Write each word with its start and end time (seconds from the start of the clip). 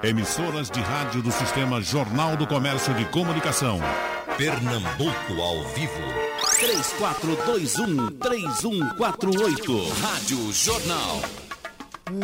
Emissoras 0.00 0.70
de 0.70 0.78
rádio 0.78 1.20
do 1.20 1.32
Sistema 1.32 1.82
Jornal 1.82 2.36
do 2.36 2.46
Comércio 2.46 2.94
de 2.94 3.04
Comunicação. 3.06 3.80
Pernambuco 4.36 5.32
ao 5.42 5.64
vivo. 5.74 5.92
3421-3148. 8.20 9.88
Rádio 10.00 10.52
Jornal. 10.52 11.20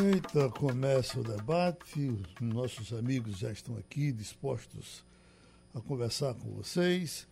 Eita, 0.05 0.49
começa 0.51 1.19
o 1.19 1.25
debate. 1.25 2.17
Os 2.41 2.41
nossos 2.41 2.93
amigos 2.93 3.39
já 3.39 3.51
estão 3.51 3.77
aqui 3.77 4.13
dispostos 4.13 5.05
a 5.75 5.81
conversar 5.81 6.33
com 6.35 6.51
vocês. 6.51 7.27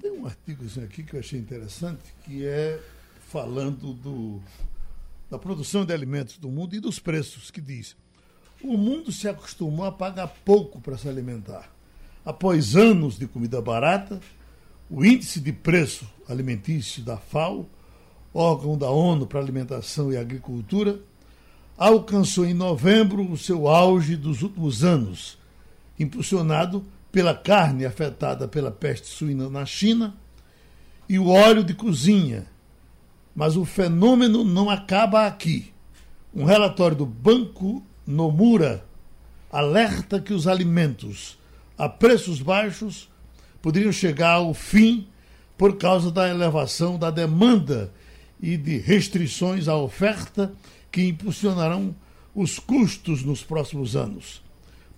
Tem 0.00 0.10
um 0.10 0.26
artigozinho 0.26 0.86
aqui 0.86 1.04
que 1.04 1.14
eu 1.14 1.20
achei 1.20 1.38
interessante, 1.38 2.02
que 2.24 2.44
é 2.44 2.82
falando 3.28 3.94
do, 3.94 4.42
da 5.30 5.38
produção 5.38 5.84
de 5.84 5.94
alimentos 5.94 6.36
do 6.36 6.48
mundo 6.48 6.74
e 6.74 6.80
dos 6.80 6.98
preços, 6.98 7.48
que 7.48 7.60
diz: 7.60 7.96
o 8.62 8.76
mundo 8.76 9.12
se 9.12 9.28
acostumou 9.28 9.86
a 9.86 9.92
pagar 9.92 10.28
pouco 10.44 10.80
para 10.80 10.96
se 10.96 11.08
alimentar. 11.08 11.70
Após 12.24 12.76
anos 12.76 13.18
de 13.18 13.26
comida 13.26 13.60
barata, 13.60 14.20
o 14.90 15.04
índice 15.04 15.40
de 15.40 15.52
preço 15.52 16.08
alimentício 16.28 17.02
da 17.02 17.16
FAO, 17.16 17.68
órgão 18.34 18.76
da 18.76 18.90
ONU 18.90 19.26
para 19.26 19.40
Alimentação 19.40 20.12
e 20.12 20.16
Agricultura, 20.16 21.00
alcançou 21.76 22.44
em 22.44 22.54
novembro 22.54 23.30
o 23.30 23.38
seu 23.38 23.68
auge 23.68 24.16
dos 24.16 24.42
últimos 24.42 24.82
anos, 24.82 25.38
impulsionado 25.98 26.84
pela 27.12 27.34
carne 27.34 27.86
afetada 27.86 28.48
pela 28.48 28.70
peste 28.70 29.06
suína 29.06 29.48
na 29.48 29.64
China 29.64 30.14
e 31.08 31.18
o 31.18 31.28
óleo 31.28 31.64
de 31.64 31.74
cozinha. 31.74 32.46
Mas 33.34 33.56
o 33.56 33.64
fenômeno 33.64 34.42
não 34.42 34.68
acaba 34.68 35.26
aqui. 35.26 35.72
Um 36.34 36.44
relatório 36.44 36.96
do 36.96 37.06
Banco 37.06 37.82
Nomura 38.08 38.86
alerta 39.52 40.18
que 40.18 40.32
os 40.32 40.46
alimentos 40.46 41.38
a 41.76 41.90
preços 41.90 42.40
baixos 42.40 43.06
poderiam 43.60 43.92
chegar 43.92 44.36
ao 44.36 44.54
fim 44.54 45.06
por 45.58 45.76
causa 45.76 46.10
da 46.10 46.26
elevação 46.26 46.98
da 46.98 47.10
demanda 47.10 47.92
e 48.40 48.56
de 48.56 48.78
restrições 48.78 49.68
à 49.68 49.76
oferta 49.76 50.54
que 50.90 51.06
impulsionarão 51.06 51.94
os 52.34 52.58
custos 52.58 53.22
nos 53.22 53.42
próximos 53.42 53.94
anos. 53.94 54.42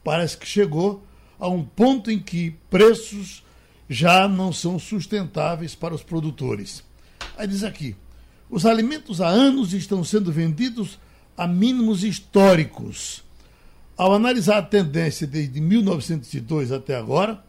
Parece 0.05 0.37
que 0.37 0.47
chegou 0.47 1.03
a 1.37 1.49
um 1.49 1.65
ponto 1.65 2.13
em 2.13 2.19
que 2.21 2.53
preços 2.71 3.43
já 3.89 4.29
não 4.29 4.53
são 4.53 4.79
sustentáveis 4.79 5.75
para 5.75 5.97
os 5.97 6.05
produtores. 6.05 6.85
Aí 7.37 7.49
diz 7.49 7.65
aqui: 7.65 7.97
os 8.49 8.65
alimentos 8.65 9.21
há 9.21 9.27
anos 9.27 9.73
estão 9.73 10.05
sendo 10.05 10.31
vendidos 10.31 10.97
a 11.41 11.47
mínimos 11.47 12.05
históricos. 12.05 13.25
Ao 13.97 14.15
analisar 14.15 14.59
a 14.59 14.63
tendência 14.63 15.27
desde 15.27 15.59
1902 15.59 16.71
até 16.71 16.95
agora, 16.95 17.43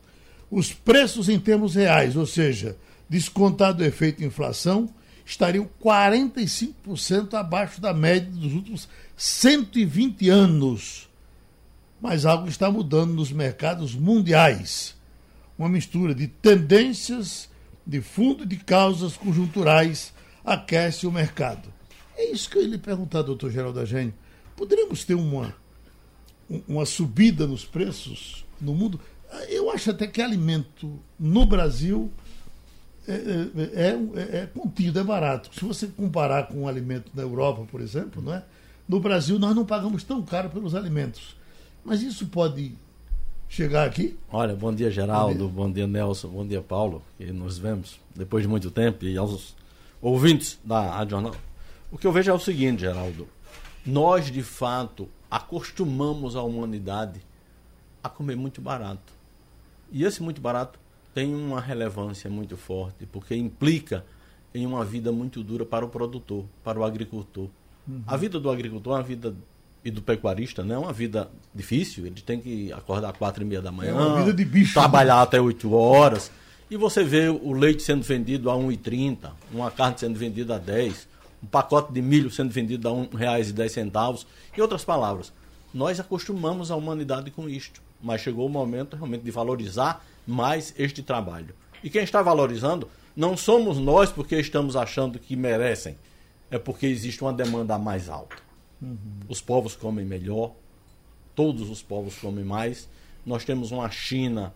os 0.50 0.72
preços 0.72 1.28
em 1.28 1.38
termos 1.38 1.75
reais, 1.75 2.16
ou 2.16 2.25
seja, 2.25 2.78
descontado 3.09 3.84
o 3.84 3.86
efeito 3.86 4.23
inflação, 4.23 4.89
estariam 5.25 5.69
45% 5.84 7.34
abaixo 7.34 7.81
da 7.81 7.94
média 7.94 8.31
dos 8.31 8.53
últimos 8.53 8.88
120 9.17 10.30
anos. 10.30 11.09
Mas 12.00 12.25
algo 12.25 12.47
está 12.47 12.72
mudando 12.72 13.14
nos 13.14 13.30
mercados 13.30 13.94
mundiais. 13.94 14.95
Uma 15.59 15.67
mistura 15.67 16.16
de 16.16 16.28
tendências, 16.28 17.50
de 17.86 18.00
fundo 18.00 18.45
de 18.45 18.56
causas 18.56 19.17
conjunturais 19.17 20.14
aquece 20.45 21.06
o 21.06 21.12
mercado. 21.12 21.81
É 22.22 22.32
isso 22.32 22.48
que 22.48 22.60
eu 22.60 22.62
ia 22.62 22.68
lhe 22.68 22.78
perguntar, 22.78 23.24
doutor 23.24 23.50
Geraldo 23.50 23.80
Agênio. 23.80 24.14
Poderíamos 24.56 25.04
ter 25.04 25.16
uma, 25.16 25.56
uma 26.68 26.86
subida 26.86 27.48
nos 27.48 27.66
preços 27.66 28.46
no 28.62 28.76
mundo? 28.76 29.00
Eu 29.50 29.72
acho 29.72 29.90
até 29.90 30.06
que 30.06 30.22
alimento 30.22 31.00
no 31.20 31.48
Brasil 31.48 32.12
é, 33.08 33.14
é, 33.14 33.90
é, 33.90 34.38
é, 34.38 34.46
contido, 34.46 35.00
é 35.00 35.04
barato. 35.04 35.50
Se 35.52 35.66
você 35.66 35.88
comparar 35.88 36.48
com 36.48 36.62
um 36.62 36.68
alimento 36.68 37.10
da 37.12 37.24
Europa, 37.24 37.66
por 37.72 37.81
exemplo, 37.81 38.22
não 38.22 38.36
é? 38.36 38.44
no 38.88 39.00
Brasil 39.00 39.40
nós 39.40 39.56
não 39.56 39.66
pagamos 39.66 40.04
tão 40.04 40.22
caro 40.22 40.52
pelos 40.52 40.76
alimentos. 40.76 41.36
Mas 41.84 42.04
isso 42.04 42.28
pode 42.28 42.74
chegar 43.50 43.88
aqui? 43.88 44.16
Olha, 44.31 44.56
bom 44.56 44.72
dia 44.72 44.92
Geraldo, 44.92 45.50
bom 45.50 45.72
dia, 45.72 45.88
bom 45.88 45.88
dia 45.88 45.88
Nelson, 45.88 46.28
bom 46.28 46.46
dia 46.46 46.62
Paulo, 46.62 47.02
que 47.18 47.31
nos 47.31 47.58
vemos 47.58 48.00
depois 48.16 48.44
de 48.44 48.48
muito 48.48 48.70
tempo, 48.70 49.06
e 49.06 49.18
aos 49.18 49.56
ouvintes 50.00 50.60
da 50.64 50.81
Rádio 50.81 51.12
Jornal. 51.12 51.50
O 51.91 51.97
que 51.97 52.07
eu 52.07 52.12
vejo 52.12 52.31
é 52.31 52.34
o 52.34 52.40
seguinte, 52.40 52.81
Geraldo. 52.81 53.28
Nós, 53.85 54.31
de 54.31 54.41
fato, 54.41 55.09
acostumamos 55.29 56.35
a 56.35 56.41
humanidade 56.41 57.22
a 58.03 58.09
comer 58.09 58.35
muito 58.35 58.62
barato. 58.62 59.13
E 59.91 60.03
esse 60.03 60.24
muito 60.24 60.40
barato 60.40 60.80
tem 61.13 61.35
uma 61.35 61.59
relevância 61.59 62.30
muito 62.30 62.56
forte, 62.56 63.06
porque 63.06 63.35
implica 63.35 64.06
em 64.53 64.66
uma 64.66 64.85
vida 64.85 65.12
muito 65.12 65.44
dura 65.44 65.66
para 65.66 65.85
o 65.85 65.90
produtor, 65.90 66.46
para 66.63 66.80
o 66.80 66.84
agricultor. 66.84 67.50
Uhum. 67.88 68.03
A 68.07 68.16
vida 68.16 68.40
do 68.40 68.50
agricultor 68.50 68.94
é 68.94 68.97
uma 68.97 69.03
vida 69.03 69.35
e 69.84 69.90
do 69.90 70.01
pecuarista, 70.01 70.63
né? 70.63 70.75
É 70.75 70.78
uma 70.78 70.94
vida 70.94 71.30
difícil. 71.53 72.06
Ele 72.06 72.22
tem 72.22 72.40
que 72.40 72.72
acordar 72.72 73.09
às 73.09 73.18
quatro 73.18 73.44
e 73.44 73.46
meia 73.46 73.62
da 73.62 73.72
manhã, 73.72 73.91
é 73.91 73.94
uma 73.94 74.19
vida 74.19 74.34
de 74.34 74.46
bicho, 74.46 74.74
trabalhar 74.74 75.18
né? 75.18 75.24
até 75.24 75.41
oito 75.41 75.74
horas. 75.74 76.31
E 76.69 76.78
você 76.78 77.03
vê 77.03 77.28
o 77.28 77.51
leite 77.51 77.84
sendo 77.84 78.03
vendido 78.03 78.50
a 78.50 78.56
1,30, 78.56 79.31
uma 79.51 79.69
carne 79.69 79.97
sendo 79.97 80.18
vendida 80.18 80.56
a 80.56 80.57
10, 80.57 81.07
um 81.44 81.47
pacote 81.47 81.91
de 81.91 82.02
milho 82.02 82.29
sendo 82.29 82.52
vendido 82.52 82.88
a 82.88 82.91
R$ 82.91 83.07
1,10. 83.07 84.25
Em 84.57 84.62
outras 84.62 84.84
palavras, 84.84 85.34
nós 85.74 86.00
acostumamos 86.00 86.69
a 86.72 86.75
humanidade 86.75 87.31
com 87.31 87.50
isto, 87.50 87.81
mas 88.02 88.22
chegou 88.22 88.46
o 88.46 88.50
momento 88.50 88.96
realmente 88.96 89.24
de 89.24 89.31
valorizar 89.31 90.06
mais 90.28 90.74
este 90.78 91.01
trabalho. 91.01 91.56
E 91.84 91.90
quem 91.90 92.03
está 92.03 92.22
valorizando 92.22 92.88
não 93.16 93.35
somos 93.35 93.78
nós 93.78 94.12
porque 94.12 94.35
estamos 94.38 94.75
achando 94.75 95.19
que 95.19 95.35
merecem, 95.35 95.97
é 96.50 96.59
porque 96.59 96.85
existe 96.85 97.22
uma 97.22 97.34
demanda 97.34 97.78
mais 97.78 98.09
alta. 98.09 98.38
Uhum. 98.81 98.97
Os 99.28 99.41
povos 99.41 99.75
comem 99.75 100.06
melhor, 100.06 100.51
todos 101.35 101.69
os 101.69 101.81
povos 101.81 102.16
comem 102.18 102.44
mais. 102.44 102.90
Nós 103.25 103.46
temos 103.46 103.72
uma 103.72 103.90
China 103.90 104.53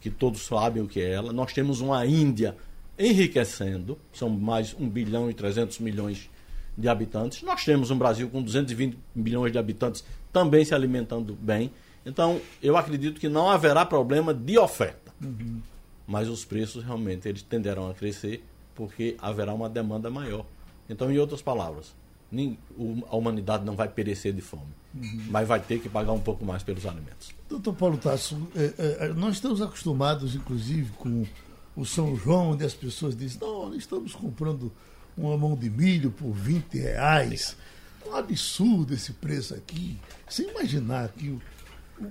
que 0.00 0.10
todos 0.10 0.42
sabem 0.42 0.82
o 0.82 0.88
que 0.88 1.00
é 1.00 1.12
ela. 1.12 1.32
Nós 1.32 1.52
temos 1.52 1.80
uma 1.80 2.04
Índia 2.06 2.56
enriquecendo, 2.98 3.98
são 4.12 4.28
mais 4.28 4.74
1 4.78 4.88
bilhão 4.88 5.30
e 5.30 5.34
300 5.34 5.78
milhões 5.78 6.30
de 6.76 6.88
habitantes. 6.88 7.42
Nós 7.42 7.64
temos 7.64 7.90
um 7.90 7.98
Brasil 7.98 8.28
com 8.28 8.42
220 8.42 8.98
milhões 9.14 9.52
de 9.52 9.58
habitantes 9.58 10.04
também 10.32 10.64
se 10.64 10.74
alimentando 10.74 11.36
bem. 11.40 11.70
Então, 12.04 12.40
eu 12.62 12.76
acredito 12.76 13.20
que 13.20 13.28
não 13.28 13.50
haverá 13.50 13.84
problema 13.84 14.32
de 14.32 14.58
oferta. 14.58 15.12
Uhum. 15.22 15.60
Mas 16.06 16.28
os 16.28 16.44
preços 16.44 16.82
realmente 16.82 17.28
eles 17.28 17.42
tenderão 17.42 17.90
a 17.90 17.94
crescer 17.94 18.42
porque 18.74 19.16
haverá 19.18 19.52
uma 19.52 19.68
demanda 19.68 20.10
maior. 20.10 20.46
Então, 20.88 21.10
em 21.12 21.18
outras 21.18 21.42
palavras, 21.42 21.94
a 23.08 23.16
humanidade 23.16 23.64
não 23.64 23.74
vai 23.74 23.88
perecer 23.88 24.32
de 24.32 24.40
fome, 24.40 24.72
uhum. 24.94 25.26
mas 25.28 25.46
vai 25.46 25.60
ter 25.60 25.80
que 25.80 25.88
pagar 25.88 26.12
um 26.12 26.20
pouco 26.20 26.44
mais 26.44 26.62
pelos 26.62 26.86
alimentos. 26.86 27.34
Doutor 27.48 27.74
Paulo 27.74 27.98
Tasso, 27.98 28.48
é, 28.56 29.06
é, 29.06 29.08
nós 29.08 29.34
estamos 29.34 29.60
acostumados, 29.60 30.34
inclusive, 30.34 30.90
com 30.92 31.24
o 31.80 31.86
São 31.86 32.14
João, 32.14 32.50
onde 32.50 32.62
as 32.62 32.74
pessoas 32.74 33.16
dizem, 33.16 33.38
não, 33.40 33.70
nós 33.70 33.78
estamos 33.78 34.14
comprando 34.14 34.70
uma 35.16 35.36
mão 35.38 35.56
de 35.56 35.70
milho 35.70 36.10
por 36.10 36.30
20 36.30 36.78
reais. 36.78 37.56
Um 38.06 38.14
absurdo 38.14 38.92
esse 38.92 39.14
preço 39.14 39.54
aqui. 39.54 39.98
Sem 40.28 40.50
imaginar 40.50 41.08
que 41.08 41.30
o, 41.30 41.40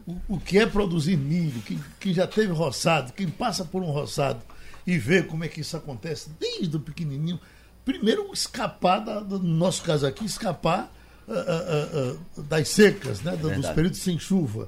o, 0.07 0.21
o 0.27 0.39
que 0.39 0.57
é 0.57 0.65
produzir 0.65 1.17
milho, 1.17 1.61
quem, 1.61 1.79
quem 1.99 2.13
já 2.13 2.25
teve 2.25 2.51
roçado, 2.51 3.13
quem 3.13 3.29
passa 3.29 3.63
por 3.63 3.83
um 3.83 3.91
roçado 3.91 4.41
e 4.87 4.97
vê 4.97 5.21
como 5.21 5.43
é 5.43 5.47
que 5.47 5.61
isso 5.61 5.77
acontece 5.77 6.31
desde 6.39 6.75
o 6.75 6.79
pequenininho, 6.79 7.39
primeiro 7.85 8.31
escapar, 8.33 8.99
da, 8.99 9.21
no 9.21 9.37
nosso 9.37 9.83
caso 9.83 10.07
aqui, 10.07 10.25
escapar 10.25 10.91
uh, 11.27 11.31
uh, 11.31 12.39
uh, 12.39 12.43
das 12.43 12.69
secas, 12.69 13.21
né, 13.21 13.33
é 13.35 13.55
dos 13.55 13.69
períodos 13.69 13.99
sem 13.99 14.17
chuva. 14.17 14.67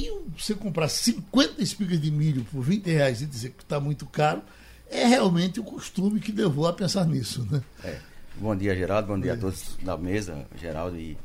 E 0.00 0.10
você 0.34 0.54
comprar 0.54 0.88
50 0.88 1.62
espigas 1.62 2.00
de 2.00 2.10
milho 2.10 2.42
por 2.44 2.62
20 2.62 2.86
reais 2.86 3.20
e 3.20 3.26
dizer 3.26 3.50
que 3.50 3.62
está 3.62 3.78
muito 3.78 4.06
caro, 4.06 4.40
é 4.88 5.04
realmente 5.04 5.60
o 5.60 5.62
costume 5.62 6.18
que 6.20 6.32
levou 6.32 6.66
a 6.66 6.72
pensar 6.72 7.04
nisso. 7.04 7.46
Né? 7.50 7.62
É. 7.84 8.00
Bom 8.36 8.56
dia, 8.56 8.74
Geraldo. 8.74 9.08
Bom 9.08 9.20
dia 9.20 9.32
é. 9.32 9.34
a 9.34 9.36
todos 9.36 9.76
da 9.82 9.98
mesa, 9.98 10.46
Geraldo 10.58 10.96
e, 10.98 11.18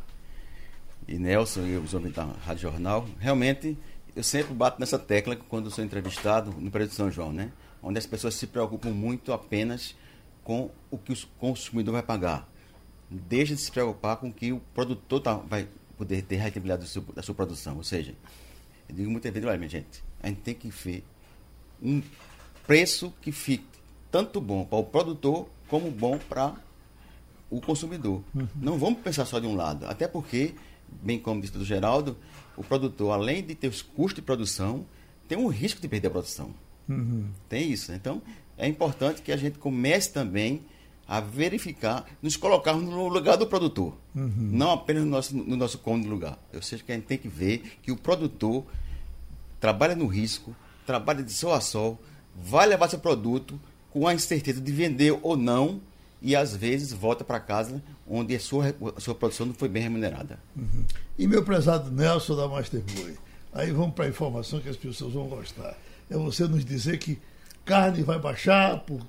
e 1.08 1.18
Nelson 1.18 1.62
e 1.62 1.78
os 1.78 1.94
ouvintes 1.94 2.18
da 2.18 2.26
Rádio 2.26 2.64
Jornal. 2.64 3.08
Realmente, 3.18 3.78
eu 4.14 4.24
sempre 4.24 4.54
bato 4.54 4.78
nessa 4.78 5.00
tecla 5.00 5.38
quando 5.38 5.72
sou 5.72 5.82
entrevistado 5.82 6.52
no 6.52 6.70
período 6.70 6.90
de 6.90 6.96
São 6.98 7.10
João, 7.10 7.32
né? 7.32 7.54
Onde 7.82 7.98
as 7.98 8.06
pessoas 8.06 8.36
se 8.36 8.46
preocupam 8.46 8.90
muito 8.90 9.32
apenas 9.32 9.96
com 10.44 10.70
o 10.92 10.98
que 10.98 11.14
o 11.14 11.18
consumidor 11.40 11.94
vai 11.94 12.04
pagar. 12.04 12.46
Deixa 13.10 13.56
de 13.56 13.62
se 13.62 13.72
preocupar 13.72 14.18
com 14.18 14.28
o 14.28 14.34
que 14.34 14.52
o 14.52 14.60
produtor 14.74 15.22
tá, 15.22 15.36
vai 15.36 15.66
poder 15.98 16.24
ter 16.24 16.36
rentabilidade 16.36 16.86
da 17.16 17.22
sua 17.22 17.34
produção. 17.36 17.78
Ou 17.78 17.84
seja, 17.84 18.14
eu 18.90 18.96
digo 18.96 19.10
muitas 19.12 19.32
vezes, 19.32 19.48
olha, 19.48 19.58
minha 19.58 19.70
gente, 19.70 20.04
a 20.22 20.28
gente 20.28 20.42
tem 20.42 20.54
que 20.54 20.70
ver 20.70 21.04
um 21.82 22.02
preço 22.66 23.14
que 23.22 23.32
fique 23.32 23.66
tanto 24.12 24.40
bom 24.40 24.66
para 24.66 24.78
o 24.80 24.84
produtor 24.84 25.48
como 25.68 25.92
bom 25.92 26.18
para 26.18 26.56
o 27.50 27.62
consumidor. 27.62 28.24
Uhum. 28.34 28.48
Não 28.56 28.78
vamos 28.78 29.00
pensar 29.00 29.26
só 29.26 29.40
de 29.40 29.48
um 29.48 29.56
lado, 29.56 29.86
até 29.88 30.08
porque 30.08 30.56
bem 31.02 31.20
como 31.20 31.42
disse 31.42 31.58
o 31.58 31.66
Geraldo, 31.66 32.18
o 32.56 32.64
produtor, 32.64 33.12
além 33.12 33.44
de 33.44 33.56
ter 33.56 33.68
os 33.68 33.82
custos 33.82 34.16
de 34.16 34.22
produção, 34.22 34.86
tem 35.28 35.38
um 35.38 35.48
risco 35.48 35.82
de 35.82 35.88
perder 35.88 36.08
a 36.08 36.12
produção. 36.12 36.54
Uhum. 36.88 37.30
Tem 37.50 37.70
isso. 37.70 37.92
Então, 37.92 38.22
é 38.58 38.68
importante 38.68 39.22
que 39.22 39.32
a 39.32 39.38
gente 39.38 39.58
comece 39.58 40.12
também 40.12 40.62
a 41.08 41.20
verificar, 41.20 42.06
nos 42.22 42.36
colocarmos 42.36 42.84
no 42.84 43.08
lugar 43.08 43.38
do 43.38 43.46
produtor. 43.46 43.96
Uhum. 44.16 44.32
Não 44.52 44.72
apenas 44.72 45.04
no 45.04 45.10
nosso, 45.10 45.36
no 45.36 45.56
nosso 45.56 45.78
cômodo 45.78 46.10
lugar. 46.10 46.40
Ou 46.54 46.62
seja, 46.62 46.84
que 46.84 46.92
a 46.92 46.96
gente 46.96 47.06
tem 47.06 47.18
que 47.18 47.28
ver 47.28 47.78
que 47.84 47.92
o 47.92 47.96
produtor 47.96 48.66
trabalha 49.60 49.96
no 49.96 50.08
risco, 50.08 50.56
trabalha 50.86 51.24
de 51.24 51.32
sol 51.32 51.54
a 51.54 51.62
sol, 51.62 52.02
vai 52.36 52.66
levar 52.66 52.90
seu 52.90 53.00
produto 53.00 53.60
com 53.92 54.08
a 54.08 54.14
incerteza 54.14 54.60
de 54.60 54.72
vender 54.72 55.18
ou 55.22 55.38
não 55.38 55.80
e 56.22 56.36
às 56.36 56.56
vezes 56.56 56.92
volta 56.92 57.24
para 57.24 57.40
casa 57.40 57.84
onde 58.08 58.36
a 58.36 58.40
sua, 58.40 58.76
a 58.96 59.00
sua 59.00 59.16
produção 59.16 59.46
não 59.46 59.54
foi 59.54 59.70
bem 59.70 59.84
remunerada. 59.84 60.40
Uhum. 60.56 60.86
E 61.18 61.28
meu 61.28 61.44
prezado 61.44 61.92
Nelson 61.92 62.36
da 62.36 62.48
Masterboy, 62.48 63.16
aí 63.54 63.72
vamos 63.72 63.94
para 63.94 64.06
a 64.06 64.10
informação 64.10 64.60
que 64.60 64.70
as 64.70 64.76
pessoas 64.76 65.14
vão 65.14 65.28
gostar. 65.28 65.78
É 66.10 66.18
você 66.18 66.48
nos 66.48 66.66
dizer 66.66 66.98
que 66.98 67.20
carne 67.64 68.04
vai 68.04 68.20
baixar 68.20 68.80
por 68.80 69.00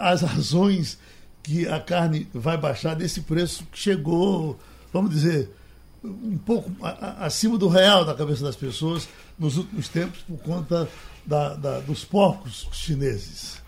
as 0.00 0.22
razões 0.22 0.98
que 1.42 1.68
a 1.68 1.78
carne 1.78 2.26
vai 2.32 2.56
baixar 2.56 2.94
desse 2.94 3.20
preço 3.20 3.64
que 3.70 3.78
chegou, 3.78 4.58
vamos 4.92 5.10
dizer, 5.10 5.50
um 6.02 6.38
pouco 6.38 6.70
acima 7.18 7.56
do 7.56 7.68
real 7.68 8.04
da 8.04 8.14
cabeça 8.14 8.44
das 8.44 8.56
pessoas 8.56 9.08
nos 9.38 9.56
últimos 9.56 9.88
tempos 9.88 10.20
por 10.22 10.38
conta 10.38 10.88
da, 11.24 11.54
da, 11.54 11.80
dos 11.80 12.04
porcos 12.04 12.68
chineses. 12.72 13.62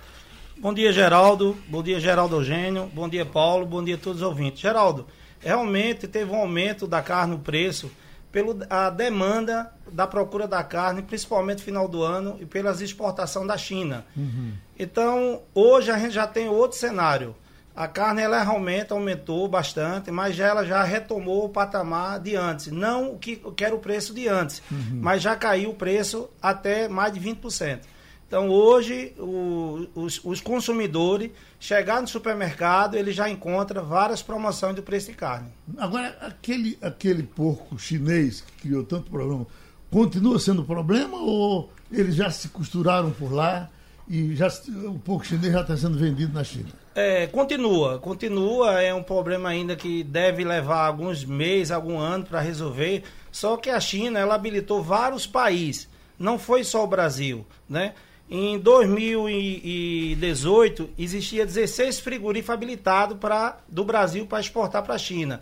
Bom 0.58 0.72
dia, 0.72 0.92
Geraldo. 0.92 1.56
Bom 1.68 1.82
dia, 1.82 2.00
Geraldo 2.00 2.36
Eugênio. 2.36 2.90
Bom 2.94 3.08
dia, 3.08 3.26
Paulo. 3.26 3.66
Bom 3.66 3.84
dia 3.84 3.96
a 3.96 3.98
todos 3.98 4.22
os 4.22 4.26
ouvintes. 4.26 4.60
Geraldo, 4.60 5.06
realmente 5.38 6.08
teve 6.08 6.30
um 6.30 6.36
aumento 6.36 6.86
da 6.86 7.02
carne, 7.02 7.34
o 7.34 7.38
preço, 7.38 7.90
pela 8.36 8.90
demanda 8.90 9.72
da 9.90 10.06
procura 10.06 10.46
da 10.46 10.62
carne, 10.62 11.00
principalmente 11.00 11.60
no 11.60 11.64
final 11.64 11.88
do 11.88 12.02
ano, 12.02 12.36
e 12.38 12.44
pelas 12.44 12.82
exportações 12.82 13.46
da 13.46 13.56
China. 13.56 14.04
Uhum. 14.14 14.52
Então, 14.78 15.40
hoje 15.54 15.90
a 15.90 15.98
gente 15.98 16.12
já 16.12 16.26
tem 16.26 16.46
outro 16.46 16.76
cenário. 16.76 17.34
A 17.74 17.88
carne 17.88 18.20
ela 18.20 18.42
realmente 18.42 18.92
aumentou 18.92 19.48
bastante, 19.48 20.10
mas 20.10 20.36
já 20.36 20.48
ela 20.48 20.66
já 20.66 20.82
retomou 20.82 21.46
o 21.46 21.48
patamar 21.48 22.20
de 22.20 22.36
antes. 22.36 22.66
Não 22.66 23.12
o 23.12 23.18
que, 23.18 23.36
que 23.36 23.64
era 23.64 23.74
o 23.74 23.78
preço 23.78 24.12
de 24.12 24.28
antes, 24.28 24.62
uhum. 24.70 25.00
mas 25.00 25.22
já 25.22 25.34
caiu 25.34 25.70
o 25.70 25.74
preço 25.74 26.28
até 26.42 26.88
mais 26.88 27.14
de 27.14 27.20
20%. 27.20 27.80
Então 28.26 28.48
hoje 28.48 29.14
o, 29.18 29.86
os, 29.94 30.20
os, 30.24 30.40
consumidores 30.40 31.30
chegar 31.60 32.00
no 32.00 32.08
supermercado 32.08 32.96
ele 32.96 33.12
já 33.12 33.30
encontra 33.30 33.80
várias 33.80 34.20
promoções 34.20 34.74
do 34.74 34.82
preço 34.82 35.10
de 35.10 35.16
carne. 35.16 35.48
Agora 35.78 36.16
aquele 36.20 36.76
aquele 36.82 37.22
porco 37.22 37.78
chinês 37.78 38.40
que 38.40 38.62
criou 38.62 38.82
tanto 38.82 39.10
problema 39.10 39.46
continua 39.90 40.40
sendo 40.40 40.64
problema 40.64 41.16
ou 41.18 41.70
eles 41.90 42.16
já 42.16 42.28
se 42.28 42.48
costuraram 42.48 43.12
por 43.12 43.32
lá 43.32 43.70
e 44.08 44.34
já 44.34 44.48
o 44.84 44.98
porco 44.98 45.24
chinês 45.24 45.52
já 45.52 45.60
está 45.60 45.76
sendo 45.76 45.96
vendido 45.96 46.32
na 46.32 46.42
China? 46.42 46.68
É, 46.94 47.26
continua, 47.26 47.98
continua, 47.98 48.80
é 48.80 48.92
um 48.94 49.02
problema 49.02 49.48
ainda 49.48 49.76
que 49.76 50.02
deve 50.02 50.44
levar 50.44 50.86
alguns 50.86 51.24
meses, 51.24 51.70
algum 51.70 51.98
ano 51.98 52.24
para 52.24 52.40
resolver. 52.40 53.02
Só 53.30 53.56
que 53.56 53.68
a 53.68 53.78
China 53.78 54.18
ela 54.18 54.34
habilitou 54.34 54.82
vários 54.82 55.26
países, 55.26 55.88
não 56.18 56.38
foi 56.38 56.64
só 56.64 56.82
o 56.82 56.86
Brasil, 56.86 57.46
né? 57.68 57.94
Em 58.28 58.58
2018, 58.58 60.90
existia 60.98 61.46
16 61.46 62.00
frigoríficos 62.00 62.54
habilitados 62.54 63.16
pra, 63.18 63.60
do 63.68 63.84
Brasil 63.84 64.26
para 64.26 64.40
exportar 64.40 64.82
para 64.82 64.94
a 64.94 64.98
China. 64.98 65.40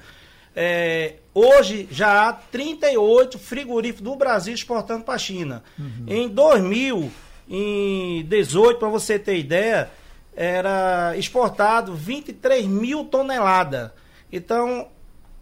É, 0.55 1.15
hoje 1.33 1.89
já 1.91 2.29
há 2.29 2.33
38 2.33 3.39
frigoríficos 3.39 4.05
do 4.05 4.15
Brasil 4.15 4.53
exportando 4.53 5.03
para 5.03 5.15
a 5.15 5.19
China. 5.19 5.65
Uhum. 5.79 6.05
Em 6.07 6.29
2018, 6.29 8.79
para 8.79 8.89
você 8.89 9.19
ter 9.19 9.39
ideia, 9.39 9.91
era 10.37 11.17
exportado 11.17 11.95
23 11.95 12.67
mil 12.67 13.05
toneladas. 13.05 13.93
Então, 14.31 14.89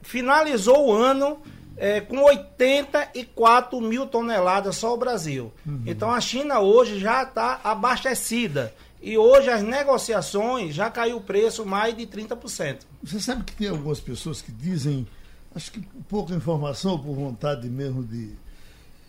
finalizou 0.00 0.88
o 0.88 0.92
ano 0.92 1.42
é, 1.76 2.00
com 2.00 2.18
84 2.18 3.80
mil 3.80 4.06
toneladas 4.06 4.76
só 4.76 4.94
o 4.94 4.96
Brasil. 4.96 5.52
Uhum. 5.66 5.82
Então 5.86 6.10
a 6.10 6.20
China 6.20 6.60
hoje 6.60 6.98
já 6.98 7.22
está 7.22 7.60
abastecida. 7.62 8.74
E 9.02 9.18
hoje 9.18 9.50
as 9.50 9.62
negociações 9.62 10.74
já 10.74 10.88
caiu 10.88 11.16
o 11.16 11.20
preço 11.20 11.66
mais 11.66 11.96
de 11.96 12.06
30%. 12.06 12.78
Você 13.02 13.18
sabe 13.18 13.42
que 13.42 13.52
tem 13.52 13.68
algumas 13.68 13.98
pessoas 13.98 14.40
que 14.40 14.52
dizem, 14.52 15.06
acho 15.54 15.72
que 15.72 15.80
pouca 16.08 16.32
informação, 16.34 16.96
por 16.96 17.14
vontade 17.14 17.68
mesmo 17.68 18.04
de, 18.04 18.30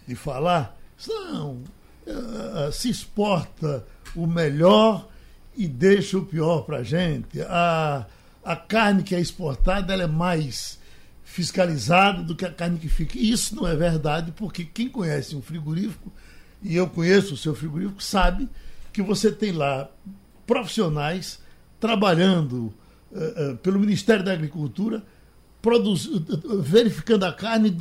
de 0.08 0.16
falar, 0.16 0.76
não, 1.08 1.62
uh, 2.08 2.72
se 2.72 2.90
exporta 2.90 3.86
o 4.16 4.26
melhor 4.26 5.08
e 5.56 5.68
deixa 5.68 6.18
o 6.18 6.26
pior 6.26 6.62
para 6.64 6.78
a 6.78 6.84
gente. 6.84 7.40
A, 7.44 8.08
a 8.44 8.56
carne 8.56 9.04
que 9.04 9.14
é 9.14 9.20
exportada 9.20 9.94
ela 9.94 10.04
é 10.04 10.08
mais 10.08 10.80
fiscalizada 11.34 12.22
do 12.22 12.36
que 12.36 12.46
a 12.46 12.52
carne 12.52 12.78
que 12.78 12.88
fica. 12.88 13.18
E 13.18 13.32
isso 13.32 13.56
não 13.56 13.68
é 13.68 13.76
verdade, 13.76 14.32
porque 14.34 14.64
quem 14.64 14.88
conhece 14.88 15.36
um 15.36 15.42
frigorífico, 15.42 16.14
e 16.62 16.76
eu 16.76 16.88
conheço 16.88 17.34
o 17.34 17.38
seu 17.38 17.56
frigorífico, 17.56 18.04
sabe 18.04 18.48
que 18.94 19.02
você 19.02 19.32
tem 19.32 19.52
lá 19.52 19.90
profissionais 20.46 21.40
trabalhando 21.80 22.72
uh, 23.12 23.54
uh, 23.54 23.58
pelo 23.58 23.80
Ministério 23.80 24.24
da 24.24 24.32
Agricultura, 24.32 25.04
uh, 25.66 26.62
verificando 26.62 27.24
a 27.24 27.34
carne 27.34 27.76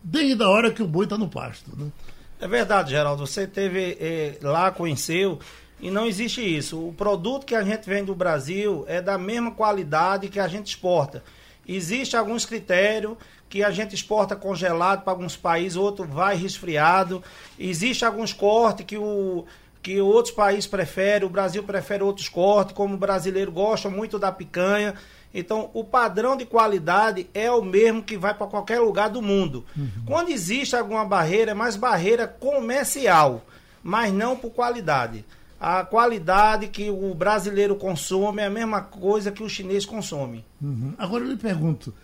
desde 0.00 0.40
a 0.40 0.48
hora 0.48 0.70
que 0.70 0.82
o 0.82 0.86
boi 0.86 1.04
está 1.04 1.18
no 1.18 1.28
pasto. 1.28 1.76
Né? 1.76 1.90
É 2.38 2.46
verdade, 2.46 2.92
Geraldo. 2.92 3.26
Você 3.26 3.48
teve 3.48 3.98
eh, 3.98 4.38
lá, 4.42 4.70
conheceu, 4.70 5.40
e 5.80 5.90
não 5.90 6.06
existe 6.06 6.40
isso. 6.40 6.78
O 6.78 6.92
produto 6.92 7.46
que 7.46 7.56
a 7.56 7.64
gente 7.64 7.84
vende 7.84 8.06
do 8.06 8.14
Brasil 8.14 8.84
é 8.86 9.02
da 9.02 9.18
mesma 9.18 9.50
qualidade 9.50 10.28
que 10.28 10.38
a 10.38 10.46
gente 10.46 10.68
exporta. 10.68 11.24
Existem 11.66 12.18
alguns 12.18 12.44
critérios 12.44 13.16
que 13.48 13.62
a 13.62 13.70
gente 13.70 13.94
exporta 13.94 14.34
congelado 14.34 15.02
para 15.02 15.12
alguns 15.12 15.36
países, 15.36 15.76
outro 15.76 16.06
vai 16.06 16.36
resfriado. 16.36 17.22
Existem 17.58 18.08
alguns 18.08 18.32
cortes 18.32 18.86
que, 18.86 18.96
o, 18.96 19.44
que 19.82 20.00
outros 20.00 20.34
países 20.34 20.66
preferem, 20.66 21.26
o 21.26 21.30
Brasil 21.30 21.62
prefere 21.62 22.02
outros 22.02 22.28
cortes, 22.28 22.74
como 22.74 22.94
o 22.94 22.98
brasileiro 22.98 23.52
gosta 23.52 23.90
muito 23.90 24.18
da 24.18 24.32
picanha. 24.32 24.94
Então, 25.34 25.70
o 25.72 25.82
padrão 25.82 26.36
de 26.36 26.44
qualidade 26.44 27.28
é 27.32 27.50
o 27.50 27.62
mesmo 27.62 28.02
que 28.02 28.16
vai 28.16 28.34
para 28.34 28.46
qualquer 28.46 28.80
lugar 28.80 29.08
do 29.08 29.22
mundo. 29.22 29.64
Uhum. 29.76 29.88
Quando 30.06 30.30
existe 30.30 30.76
alguma 30.76 31.04
barreira, 31.04 31.52
é 31.52 31.54
mais 31.54 31.76
barreira 31.76 32.26
comercial, 32.26 33.44
mas 33.82 34.12
não 34.12 34.36
por 34.36 34.50
qualidade. 34.50 35.24
A 35.62 35.84
qualidade 35.84 36.66
que 36.66 36.90
o 36.90 37.14
brasileiro 37.14 37.76
consome 37.76 38.42
é 38.42 38.46
a 38.46 38.50
mesma 38.50 38.80
coisa 38.80 39.30
que 39.30 39.44
o 39.44 39.48
chinês 39.48 39.86
consome. 39.86 40.44
Uhum. 40.60 40.92
Agora 40.98 41.22
eu 41.22 41.30
lhe 41.30 41.36
pergunto: 41.36 41.94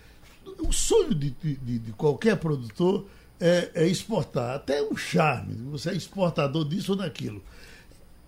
o 0.61 0.73
sonho 0.73 1.13
de, 1.13 1.31
de, 1.31 1.79
de 1.81 1.93
qualquer 1.95 2.37
produtor 2.37 3.07
é, 3.41 3.69
é, 3.75 3.87
exportar, 3.89 4.55
até 4.55 4.81
um 4.81 4.97
charme, 4.97 5.57
você 5.73 5.91
é 5.91 5.95
exportador 5.95 6.69
disso 6.69 6.93
ou 6.93 6.99
daquilo. 6.99 7.43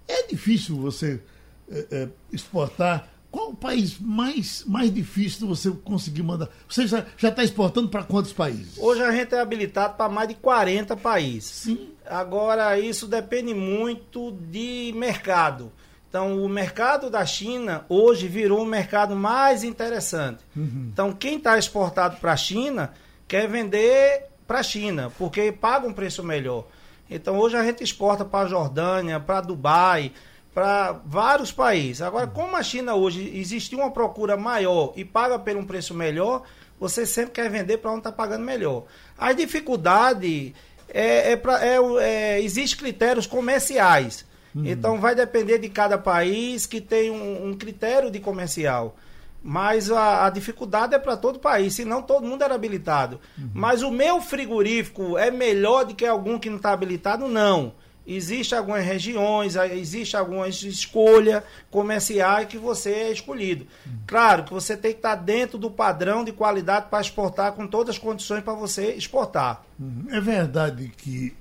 É 0.09 0.27
difícil 0.27 0.75
você 0.77 1.23
é, 1.71 1.87
é, 1.93 2.09
exportar. 2.33 3.09
Qual 3.31 3.51
o 3.51 3.55
país 3.55 4.01
mais, 4.01 4.65
mais 4.67 4.93
difícil 4.93 5.43
de 5.43 5.47
você 5.47 5.71
conseguir 5.71 6.25
mandar? 6.25 6.49
Você 6.69 6.89
já 6.89 7.05
está 7.29 7.45
exportando 7.45 7.89
para 7.89 8.03
quantos 8.03 8.33
países? 8.33 8.77
Hoje 8.77 9.01
a 9.01 9.13
gente 9.13 9.33
é 9.33 9.39
habilitado 9.39 9.95
para 9.95 10.09
mais 10.09 10.29
de 10.29 10.35
40 10.35 10.97
países. 10.97 11.45
Sim. 11.45 11.90
Agora, 12.11 12.79
isso 12.79 13.07
depende 13.07 13.55
muito 13.55 14.33
de 14.33 14.93
mercado. 14.97 15.73
Então, 16.09 16.45
o 16.45 16.49
mercado 16.49 17.09
da 17.09 17.25
China 17.25 17.85
hoje 17.89 18.27
virou 18.27 18.63
um 18.63 18.67
mercado 18.67 19.15
mais 19.15 19.63
interessante. 19.63 20.45
Uhum. 20.57 20.91
Então, 20.93 21.13
quem 21.13 21.37
está 21.37 21.57
exportado 21.57 22.17
para 22.17 22.33
a 22.33 22.37
China 22.37 22.93
quer 23.29 23.47
vender 23.47 24.27
para 24.45 24.59
a 24.59 24.63
China, 24.65 25.13
porque 25.17 25.53
paga 25.53 25.87
um 25.87 25.93
preço 25.93 26.25
melhor. 26.25 26.67
Então, 27.09 27.39
hoje 27.39 27.57
a 27.57 27.63
gente 27.63 27.85
exporta 27.85 28.25
para 28.25 28.47
a 28.47 28.49
Jordânia, 28.49 29.21
para 29.21 29.41
Dubai, 29.41 30.11
para 30.53 31.01
vários 31.07 31.53
países. 31.53 32.03
Agora, 32.03 32.27
como 32.27 32.57
a 32.57 32.63
China 32.63 32.97
hoje 32.97 33.31
existe 33.39 33.77
uma 33.77 33.93
procura 33.93 34.37
maior 34.37 34.93
e 34.97 35.05
paga 35.05 35.39
por 35.39 35.57
um 35.57 35.65
preço 35.65 35.95
melhor, 35.95 36.43
você 36.81 37.07
sempre 37.07 37.33
quer 37.33 37.49
vender 37.49 37.79
para 37.79 37.91
onde 37.91 38.01
está 38.01 38.11
pagando 38.11 38.45
melhor. 38.45 38.85
A 39.17 39.33
dificuldade 39.33 40.55
é, 40.93 41.33
é, 41.33 41.37
pra, 41.37 41.65
é, 41.65 41.79
é 42.01 42.43
existe 42.43 42.77
critérios 42.77 43.27
comerciais. 43.27 44.25
Uhum. 44.55 44.67
Então 44.67 45.01
vai 45.01 45.15
depender 45.15 45.59
de 45.59 45.69
cada 45.69 45.97
país 45.97 46.67
que 46.67 46.81
tem 46.81 47.11
um, 47.11 47.49
um 47.49 47.55
critério 47.57 48.11
de 48.11 48.19
comercial. 48.19 48.97
Mas 49.43 49.91
a, 49.91 50.27
a 50.27 50.31
dificuldade 50.31 50.95
é 50.95 50.99
para 50.99 51.17
todo 51.17 51.39
país, 51.39 51.75
senão 51.75 52.03
todo 52.03 52.27
mundo 52.27 52.43
era 52.43 52.55
habilitado. 52.55 53.19
Uhum. 53.39 53.51
Mas 53.55 53.83
o 53.83 53.91
meu 53.91 54.21
frigorífico 54.21 55.17
é 55.17 55.31
melhor 55.31 55.87
do 55.87 55.95
que 55.95 56.05
algum 56.05 56.39
que 56.39 56.51
não 56.51 56.59
está 56.59 56.73
habilitado? 56.73 57.27
Não. 57.27 57.73
Existem 58.13 58.59
algumas 58.59 58.85
regiões, 58.85 59.55
existe 59.55 60.17
algumas 60.17 60.63
escolhas 60.63 61.45
comerciais 61.71 62.49
que 62.49 62.59
você 62.59 62.91
é 62.91 63.13
escolhido. 63.13 63.67
Claro 64.07 64.45
que 64.45 64.53
você 64.53 64.77
tem 64.77 64.91
que 64.91 64.99
estar 64.99 65.15
dentro 65.15 65.57
do 65.57 65.71
padrão 65.71 66.25
de 66.25 66.33
qualidade 66.33 66.87
para 66.91 67.01
exportar 67.01 67.53
com 67.53 67.69
todas 67.69 67.95
as 67.95 67.99
condições 67.99 68.43
para 68.43 68.53
você 68.55 68.95
exportar. 68.95 69.63
Uhum. 69.79 70.07
É 70.11 70.21
verdade 70.21 70.93
que 70.97 71.37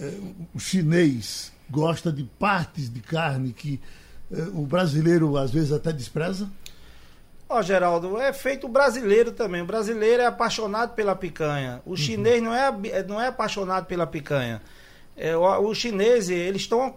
é, 0.00 0.12
o 0.52 0.58
chinês 0.58 1.52
gosta 1.70 2.10
de 2.10 2.24
partes 2.24 2.92
de 2.92 3.00
carne 3.00 3.52
que 3.52 3.80
é, 4.32 4.42
o 4.52 4.66
brasileiro 4.66 5.36
às 5.36 5.52
vezes 5.52 5.70
até 5.70 5.92
despreza? 5.92 6.50
Ó, 7.48 7.58
oh, 7.58 7.62
Geraldo, 7.62 8.18
é 8.20 8.32
feito 8.32 8.68
brasileiro 8.68 9.32
também. 9.32 9.62
O 9.62 9.66
brasileiro 9.66 10.22
é 10.22 10.26
apaixonado 10.26 10.94
pela 10.94 11.14
picanha. 11.14 11.82
O 11.84 11.90
uhum. 11.90 11.96
chinês 11.96 12.42
não 12.42 12.54
é, 12.54 13.02
não 13.04 13.20
é 13.20 13.28
apaixonado 13.28 13.86
pela 13.86 14.06
picanha. 14.06 14.62
É, 15.22 15.36
os 15.36 15.76
chineses, 15.76 16.30
eles 16.30 16.62
estão 16.62 16.94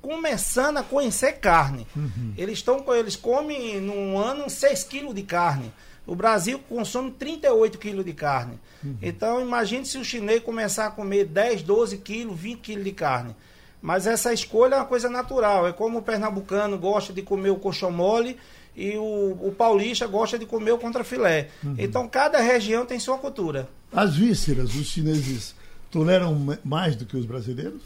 começando 0.00 0.78
a 0.78 0.82
conhecer 0.82 1.34
carne. 1.34 1.86
Uhum. 1.94 2.34
Eles, 2.36 2.58
estão, 2.58 2.84
eles 2.96 3.14
comem 3.14 3.80
num 3.80 4.18
ano 4.18 4.50
6 4.50 4.82
quilos 4.82 5.14
de 5.14 5.22
carne. 5.22 5.72
O 6.04 6.16
Brasil 6.16 6.58
consome 6.68 7.12
38 7.12 7.78
quilos 7.78 8.04
de 8.04 8.12
carne. 8.12 8.58
Uhum. 8.82 8.96
Então, 9.00 9.40
imagine 9.40 9.86
se 9.86 9.98
o 9.98 10.04
chinês 10.04 10.42
começar 10.42 10.88
a 10.88 10.90
comer 10.90 11.26
10, 11.26 11.62
12 11.62 11.98
quilos, 11.98 12.36
20 12.36 12.58
quilos 12.58 12.84
de 12.84 12.90
carne. 12.90 13.36
Mas 13.80 14.08
essa 14.08 14.32
escolha 14.32 14.74
é 14.74 14.78
uma 14.78 14.84
coisa 14.84 15.08
natural. 15.08 15.68
É 15.68 15.72
como 15.72 15.98
o 15.98 16.02
pernambucano 16.02 16.76
gosta 16.76 17.12
de 17.12 17.22
comer 17.22 17.50
o 17.50 17.56
coxão 17.56 17.92
mole 17.92 18.36
e 18.74 18.96
o, 18.96 19.38
o 19.40 19.54
paulista 19.56 20.08
gosta 20.08 20.36
de 20.36 20.44
comer 20.44 20.72
o 20.72 20.78
contrafilé. 20.78 21.50
Uhum. 21.62 21.76
Então 21.78 22.08
cada 22.08 22.40
região 22.40 22.84
tem 22.84 22.98
sua 22.98 23.18
cultura. 23.18 23.68
As 23.92 24.16
vísceras, 24.16 24.74
os 24.74 24.86
chineses 24.86 25.54
toleram 25.92 26.58
mais 26.64 26.96
do 26.96 27.04
que 27.04 27.16
os 27.16 27.26
brasileiros? 27.26 27.82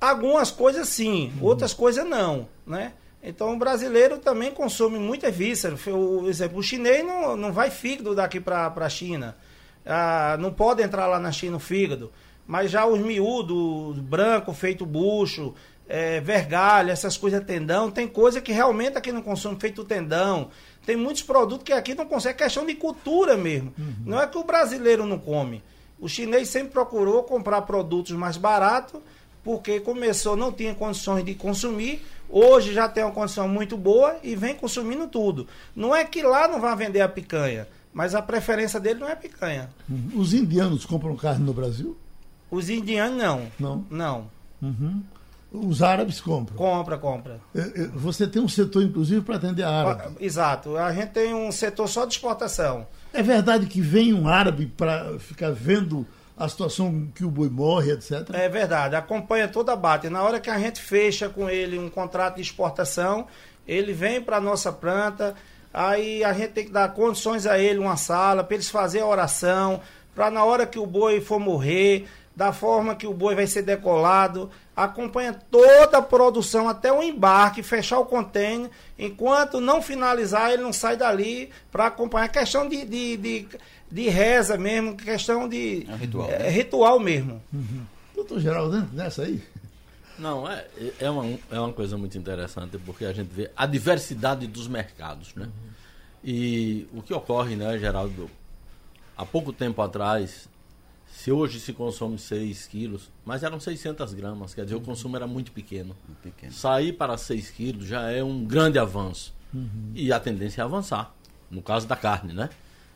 Algumas 0.00 0.50
coisas 0.50 0.88
sim, 0.88 1.32
uhum. 1.36 1.46
outras 1.46 1.72
coisas 1.72 2.04
não, 2.04 2.48
né? 2.66 2.92
Então 3.22 3.54
o 3.54 3.58
brasileiro 3.58 4.18
também 4.18 4.52
consome 4.52 4.98
muita 4.98 5.30
víscera. 5.30 5.76
O, 5.92 6.28
exemplo, 6.28 6.58
o 6.58 6.62
chinês 6.62 7.04
não, 7.04 7.36
não 7.36 7.52
vai 7.52 7.70
fígado 7.70 8.14
daqui 8.14 8.38
para 8.38 8.72
a 8.74 8.88
China. 8.88 9.36
Ah, 9.84 10.36
não 10.38 10.52
pode 10.52 10.82
entrar 10.82 11.06
lá 11.06 11.18
na 11.18 11.32
China 11.32 11.56
o 11.56 11.60
fígado. 11.60 12.12
Mas 12.46 12.70
já 12.70 12.86
os 12.86 13.00
miúdos, 13.00 13.98
branco, 13.98 14.52
feito 14.52 14.86
bucho, 14.86 15.54
é, 15.88 16.20
vergalha, 16.20 16.92
essas 16.92 17.16
coisas 17.16 17.44
tendão, 17.44 17.90
tem 17.90 18.06
coisa 18.06 18.40
que 18.40 18.52
realmente 18.52 18.96
aqui 18.96 19.10
não 19.10 19.22
consome 19.22 19.58
feito 19.58 19.84
tendão. 19.84 20.50
Tem 20.86 20.96
muitos 20.96 21.22
produtos 21.22 21.64
que 21.64 21.72
aqui 21.72 21.94
não 21.94 22.06
consegue, 22.06 22.40
é 22.40 22.44
questão 22.44 22.64
de 22.64 22.74
cultura 22.74 23.36
mesmo. 23.36 23.74
Uhum. 23.76 23.94
Não 24.06 24.20
é 24.20 24.26
que 24.26 24.38
o 24.38 24.44
brasileiro 24.44 25.04
não 25.04 25.18
come. 25.18 25.62
O 26.00 26.08
chinês 26.08 26.48
sempre 26.48 26.72
procurou 26.72 27.22
comprar 27.22 27.62
produtos 27.62 28.12
mais 28.12 28.36
baratos, 28.36 29.00
porque 29.42 29.80
começou, 29.80 30.36
não 30.36 30.52
tinha 30.52 30.74
condições 30.74 31.24
de 31.24 31.34
consumir, 31.34 32.04
hoje 32.28 32.72
já 32.72 32.88
tem 32.88 33.02
uma 33.02 33.12
condição 33.12 33.48
muito 33.48 33.76
boa 33.76 34.16
e 34.22 34.36
vem 34.36 34.54
consumindo 34.54 35.06
tudo. 35.08 35.46
Não 35.74 35.94
é 35.94 36.04
que 36.04 36.22
lá 36.22 36.46
não 36.46 36.60
vai 36.60 36.76
vender 36.76 37.00
a 37.00 37.08
picanha, 37.08 37.66
mas 37.92 38.14
a 38.14 38.22
preferência 38.22 38.78
dele 38.78 39.00
não 39.00 39.08
é 39.08 39.16
picanha. 39.16 39.70
Uhum. 39.88 40.20
Os 40.20 40.34
indianos 40.34 40.84
compram 40.84 41.16
carne 41.16 41.44
no 41.44 41.52
Brasil? 41.52 41.96
Os 42.50 42.68
indianos 42.70 43.18
não. 43.18 43.46
Não? 43.58 43.86
Não. 43.90 44.30
Uhum. 44.62 45.02
Os 45.50 45.82
árabes 45.82 46.20
compram. 46.20 46.56
Compra, 46.56 46.98
compra. 46.98 47.40
É, 47.54 47.60
é, 47.60 47.86
você 47.88 48.26
tem 48.26 48.40
um 48.40 48.48
setor, 48.48 48.82
inclusive, 48.82 49.22
para 49.22 49.36
atender 49.36 49.62
árabe. 49.62 50.16
Exato. 50.20 50.76
A 50.76 50.92
gente 50.92 51.10
tem 51.10 51.32
um 51.32 51.50
setor 51.50 51.88
só 51.88 52.04
de 52.04 52.12
exportação. 52.12 52.86
É 53.12 53.22
verdade 53.22 53.66
que 53.66 53.80
vem 53.80 54.12
um 54.12 54.28
árabe 54.28 54.66
para 54.66 55.18
ficar 55.18 55.50
vendo 55.50 56.06
a 56.36 56.48
situação 56.48 57.08
que 57.14 57.24
o 57.24 57.30
boi 57.30 57.48
morre, 57.48 57.92
etc? 57.92 58.30
É 58.32 58.48
verdade. 58.48 58.94
Acompanha 58.94 59.48
toda 59.48 59.72
a 59.72 59.76
bata. 59.76 60.08
Na 60.08 60.22
hora 60.22 60.38
que 60.38 60.48
a 60.48 60.58
gente 60.58 60.80
fecha 60.80 61.28
com 61.28 61.50
ele 61.50 61.78
um 61.78 61.90
contrato 61.90 62.36
de 62.36 62.42
exportação, 62.42 63.26
ele 63.66 63.92
vem 63.92 64.22
para 64.22 64.36
a 64.36 64.40
nossa 64.40 64.72
planta, 64.72 65.34
aí 65.74 66.22
a 66.22 66.32
gente 66.32 66.52
tem 66.52 66.64
que 66.66 66.72
dar 66.72 66.92
condições 66.94 67.46
a 67.46 67.58
ele, 67.58 67.78
uma 67.78 67.96
sala, 67.96 68.44
para 68.44 68.54
eles 68.54 68.70
fazerem 68.70 69.06
a 69.06 69.10
oração, 69.10 69.80
para 70.14 70.30
na 70.30 70.44
hora 70.44 70.64
que 70.64 70.78
o 70.78 70.86
boi 70.86 71.20
for 71.20 71.40
morrer, 71.40 72.06
da 72.34 72.52
forma 72.52 72.94
que 72.94 73.06
o 73.06 73.12
boi 73.12 73.34
vai 73.34 73.48
ser 73.48 73.62
decolado, 73.62 74.48
acompanha 74.84 75.32
toda 75.32 75.98
a 75.98 76.02
produção 76.02 76.68
até 76.68 76.92
o 76.92 77.02
embarque, 77.02 77.62
fechar 77.64 77.98
o 77.98 78.06
container. 78.06 78.70
Enquanto 78.96 79.60
não 79.60 79.82
finalizar, 79.82 80.52
ele 80.52 80.62
não 80.62 80.72
sai 80.72 80.96
dali 80.96 81.50
para 81.70 81.86
acompanhar. 81.86 82.28
Questão 82.28 82.68
de, 82.68 82.84
de, 82.84 83.16
de, 83.16 83.48
de, 83.90 84.08
reza 84.08 84.56
mesmo, 84.56 84.96
questão 84.96 85.48
de. 85.48 85.84
É 85.88 85.96
ritual. 85.96 86.30
É, 86.30 86.48
ritual 86.48 87.00
mesmo. 87.00 87.42
Uhum. 87.52 87.84
Doutor 88.14 88.38
Geraldo, 88.38 88.88
nessa 88.92 89.22
aí? 89.22 89.42
Não, 90.16 90.48
é, 90.48 90.64
é, 91.00 91.10
uma, 91.10 91.38
é 91.50 91.58
uma 91.58 91.72
coisa 91.72 91.98
muito 91.98 92.16
interessante, 92.16 92.78
porque 92.78 93.04
a 93.04 93.12
gente 93.12 93.28
vê 93.28 93.50
a 93.56 93.66
diversidade 93.66 94.46
dos 94.46 94.68
mercados, 94.68 95.34
né? 95.34 95.44
Uhum. 95.44 95.68
E 96.22 96.88
o 96.92 97.02
que 97.02 97.12
ocorre, 97.12 97.56
né, 97.56 97.78
Geraldo? 97.78 98.30
Há 99.16 99.26
pouco 99.26 99.52
tempo 99.52 99.82
atrás, 99.82 100.48
se 101.12 101.32
hoje 101.32 101.58
se 101.60 101.72
consome 101.72 102.18
6 102.18 102.66
quilos, 102.66 103.10
mas 103.24 103.42
eram 103.42 103.58
600 103.58 104.14
gramas, 104.14 104.54
quer 104.54 104.64
dizer, 104.64 104.76
uhum. 104.76 104.82
o 104.82 104.84
consumo 104.84 105.16
era 105.16 105.26
muito 105.26 105.52
pequeno. 105.52 105.96
muito 106.06 106.20
pequeno. 106.22 106.52
Sair 106.52 106.92
para 106.92 107.16
6 107.16 107.50
quilos 107.50 107.86
já 107.86 108.10
é 108.10 108.22
um 108.22 108.44
grande 108.44 108.78
avanço. 108.78 109.34
Uhum. 109.52 109.92
E 109.94 110.12
a 110.12 110.20
tendência 110.20 110.62
é 110.62 110.64
avançar, 110.64 111.14
no 111.50 111.62
caso 111.62 111.86
da 111.86 111.96
carne, 111.96 112.32
né? 112.32 112.50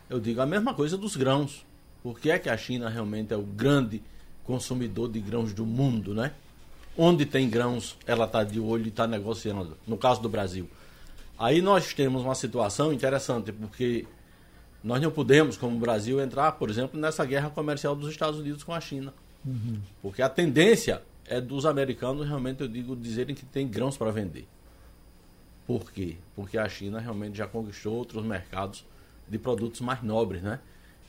Eu 0.09 0.21
digo 0.21 0.41
a 0.41 0.47
mesma 0.47 0.75
coisa 0.75 0.97
dos 0.97 1.17
grãos. 1.17 1.65
Por 2.03 2.19
que 2.21 2.31
é 2.31 2.39
que 2.39 2.51
a 2.51 2.57
China 2.57 2.89
realmente 2.89 3.33
é 3.33 3.37
o 3.37 3.43
grande 3.43 4.03
consumidor 4.45 5.11
de 5.11 5.21
grãos 5.21 5.53
do 5.53 5.65
mundo, 5.65 6.15
né? 6.15 6.33
Onde 6.97 7.25
tem 7.25 7.49
grãos, 7.49 7.97
ela 8.07 8.27
está 8.27 8.45
de 8.45 8.61
olho 8.61 8.85
e 8.85 8.89
está 8.89 9.07
negociando. 9.07 9.77
No 9.87 9.97
caso 9.97 10.21
do 10.21 10.29
Brasil. 10.29 10.69
Aí 11.39 11.63
nós 11.63 11.95
temos 11.95 12.23
uma 12.23 12.35
situação 12.35 12.93
interessante, 12.93 13.51
porque 13.53 14.05
nós 14.83 15.01
não 15.01 15.11
podemos, 15.11 15.57
como 15.57 15.79
Brasil, 15.79 16.21
entrar, 16.21 16.53
por 16.53 16.69
exemplo, 16.69 16.99
nessa 16.99 17.25
guerra 17.25 17.51
comercial 17.51 17.95
dos 17.95 18.11
Estados 18.11 18.41
Unidos 18.41 18.65
com 18.65 18.73
a 18.73 18.81
China. 18.81 19.15
Uhum. 19.45 19.79
Porque 20.01 20.23
a 20.23 20.29
tendência 20.29 21.03
é 21.27 21.41
dos 21.41 21.65
americanos, 21.67 22.27
realmente, 22.27 22.63
eu 22.63 22.69
digo, 22.69 22.97
dizerem 22.97 23.35
que 23.35 23.45
tem 23.45 23.67
grãos 23.69 23.97
para 23.97 24.11
vender. 24.11 24.47
Por 25.67 25.91
quê? 25.93 26.17
Porque 26.35 26.59
a 26.59 26.69
China 26.69 26.99
realmente 26.99 27.39
já 27.39 27.47
conquistou 27.47 27.95
outros 27.95 28.25
mercados 28.25 28.85
de 29.29 29.39
produtos 29.39 29.81
mais 29.81 30.03
nobres, 30.03 30.43
né? 30.43 30.59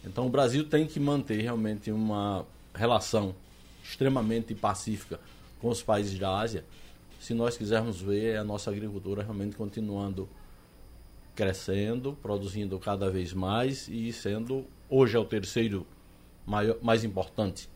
Então 0.06 0.28
o 0.28 0.30
Brasil 0.30 0.64
tem 0.66 0.86
que 0.86 1.00
manter 1.00 1.42
realmente 1.42 1.92
uma 1.92 2.46
relação 2.74 3.34
extremamente 3.84 4.54
pacífica 4.54 5.20
com 5.60 5.70
os 5.70 5.82
países 5.82 6.18
da 6.20 6.38
Ásia, 6.38 6.64
se 7.20 7.34
nós 7.34 7.56
quisermos 7.56 8.02
ver 8.02 8.38
a 8.38 8.44
nossa 8.44 8.70
agricultura 8.70 9.24
realmente 9.24 9.56
continuando 9.56 10.28
crescendo, 11.36 12.18
produzindo 12.22 12.78
cada 12.80 13.10
vez 13.10 13.34
mais 13.34 13.88
e 13.88 14.12
sendo, 14.14 14.66
hoje 14.90 15.16
é 15.16 15.20
o 15.20 15.26
terceiro 15.26 15.86
maior, 16.46 16.78
mais 16.82 17.04
importante 17.04 17.70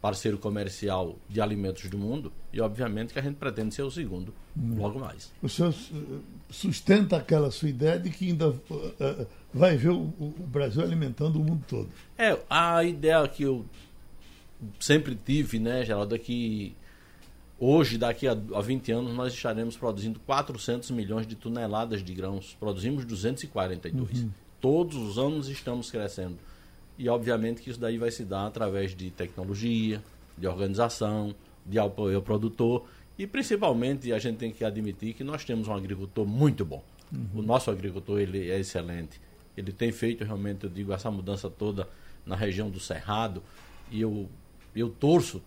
parceiro 0.00 0.38
comercial 0.38 1.16
de 1.28 1.40
alimentos 1.40 1.88
do 1.90 1.98
mundo 1.98 2.32
e 2.52 2.60
obviamente 2.60 3.12
que 3.12 3.18
a 3.18 3.22
gente 3.22 3.36
pretende 3.36 3.74
ser 3.74 3.82
o 3.82 3.90
segundo 3.90 4.32
logo 4.76 5.00
mais. 5.00 5.32
O 5.42 5.48
senhor 5.48 5.74
sustenta 6.48 7.16
aquela 7.16 7.50
sua 7.50 7.68
ideia 7.68 7.98
de 7.98 8.10
que 8.10 8.28
ainda 8.28 8.50
uh, 8.50 9.26
vai 9.52 9.76
ver 9.76 9.90
o, 9.90 10.02
o, 10.20 10.34
Brasil 10.46 10.82
alimentando 10.82 11.40
o 11.40 11.44
mundo 11.44 11.64
todo. 11.66 11.88
É, 12.16 12.38
a 12.48 12.84
ideia 12.84 13.26
que 13.26 13.42
eu 13.42 13.66
sempre 14.78 15.16
tive, 15.16 15.58
né, 15.58 15.84
Geraldo, 15.84 16.14
é 16.14 16.18
que 16.18 16.76
Hoje, 17.58 17.96
daqui 17.96 18.28
a, 18.28 18.32
a 18.32 18.60
20 18.60 18.92
anos, 18.92 19.14
nós 19.14 19.32
estaremos 19.32 19.76
produzindo 19.76 20.20
400 20.20 20.90
milhões 20.90 21.26
de 21.26 21.34
toneladas 21.34 22.02
de 22.02 22.12
grãos. 22.12 22.54
Produzimos 22.60 23.04
242. 23.04 24.22
Uhum. 24.22 24.30
Todos 24.60 24.96
os 24.96 25.18
anos 25.18 25.48
estamos 25.48 25.90
crescendo. 25.90 26.36
E, 26.98 27.08
obviamente, 27.08 27.62
que 27.62 27.70
isso 27.70 27.80
daí 27.80 27.96
vai 27.96 28.10
se 28.10 28.24
dar 28.24 28.46
através 28.46 28.94
de 28.94 29.10
tecnologia, 29.10 30.02
de 30.36 30.46
organização, 30.46 31.34
de 31.64 31.78
apoio 31.78 32.16
ao 32.16 32.22
produtor. 32.22 32.84
E, 33.18 33.26
principalmente, 33.26 34.12
a 34.12 34.18
gente 34.18 34.36
tem 34.36 34.52
que 34.52 34.62
admitir 34.62 35.14
que 35.14 35.24
nós 35.24 35.42
temos 35.42 35.66
um 35.66 35.74
agricultor 35.74 36.26
muito 36.26 36.62
bom. 36.62 36.82
Uhum. 37.10 37.40
O 37.40 37.42
nosso 37.42 37.70
agricultor 37.70 38.20
ele 38.20 38.50
é 38.50 38.58
excelente. 38.60 39.18
Ele 39.56 39.72
tem 39.72 39.90
feito, 39.90 40.24
realmente, 40.24 40.64
eu 40.64 40.70
digo, 40.70 40.92
essa 40.92 41.10
mudança 41.10 41.48
toda 41.48 41.88
na 42.26 42.36
região 42.36 42.68
do 42.68 42.78
Cerrado. 42.78 43.42
E 43.90 44.02
eu, 44.02 44.28
eu 44.74 44.90
torço 44.90 45.40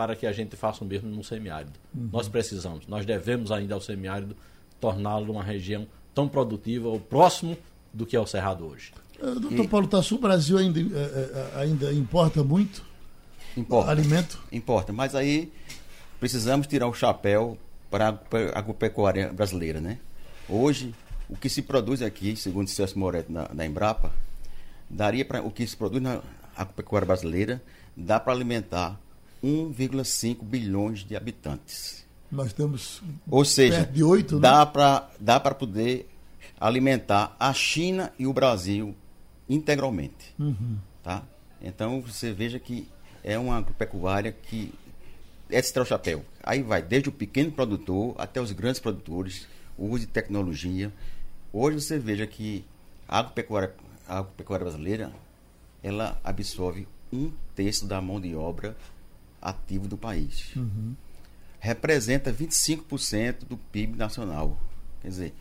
para 0.00 0.16
que 0.16 0.26
a 0.26 0.32
gente 0.32 0.56
faça 0.56 0.82
o 0.82 0.86
mesmo 0.86 1.10
no 1.10 1.22
semiárido. 1.22 1.78
Uhum. 1.94 2.08
Nós 2.10 2.26
precisamos, 2.26 2.86
nós 2.86 3.04
devemos 3.04 3.52
ainda 3.52 3.74
ao 3.74 3.82
semiárido 3.82 4.34
torná-lo 4.80 5.30
uma 5.30 5.44
região 5.44 5.86
tão 6.14 6.26
produtiva 6.26 6.88
ou 6.88 6.98
próximo 6.98 7.54
do 7.92 8.06
que 8.06 8.16
é 8.16 8.20
o 8.20 8.26
Cerrado 8.26 8.64
hoje. 8.66 8.94
Uh, 9.20 9.38
doutor 9.38 9.64
e... 9.66 9.68
Paulo 9.68 9.86
Tassu, 9.86 10.14
o 10.14 10.18
Brasil 10.18 10.56
ainda, 10.56 10.80
uh, 10.80 10.84
uh, 10.84 11.58
ainda 11.58 11.92
importa 11.92 12.42
muito 12.42 12.82
importa, 13.54 13.90
alimento? 13.90 14.42
Importa, 14.50 14.90
mas 14.90 15.14
aí 15.14 15.52
precisamos 16.18 16.66
tirar 16.66 16.88
o 16.88 16.94
chapéu 16.94 17.58
para 17.90 18.08
a 18.08 18.58
agropecuária 18.58 19.30
brasileira, 19.30 19.82
né? 19.82 19.98
Hoje, 20.48 20.94
o 21.28 21.36
que 21.36 21.50
se 21.50 21.60
produz 21.60 22.00
aqui, 22.00 22.34
segundo 22.36 22.68
o 22.68 22.70
Celso 22.70 22.98
Moretti 22.98 23.30
na, 23.30 23.50
na 23.52 23.66
Embrapa, 23.66 24.10
daria 24.88 25.26
para 25.26 25.42
o 25.42 25.50
que 25.50 25.66
se 25.66 25.76
produz 25.76 26.02
na 26.02 26.22
agropecuária 26.56 27.04
brasileira, 27.04 27.62
dá 27.94 28.18
para 28.18 28.32
alimentar 28.32 28.98
1,5 29.42 30.42
bilhões 30.42 31.00
de 31.00 31.16
habitantes. 31.16 32.04
Nós 32.30 32.52
temos 32.52 33.02
Ou 33.28 33.44
seja, 33.44 33.84
de 33.84 34.04
8, 34.04 34.36
né? 34.36 34.40
dá 34.40 34.64
para 34.64 35.10
dá 35.18 35.40
para 35.40 35.54
poder 35.54 36.08
alimentar 36.60 37.34
a 37.40 37.52
China 37.52 38.12
e 38.18 38.26
o 38.26 38.32
Brasil 38.32 38.94
integralmente. 39.48 40.34
Uhum. 40.38 40.78
Tá? 41.02 41.24
Então 41.60 42.00
você 42.00 42.32
veja 42.32 42.58
que 42.58 42.86
é 43.24 43.38
uma 43.38 43.56
agropecuária 43.56 44.32
que 44.32 44.72
é 45.50 45.60
tirar 45.60 45.82
o 45.82 45.86
chapéu. 45.86 46.24
Aí 46.42 46.62
vai 46.62 46.80
desde 46.82 47.08
o 47.08 47.12
pequeno 47.12 47.50
produtor 47.50 48.14
até 48.16 48.40
os 48.40 48.52
grandes 48.52 48.80
produtores, 48.80 49.48
o 49.76 49.86
uso 49.86 50.00
de 50.00 50.06
tecnologia. 50.06 50.92
Hoje 51.52 51.80
você 51.80 51.98
veja 51.98 52.26
que 52.26 52.64
a 53.08 53.18
agropecuária, 53.18 53.74
a 54.06 54.18
agropecuária 54.18 54.64
brasileira 54.64 55.12
ela 55.82 56.20
absorve 56.22 56.86
um 57.12 57.32
terço 57.56 57.86
da 57.86 58.00
mão 58.00 58.20
de 58.20 58.36
obra 58.36 58.76
ativa 59.40 59.86
do 59.86 59.96
país. 59.96 60.52
Representa 61.58 62.32
25% 62.32 63.44
do 63.48 63.56
PIB 63.56 63.96
nacional. 63.96 64.58
Quer 65.02 65.08
dizer, 65.08 65.34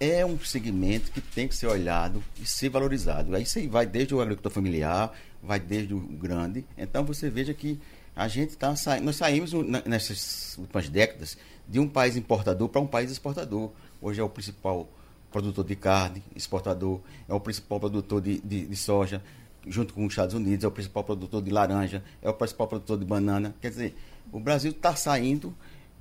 é 0.00 0.24
um 0.24 0.38
segmento 0.38 1.10
que 1.10 1.20
tem 1.20 1.48
que 1.48 1.56
ser 1.56 1.66
olhado 1.66 2.22
e 2.40 2.46
ser 2.46 2.68
valorizado. 2.68 3.34
Aí 3.34 3.44
você 3.44 3.66
vai 3.66 3.86
desde 3.86 4.14
o 4.14 4.20
agricultor 4.20 4.52
familiar, 4.52 5.12
vai 5.42 5.58
desde 5.58 5.94
o 5.94 5.98
grande. 6.00 6.64
Então 6.76 7.04
você 7.04 7.28
veja 7.28 7.52
que 7.52 7.80
a 8.14 8.28
gente 8.28 8.50
está 8.50 8.74
saindo, 8.74 9.04
nós 9.04 9.16
saímos 9.16 9.52
nessas 9.86 10.56
últimas 10.58 10.88
décadas 10.88 11.38
de 11.68 11.78
um 11.78 11.88
país 11.88 12.16
importador 12.16 12.68
para 12.68 12.80
um 12.80 12.86
país 12.86 13.10
exportador. 13.10 13.70
Hoje 14.00 14.20
é 14.20 14.24
o 14.24 14.28
principal 14.28 14.88
produtor 15.30 15.64
de 15.64 15.76
carne, 15.76 16.22
exportador, 16.34 17.00
é 17.28 17.34
o 17.34 17.40
principal 17.40 17.78
produtor 17.78 18.20
de, 18.20 18.40
de, 18.40 18.66
de 18.66 18.76
soja, 18.76 19.22
junto 19.66 19.92
com 19.94 20.04
os 20.06 20.12
Estados 20.12 20.34
Unidos, 20.34 20.64
é 20.64 20.68
o 20.68 20.70
principal 20.70 21.04
produtor 21.04 21.42
de 21.42 21.50
laranja, 21.50 22.02
é 22.22 22.28
o 22.28 22.34
principal 22.34 22.66
produtor 22.68 22.98
de 22.98 23.04
banana. 23.04 23.54
Quer 23.60 23.70
dizer, 23.70 23.96
o 24.32 24.38
Brasil 24.40 24.70
está 24.70 24.94
saindo 24.94 25.54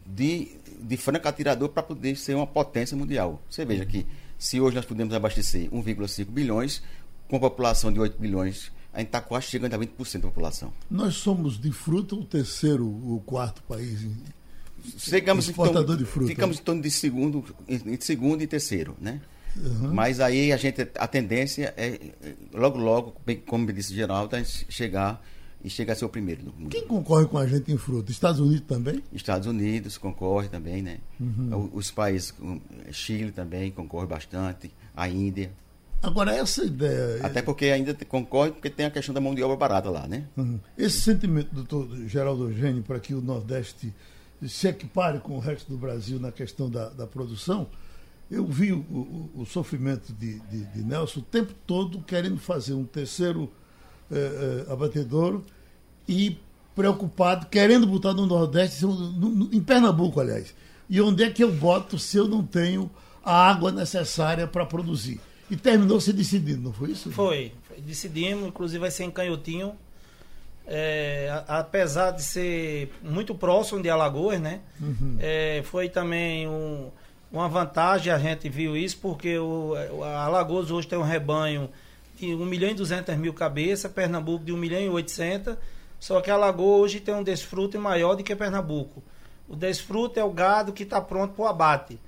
de, 0.05 0.51
de 0.81 0.97
franco 0.97 1.27
atirador 1.27 1.69
para 1.69 1.83
poder 1.83 2.15
ser 2.15 2.35
uma 2.35 2.47
potência 2.47 2.95
mundial. 2.95 3.41
Você 3.49 3.65
veja 3.65 3.85
que 3.85 4.05
se 4.37 4.59
hoje 4.61 4.75
nós 4.75 4.85
podemos 4.85 5.13
abastecer 5.13 5.69
1,5 5.71 6.25
bilhões, 6.25 6.81
com 7.27 7.35
uma 7.35 7.41
população 7.49 7.91
de 7.91 7.99
8 7.99 8.17
bilhões, 8.19 8.71
a 8.93 8.99
gente 8.99 9.07
está 9.07 9.19
quase 9.21 9.47
chegando 9.47 9.73
a 9.73 9.77
20% 9.77 10.13
da 10.21 10.27
população. 10.27 10.71
Nós 10.89 11.15
somos 11.15 11.59
de 11.59 11.71
fruta 11.71 12.15
o 12.15 12.23
terceiro, 12.23 12.85
o 12.87 13.21
quarto 13.25 13.61
país. 13.63 14.01
em- 14.03 14.15
Chegamos 14.97 15.49
Exportador 15.49 15.83
então, 15.83 15.97
de 15.97 16.05
fruta. 16.05 16.27
Ficamos 16.29 16.59
em 16.59 16.61
torno 16.63 16.81
de 16.81 16.89
segundo, 16.89 17.43
segundo 17.99 18.41
e 18.41 18.47
terceiro, 18.47 18.95
né? 19.01 19.19
Mas 19.93 20.19
aí 20.19 20.51
a 20.51 20.57
gente, 20.57 20.87
a 20.97 21.07
tendência 21.07 21.73
é, 21.77 21.87
é, 22.21 22.33
logo, 22.53 22.77
logo, 22.77 23.15
como 23.45 23.65
me 23.65 23.73
disse 23.73 23.93
Geraldo, 23.93 24.35
gente 24.37 24.65
chegar 24.69 25.21
e 25.63 25.69
chegar 25.69 25.93
a 25.93 25.95
ser 25.95 26.05
o 26.05 26.09
primeiro 26.09 26.43
do 26.43 26.53
mundo. 26.53 26.69
Quem 26.69 26.85
concorre 26.85 27.25
com 27.25 27.37
a 27.37 27.47
gente 27.47 27.71
em 27.71 27.77
fruta? 27.77 28.11
Estados 28.11 28.39
Unidos 28.39 28.65
também? 28.67 29.03
Estados 29.11 29.47
Unidos 29.47 29.97
concorre 29.97 30.47
também, 30.47 30.81
né? 30.81 30.99
Uhum. 31.19 31.69
Os 31.73 31.91
países, 31.91 32.33
Chile 32.91 33.31
também 33.31 33.71
concorre 33.71 34.07
bastante, 34.07 34.71
a 34.95 35.09
Índia. 35.09 35.51
Agora, 36.01 36.31
essa 36.33 36.63
ideia. 36.63 37.25
Até 37.25 37.41
porque 37.41 37.65
ainda 37.65 37.93
concorre 38.05 38.51
porque 38.51 38.69
tem 38.69 38.85
a 38.85 38.91
questão 38.91 39.13
da 39.13 39.21
mão 39.21 39.33
de 39.33 39.41
obra 39.41 39.57
barata 39.57 39.89
lá, 39.89 40.07
né? 40.07 40.25
Uhum. 40.37 40.59
Esse 40.77 41.01
sentimento, 41.01 41.53
doutor 41.53 41.87
Geraldo 42.07 42.49
Eugênio, 42.49 42.83
para 42.83 42.99
que 42.99 43.13
o 43.13 43.21
Nordeste 43.21 43.93
se 44.47 44.67
equipare 44.67 45.19
com 45.19 45.35
o 45.35 45.39
resto 45.39 45.69
do 45.69 45.77
Brasil 45.77 46.19
na 46.19 46.31
questão 46.31 46.69
da, 46.69 46.89
da 46.89 47.07
produção, 47.07 47.67
eu 48.29 48.45
vi 48.45 48.71
o, 48.73 48.79
o- 48.79 49.29
o 49.41 49.45
sofrimento 49.45 50.11
de, 50.13 50.39
de- 50.39 50.65
de 50.65 50.83
Nelson 50.83 51.19
o 51.19 51.23
tempo 51.23 51.53
todo 51.65 51.99
querendo 52.01 52.37
fazer 52.37 52.73
um 52.73 52.83
terceiro 52.85 53.51
eh, 54.11 54.65
eh, 54.67 54.71
abatedouro 54.71 55.43
e 56.07 56.37
preocupado, 56.75 57.47
querendo 57.47 57.87
botar 57.87 58.13
no 58.13 58.25
Nordeste, 58.25 58.83
no- 58.85 58.95
no- 59.11 59.49
em 59.53 59.61
Pernambuco, 59.61 60.19
aliás. 60.19 60.53
E 60.89 61.01
onde 61.01 61.23
é 61.23 61.29
que 61.29 61.43
eu 61.43 61.51
boto 61.51 61.97
se 61.99 62.17
eu 62.17 62.27
não 62.27 62.43
tenho 62.45 62.89
a 63.23 63.49
água 63.49 63.71
necessária 63.71 64.45
para 64.47 64.65
produzir? 64.65 65.19
E 65.49 65.55
terminou 65.55 65.99
se 65.99 66.11
decidindo, 66.13 66.61
não 66.61 66.73
foi 66.73 66.91
isso? 66.91 67.09
Foi, 67.11 67.51
foi. 67.67 67.81
decidimos, 67.81 68.47
inclusive 68.47 68.79
vai 68.79 68.91
ser 68.91 69.03
em 69.05 69.11
Canhotinho. 69.11 69.73
É, 70.69 71.43
apesar 71.47 72.11
de 72.11 72.21
ser 72.23 72.91
muito 73.01 73.33
próximo 73.33 73.81
de 73.81 73.89
Alagoas, 73.89 74.39
né? 74.41 74.59
É, 75.19 75.61
foi 75.65 75.87
também 75.87 76.45
um- 76.47 76.89
uma 77.31 77.49
vantagem, 77.49 78.11
a 78.11 78.17
gente 78.17 78.47
viu 78.49 78.75
isso, 78.75 78.97
porque 78.99 79.37
o, 79.37 79.73
a 80.03 80.25
Alagoas 80.25 80.71
hoje 80.71 80.87
tem 80.87 80.97
um 80.97 81.03
rebanho 81.03 81.69
de 82.15 82.33
1 82.33 82.45
milhão 82.45 82.71
e 82.71 82.73
200 82.73 83.15
mil 83.17 83.33
cabeças, 83.33 83.91
Pernambuco 83.91 84.43
de 84.43 84.51
1 84.51 84.57
milhão 84.57 84.81
e 84.81 84.89
800, 84.89 85.55
só 85.99 86.21
que 86.21 86.31
Alagoas 86.31 86.81
hoje 86.81 86.99
tem 86.99 87.13
um 87.13 87.23
desfrute 87.23 87.77
maior 87.77 88.15
do 88.15 88.23
que 88.23 88.35
Pernambuco. 88.35 89.03
O 89.47 89.55
desfrute 89.55 90.19
é 90.19 90.23
o 90.23 90.31
gado 90.31 90.73
que 90.73 90.83
está 90.83 90.99
pronto 91.01 91.33
para 91.33 91.43
o 91.43 91.47
abate. 91.47 91.99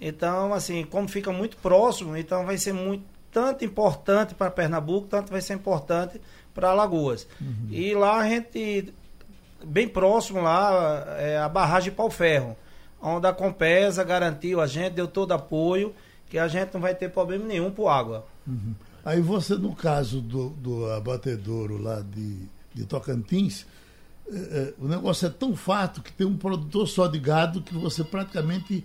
Então, 0.00 0.52
assim, 0.52 0.84
como 0.84 1.08
fica 1.08 1.32
muito 1.32 1.56
próximo, 1.56 2.16
então 2.16 2.44
vai 2.44 2.58
ser 2.58 2.72
muito 2.72 3.04
tanto 3.30 3.64
importante 3.64 4.34
para 4.34 4.50
Pernambuco, 4.50 5.08
tanto 5.08 5.30
vai 5.30 5.40
ser 5.40 5.54
importante 5.54 6.20
para 6.54 6.70
Alagoas. 6.70 7.26
E 7.70 7.94
lá 7.94 8.18
a 8.20 8.28
gente, 8.28 8.94
bem 9.64 9.88
próximo 9.88 10.40
lá, 10.40 11.04
é 11.18 11.38
a 11.38 11.48
barragem 11.48 11.90
de 11.90 11.96
Pau 11.96 12.10
Ferro, 12.10 12.56
onde 13.00 13.26
a 13.26 13.32
Compesa 13.32 14.02
garantiu 14.04 14.60
a 14.60 14.66
gente, 14.66 14.94
deu 14.94 15.08
todo 15.08 15.32
apoio, 15.32 15.94
que 16.28 16.38
a 16.38 16.48
gente 16.48 16.74
não 16.74 16.80
vai 16.80 16.94
ter 16.94 17.10
problema 17.10 17.44
nenhum 17.44 17.70
por 17.70 17.88
água. 17.88 18.26
Aí 19.04 19.20
você, 19.20 19.54
no 19.54 19.74
caso 19.74 20.20
do, 20.20 20.50
do 20.50 20.90
abatedouro 20.90 21.80
lá 21.80 22.00
de, 22.00 22.38
de 22.74 22.84
Tocantins, 22.84 23.64
eh, 24.28 24.34
eh, 24.34 24.74
o 24.80 24.88
negócio 24.88 25.26
é 25.26 25.30
tão 25.30 25.54
farto 25.54 26.02
que 26.02 26.12
tem 26.12 26.26
um 26.26 26.36
produtor 26.36 26.88
só 26.88 27.06
de 27.06 27.18
gado 27.18 27.62
que 27.62 27.74
você 27.74 28.02
praticamente 28.02 28.84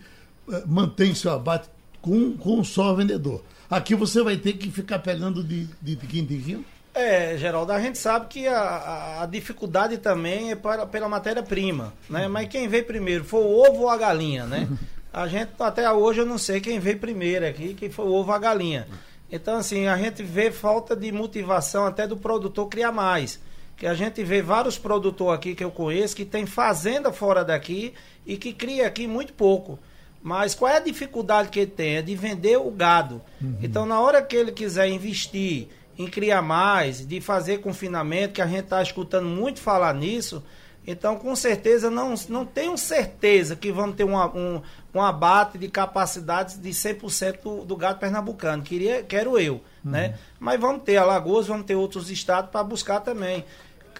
eh, 0.51 0.63
mantém 0.67 1.15
seu 1.15 1.31
abate 1.31 1.69
com, 2.01 2.37
com 2.37 2.59
um 2.59 2.63
só 2.63 2.93
vendedor. 2.93 3.43
Aqui 3.69 3.95
você 3.95 4.21
vai 4.21 4.37
ter 4.37 4.53
que 4.53 4.69
ficar 4.69 4.99
pegando 4.99 5.43
de, 5.43 5.67
de 5.81 5.95
tiquinho 5.95 6.23
em 6.23 6.27
tiquinho. 6.27 6.65
É, 6.93 7.37
Geraldo, 7.37 7.71
a 7.71 7.79
gente 7.79 7.97
sabe 7.97 8.25
que 8.27 8.47
a, 8.47 9.21
a- 9.21 9.25
dificuldade 9.25 9.97
também 9.97 10.51
é 10.51 10.55
para, 10.55 10.85
pela 10.85 11.07
matéria-prima, 11.07 11.93
né? 12.09 12.27
Mas 12.27 12.49
quem 12.49 12.67
veio 12.67 12.83
primeiro, 12.83 13.23
foi 13.23 13.39
o 13.41 13.59
ovo 13.59 13.83
ou 13.83 13.89
a 13.89 13.97
galinha, 13.97 14.45
né? 14.45 14.67
A 15.13 15.27
gente, 15.27 15.51
até 15.59 15.91
hoje, 15.91 16.21
eu 16.21 16.25
não 16.25 16.37
sei 16.37 16.61
quem 16.61 16.79
veio 16.79 16.97
primeiro 16.97 17.45
aqui, 17.45 17.73
quem 17.73 17.89
foi 17.89 18.05
o 18.05 18.13
ovo 18.13 18.29
ou 18.29 18.33
a 18.35 18.39
galinha. 18.39 18.87
Então, 19.29 19.57
assim, 19.57 19.85
a 19.85 19.97
gente 19.97 20.23
vê 20.23 20.51
falta 20.51 20.95
de 20.95 21.11
motivação 21.11 21.85
até 21.85 22.07
do 22.07 22.15
produtor 22.15 22.69
criar 22.69 22.93
mais. 22.93 23.37
Que 23.75 23.85
a 23.85 23.93
gente 23.93 24.23
vê 24.23 24.41
vários 24.41 24.77
produtores 24.77 25.35
aqui 25.37 25.53
que 25.53 25.65
eu 25.65 25.69
conheço 25.69 26.15
que 26.15 26.23
tem 26.23 26.45
fazenda 26.45 27.11
fora 27.11 27.43
daqui 27.43 27.93
e 28.25 28.37
que 28.37 28.53
cria 28.53 28.87
aqui 28.87 29.05
muito 29.05 29.33
pouco. 29.33 29.77
Mas 30.23 30.55
qual 30.55 30.71
é 30.71 30.77
a 30.77 30.79
dificuldade 30.79 31.49
que 31.49 31.59
ele 31.59 31.71
tem? 31.71 31.97
É 31.97 32.01
de 32.01 32.15
vender 32.15 32.55
o 32.57 32.71
gado. 32.71 33.21
Então, 33.61 33.85
na 33.85 33.99
hora 33.99 34.21
que 34.21 34.33
ele 34.37 34.53
quiser 34.53 34.87
investir 34.87 35.67
em 36.01 36.07
criar 36.07 36.41
mais, 36.41 37.05
de 37.05 37.19
fazer 37.21 37.59
confinamento, 37.59 38.33
que 38.35 38.41
a 38.41 38.47
gente 38.47 38.63
está 38.63 38.81
escutando 38.81 39.27
muito 39.27 39.59
falar 39.59 39.93
nisso, 39.93 40.43
então 40.85 41.15
com 41.15 41.35
certeza 41.35 41.89
não, 41.91 42.15
não 42.29 42.43
tenho 42.45 42.77
certeza 42.77 43.55
que 43.55 43.71
vamos 43.71 43.95
ter 43.95 44.03
uma- 44.03 44.27
um, 44.35 44.61
um 44.95 45.01
abate 45.01 45.57
de 45.57 45.67
capacidades 45.67 46.59
de 46.59 46.69
100% 46.73 47.41
do, 47.43 47.65
do 47.65 47.75
gado 47.75 47.99
pernambucano. 47.99 48.63
Queria, 48.63 49.03
quero 49.03 49.37
eu, 49.39 49.61
né? 49.83 50.15
Mas 50.39 50.59
vamos 50.59 50.83
ter 50.83 50.97
Alagoas, 50.97 51.47
vamos 51.47 51.65
ter 51.65 51.75
outros 51.75 52.09
estados 52.09 52.49
para 52.49 52.63
buscar 52.63 52.99
também. 53.01 53.45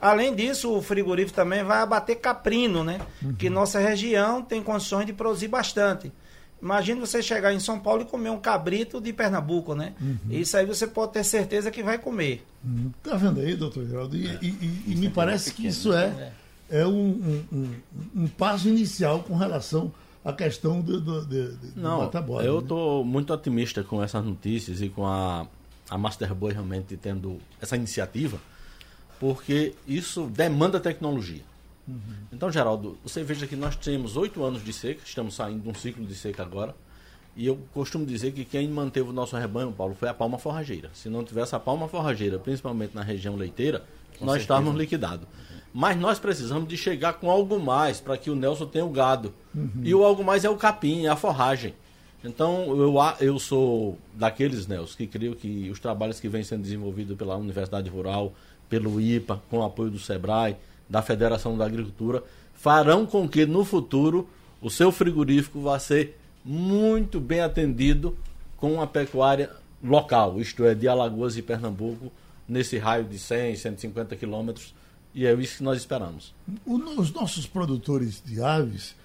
Além 0.01 0.33
disso, 0.33 0.75
o 0.75 0.81
frigorífico 0.81 1.35
também 1.35 1.63
vai 1.63 1.77
abater 1.81 2.15
caprino, 2.19 2.83
né? 2.83 2.99
Que 3.37 3.49
nossa 3.51 3.77
região 3.77 4.41
tem 4.41 4.63
condições 4.63 5.05
de 5.05 5.13
produzir 5.13 5.47
bastante. 5.49 6.11
Imagina 6.61 6.99
você 7.01 7.23
chegar 7.23 7.51
em 7.53 7.59
São 7.59 7.79
Paulo 7.79 8.03
e 8.03 8.05
comer 8.05 8.29
um 8.29 8.39
cabrito 8.39 9.01
de 9.01 9.11
Pernambuco, 9.11 9.73
né? 9.73 9.93
Isso 10.29 10.55
aí 10.55 10.65
você 10.65 10.85
pode 10.85 11.13
ter 11.13 11.23
certeza 11.23 11.71
que 11.71 11.81
vai 11.81 11.97
comer. 11.97 12.45
Está 13.03 13.17
vendo 13.17 13.39
aí, 13.39 13.55
doutor 13.55 13.85
Geraldo? 13.87 14.15
E, 14.15 14.25
e- 14.41 14.47
e- 14.47 14.83
e 14.91 14.95
me 14.95 15.09
parece 15.09 15.53
que 15.53 15.65
isso 15.67 15.91
é, 15.91 16.31
é 16.69 16.85
um, 16.85 16.91
um- 16.91 17.43
um- 17.51 17.75
um 18.23 18.27
passo 18.27 18.67
inicial 18.69 19.23
com 19.23 19.35
relação 19.35 19.91
à 20.23 20.31
questão 20.31 20.81
do, 20.81 21.01
do, 21.01 21.25
de, 21.25 21.51
de- 21.57 21.67
do 21.71 21.81
Não, 21.81 22.11
eu 22.43 22.53
né? 22.57 22.59
estou 22.61 23.03
muito 23.03 23.33
otimista 23.33 23.83
com 23.83 24.03
essas 24.03 24.23
notícias 24.23 24.81
e 24.81 24.89
com 24.89 25.05
a, 25.07 25.47
a 25.89 25.97
Masterboy 25.97 26.53
realmente 26.53 26.95
tendo 26.95 27.39
essa 27.59 27.75
iniciativa, 27.75 28.37
porque 29.19 29.73
isso 29.87 30.27
demanda 30.27 30.79
tecnologia. 30.79 31.41
Então, 32.31 32.51
Geraldo, 32.51 32.97
você 33.03 33.23
veja 33.23 33.47
que 33.47 33.55
nós 33.55 33.75
temos 33.75 34.15
oito 34.15 34.43
anos 34.43 34.63
de 34.63 34.71
seca, 34.71 35.01
estamos 35.05 35.35
saindo 35.35 35.61
de 35.61 35.69
um 35.69 35.73
ciclo 35.73 36.05
de 36.05 36.15
seca 36.15 36.43
agora, 36.43 36.75
e 37.35 37.47
eu 37.47 37.57
costumo 37.73 38.05
dizer 38.05 38.33
que 38.33 38.43
quem 38.43 38.67
manteve 38.67 39.09
o 39.09 39.13
nosso 39.13 39.37
rebanho, 39.37 39.71
Paulo, 39.71 39.95
foi 39.95 40.09
a 40.09 40.13
palma 40.13 40.37
forrageira. 40.37 40.89
Se 40.93 41.09
não 41.09 41.23
tivesse 41.23 41.55
a 41.55 41.59
palma 41.59 41.87
forrageira, 41.87 42.37
principalmente 42.37 42.93
na 42.93 43.01
região 43.01 43.35
leiteira, 43.35 43.83
nós 44.19 44.41
estávamos 44.41 44.75
liquidados. 44.77 45.27
Mas 45.73 45.97
nós 45.97 46.19
precisamos 46.19 46.67
de 46.67 46.75
chegar 46.75 47.13
com 47.13 47.31
algo 47.31 47.57
mais 47.57 48.01
para 48.01 48.17
que 48.17 48.29
o 48.29 48.35
Nelson 48.35 48.65
tenha 48.65 48.85
o 48.85 48.89
gado. 48.89 49.33
E 49.81 49.95
o 49.95 50.03
algo 50.03 50.23
mais 50.23 50.43
é 50.43 50.49
o 50.49 50.57
capim, 50.57 51.05
é 51.05 51.09
a 51.09 51.15
forragem. 51.15 51.73
Então, 52.23 52.75
eu, 52.77 52.95
eu 53.19 53.39
sou 53.39 53.97
daqueles, 54.13 54.67
Nelson, 54.67 54.97
que 54.97 55.07
creio 55.07 55.35
que 55.35 55.69
os 55.71 55.79
trabalhos 55.79 56.19
que 56.19 56.27
vêm 56.27 56.43
sendo 56.43 56.61
desenvolvidos 56.61 57.17
pela 57.17 57.37
Universidade 57.37 57.89
Rural, 57.89 58.33
pelo 58.69 58.99
IPA, 58.99 59.41
com 59.49 59.59
o 59.59 59.63
apoio 59.63 59.89
do 59.89 59.97
SEBRAE, 59.97 60.57
da 60.91 61.01
Federação 61.01 61.57
da 61.57 61.65
Agricultura 61.65 62.21
farão 62.53 63.05
com 63.05 63.27
que 63.27 63.45
no 63.45 63.63
futuro 63.63 64.29
o 64.61 64.69
seu 64.69 64.91
frigorífico 64.91 65.61
vá 65.61 65.79
ser 65.79 66.19
muito 66.43 67.19
bem 67.19 67.39
atendido 67.39 68.15
com 68.57 68.81
a 68.81 68.85
pecuária 68.85 69.49
local, 69.81 70.39
isto 70.39 70.65
é, 70.65 70.75
de 70.75 70.87
Alagoas 70.87 71.37
e 71.37 71.41
Pernambuco, 71.41 72.11
nesse 72.47 72.77
raio 72.77 73.05
de 73.05 73.17
100, 73.17 73.55
150 73.55 74.15
quilômetros, 74.17 74.75
e 75.15 75.25
é 75.25 75.33
isso 75.33 75.57
que 75.57 75.63
nós 75.63 75.77
esperamos. 75.77 76.33
Os 76.65 77.11
nossos 77.11 77.47
produtores 77.47 78.21
de 78.23 78.43
aves 78.43 78.95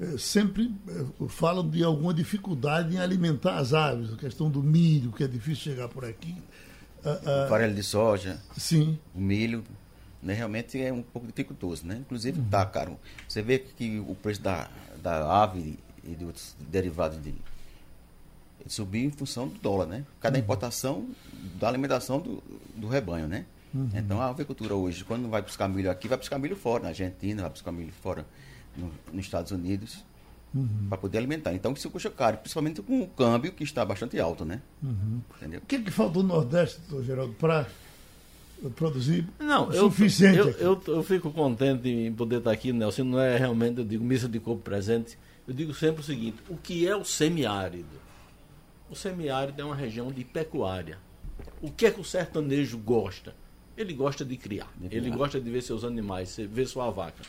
eh, 0.00 0.16
sempre 0.18 0.72
eh, 0.88 1.04
falam 1.28 1.68
de 1.68 1.84
alguma 1.84 2.14
dificuldade 2.14 2.94
em 2.94 2.98
alimentar 2.98 3.58
as 3.58 3.74
aves, 3.74 4.12
a 4.12 4.16
questão 4.16 4.50
do 4.50 4.62
milho, 4.62 5.12
que 5.12 5.24
é 5.24 5.28
difícil 5.28 5.72
chegar 5.72 5.88
por 5.88 6.04
aqui. 6.04 6.34
Uh, 7.04 7.44
uh, 7.46 7.48
farelo 7.48 7.74
de 7.74 7.82
soja, 7.82 8.40
sim. 8.56 8.98
o 9.14 9.20
milho, 9.20 9.64
né, 10.22 10.34
realmente 10.34 10.80
é 10.80 10.92
um 10.92 11.02
pouco 11.02 11.26
dificultoso, 11.26 11.86
né? 11.86 11.96
Inclusive 12.00 12.38
uhum. 12.38 12.48
tá 12.48 12.64
caro. 12.64 12.98
Você 13.28 13.42
vê 13.42 13.58
que 13.58 13.98
o 13.98 14.14
preço 14.14 14.40
da, 14.40 14.70
da 15.02 15.42
ave 15.42 15.78
e 16.04 16.14
de 16.14 16.24
outros 16.24 16.54
derivados 16.60 17.20
de 17.22 17.34
subiu 18.68 19.04
em 19.04 19.10
função 19.10 19.48
do 19.48 19.58
dólar, 19.58 19.86
né? 19.86 20.04
Cada 20.20 20.36
uhum. 20.36 20.42
importação 20.44 21.08
da 21.58 21.68
alimentação 21.68 22.20
do, 22.20 22.42
do 22.76 22.86
rebanho, 22.86 23.26
né? 23.26 23.44
Uhum. 23.74 23.90
Então 23.94 24.20
a 24.20 24.28
avicultura 24.28 24.74
hoje, 24.74 25.04
quando 25.04 25.28
vai 25.28 25.42
buscar 25.42 25.68
milho 25.68 25.90
aqui, 25.90 26.06
vai 26.06 26.18
buscar 26.18 26.38
milho 26.38 26.56
fora, 26.56 26.84
na 26.84 26.88
Argentina, 26.90 27.42
vai 27.42 27.50
buscar 27.50 27.72
milho 27.72 27.92
fora 27.92 28.24
no, 28.76 28.92
nos 29.12 29.24
Estados 29.24 29.50
Unidos, 29.50 30.04
uhum. 30.54 30.86
para 30.88 30.98
poder 30.98 31.18
alimentar. 31.18 31.54
Então 31.54 31.72
isso 31.72 31.90
custa 31.90 32.10
caro, 32.10 32.36
principalmente 32.38 32.82
com 32.82 33.02
o 33.02 33.08
câmbio 33.08 33.52
que 33.52 33.64
está 33.64 33.84
bastante 33.84 34.20
alto, 34.20 34.44
né? 34.44 34.60
Uhum. 34.82 35.20
Entendeu? 35.36 35.60
O 35.60 35.66
que, 35.66 35.78
que 35.80 35.90
falta 35.90 36.18
no 36.18 36.24
Nordeste, 36.24 36.80
doutor 36.88 37.04
Geraldo, 37.04 37.32
para 37.34 37.66
produzir 38.70 39.26
não, 39.38 39.68
o 39.68 39.72
suficiente. 39.72 40.38
Eu, 40.38 40.50
eu, 40.52 40.82
eu, 40.86 41.02
fico 41.02 41.30
contente 41.30 41.88
em 41.88 42.12
poder 42.12 42.38
estar 42.38 42.52
aqui, 42.52 42.72
Nelson. 42.72 43.04
Não 43.04 43.20
é 43.20 43.36
realmente, 43.36 43.78
eu 43.78 43.84
digo, 43.84 44.04
missa 44.04 44.28
de 44.28 44.38
corpo 44.38 44.62
presente. 44.62 45.18
Eu 45.46 45.54
digo 45.54 45.74
sempre 45.74 46.00
o 46.00 46.04
seguinte: 46.04 46.38
o 46.48 46.56
que 46.56 46.86
é 46.86 46.96
o 46.96 47.04
semiárido? 47.04 48.00
O 48.90 48.94
semiárido 48.94 49.60
é 49.60 49.64
uma 49.64 49.74
região 49.74 50.12
de 50.12 50.24
pecuária. 50.24 50.98
O 51.60 51.70
que 51.70 51.86
é 51.86 51.90
que 51.90 52.00
o 52.00 52.04
sertanejo 52.04 52.78
gosta? 52.78 53.34
Ele 53.76 53.94
gosta 53.94 54.24
de 54.24 54.36
criar. 54.36 54.70
De 54.76 54.94
ele 54.94 55.10
gosta 55.10 55.40
de 55.40 55.50
ver 55.50 55.62
seus 55.62 55.82
animais, 55.82 56.36
ver 56.36 56.66
sua 56.66 56.90
vaca. 56.90 57.22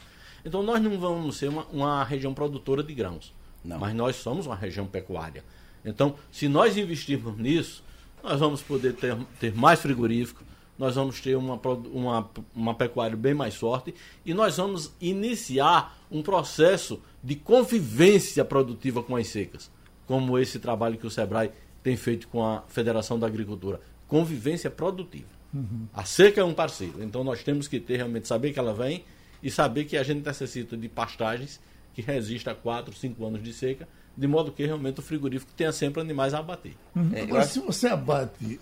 Então 0.46 0.62
nós 0.62 0.82
não 0.82 1.00
vamos 1.00 1.38
ser 1.38 1.48
uma, 1.48 1.66
uma 1.68 2.04
região 2.04 2.34
produtora 2.34 2.84
de 2.84 2.94
grãos. 2.94 3.34
Não. 3.64 3.80
Mas 3.80 3.96
nós 3.96 4.18
somos 4.18 4.46
uma 4.46 4.56
região 4.56 4.86
pecuária. 4.86 5.44
Então, 5.86 6.16
se 6.32 6.48
nós 6.48 6.78
investirmos 6.78 7.38
nisso, 7.38 7.84
nós 8.22 8.40
vamos 8.40 8.62
poder 8.62 8.94
ter, 8.94 9.16
ter 9.40 9.54
mais 9.54 9.80
frigorífico, 9.82 10.44
nós 10.84 10.96
vamos 10.96 11.22
ter 11.22 11.38
uma, 11.38 11.58
uma, 11.94 12.30
uma 12.54 12.76
pecuária 12.76 13.16
bem 13.16 13.34
mais 13.34 13.56
forte 13.56 13.96
e 14.26 14.34
nós 14.34 14.58
vamos 14.58 14.92
iniciar 15.00 15.98
um 16.12 16.22
processo 16.22 17.02
de 17.24 17.38
convivência 17.38 18.44
produtiva 18.44 19.02
com 19.02 19.16
as 19.16 19.28
secas, 19.28 19.72
como 20.06 20.38
esse 20.38 20.60
trabalho 20.60 20.98
que 20.98 21.08
o 21.08 21.10
SEBRAE 21.10 21.52
tem 21.82 21.96
feito 21.96 22.28
com 22.28 22.46
a 22.46 22.64
Federação 22.68 23.18
da 23.18 23.26
Agricultura. 23.26 23.80
Convivência 24.10 24.70
produtiva. 24.70 25.30
Uhum. 25.54 25.88
A 25.94 26.04
seca 26.04 26.42
é 26.42 26.44
um 26.44 26.54
parceiro, 26.54 27.02
então 27.02 27.24
nós 27.24 27.42
temos 27.44 27.70
que 27.70 27.80
ter 27.80 27.96
realmente 27.96 28.28
saber 28.28 28.52
que 28.52 28.60
ela 28.60 28.74
vem 28.74 29.06
e 29.42 29.50
saber 29.50 29.86
que 29.86 29.96
a 29.96 30.04
gente 30.04 30.26
necessita 30.26 30.76
de 30.76 30.90
pastagens 30.90 31.62
que 31.94 32.02
resistam 32.02 32.52
a 32.52 32.56
4, 32.56 32.94
5 32.94 33.26
anos 33.26 33.42
de 33.42 33.54
seca, 33.54 33.88
de 34.18 34.28
modo 34.28 34.52
que 34.52 34.66
realmente 34.66 35.00
o 35.00 35.04
frigorífico 35.04 35.54
tenha 35.56 35.72
sempre 35.72 36.02
animais 36.02 36.34
a 36.34 36.40
abater. 36.40 36.74
Uhum. 36.94 37.12
Agora, 37.24 37.44
se 37.46 37.60
você 37.60 37.88
abate, 37.88 38.60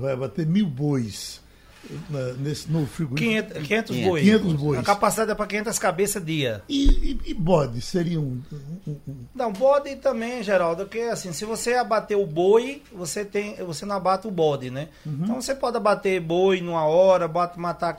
vai 0.00 0.12
abater 0.12 0.46
mil 0.46 0.66
bois 0.66 1.44
nesse 2.38 2.70
novo 2.70 2.86
frigorífico. 2.86 3.54
500, 3.54 3.66
500 3.66 3.96
bois. 3.96 4.24
500 4.24 4.52
bois. 4.54 4.80
A 4.80 4.82
capacidade 4.82 5.30
é 5.30 5.34
para 5.34 5.46
500 5.46 5.78
cabeças 5.78 6.24
dia. 6.24 6.62
E, 6.68 6.84
e, 6.86 7.30
e 7.30 7.34
bode 7.34 7.80
seria 7.80 8.20
um, 8.20 8.42
um, 8.86 8.96
um, 9.08 9.16
Não, 9.34 9.52
bode 9.52 9.94
também, 9.96 10.42
Geraldo, 10.42 10.84
porque 10.84 11.00
assim, 11.00 11.32
se 11.32 11.44
você 11.44 11.74
abater 11.74 12.16
o 12.16 12.26
boi, 12.26 12.82
você 12.92 13.24
tem, 13.24 13.56
você 13.56 13.86
não 13.86 13.96
abate 13.96 14.26
o 14.26 14.30
bode, 14.30 14.70
né? 14.70 14.88
Uhum. 15.04 15.20
Então 15.22 15.40
você 15.40 15.54
pode 15.54 15.76
abater 15.76 16.20
boi 16.20 16.60
numa 16.60 16.84
hora, 16.84 17.28
bate, 17.28 17.58
matar 17.58 17.96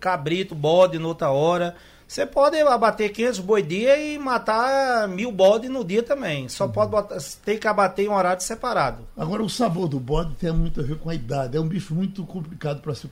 cabrito, 0.00 0.54
bode 0.54 0.98
noutra 0.98 1.30
hora. 1.30 1.74
Você 2.06 2.26
pode 2.26 2.58
abater 2.58 3.12
500 3.12 3.40
boi 3.40 3.62
dia 3.62 3.96
e 3.98 4.18
matar 4.18 5.08
mil 5.08 5.32
bode 5.32 5.68
no 5.68 5.84
dia 5.84 6.02
também. 6.02 6.48
Só 6.48 6.66
uhum. 6.66 6.72
pode 6.72 6.90
botar, 6.90 7.16
tem 7.44 7.58
que 7.58 7.66
abater 7.66 8.06
em 8.06 8.08
um 8.08 8.14
horário 8.14 8.42
separado. 8.42 9.06
Agora, 9.16 9.42
o 9.42 9.50
sabor 9.50 9.88
do 9.88 9.98
bode 9.98 10.34
tem 10.34 10.52
muito 10.52 10.80
a 10.80 10.84
ver 10.84 10.98
com 10.98 11.10
a 11.10 11.14
idade. 11.14 11.56
É 11.56 11.60
um 11.60 11.68
bicho 11.68 11.94
muito 11.94 12.24
complicado 12.24 12.80
para 12.80 12.94
se, 12.94 13.08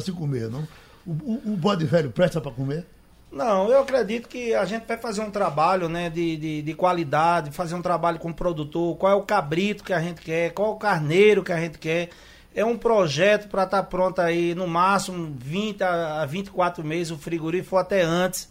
se 0.00 0.12
comer, 0.12 0.50
não? 0.50 0.66
O, 1.06 1.12
o, 1.12 1.52
o 1.52 1.56
bode 1.56 1.84
velho 1.84 2.10
presta 2.10 2.40
para 2.40 2.50
comer? 2.50 2.84
Não, 3.30 3.68
eu 3.68 3.80
acredito 3.80 4.28
que 4.28 4.54
a 4.54 4.64
gente 4.64 4.86
vai 4.86 4.96
fazer 4.96 5.20
um 5.20 5.30
trabalho 5.30 5.88
né, 5.88 6.08
de, 6.08 6.36
de, 6.36 6.62
de, 6.62 6.74
qualidade, 6.74 7.50
fazer 7.50 7.74
um 7.74 7.82
trabalho 7.82 8.18
com 8.18 8.30
o 8.30 8.34
produtor, 8.34 8.96
qual 8.96 9.12
é 9.12 9.14
o 9.14 9.22
cabrito 9.22 9.84
que 9.84 9.92
a 9.92 10.00
gente 10.00 10.22
quer, 10.22 10.52
qual 10.52 10.70
é 10.70 10.74
o 10.74 10.76
carneiro 10.76 11.42
que 11.42 11.52
a 11.52 11.60
gente 11.60 11.78
quer. 11.78 12.08
É 12.56 12.64
um 12.64 12.78
projeto 12.78 13.48
para 13.48 13.64
estar 13.64 13.82
tá 13.82 13.86
pronto 13.86 14.18
aí 14.18 14.54
no 14.54 14.66
máximo 14.66 15.36
20 15.38 15.82
a 15.84 16.24
24 16.24 16.82
meses, 16.82 17.10
o 17.10 17.18
frigorífico 17.18 17.76
até 17.76 18.00
antes. 18.00 18.48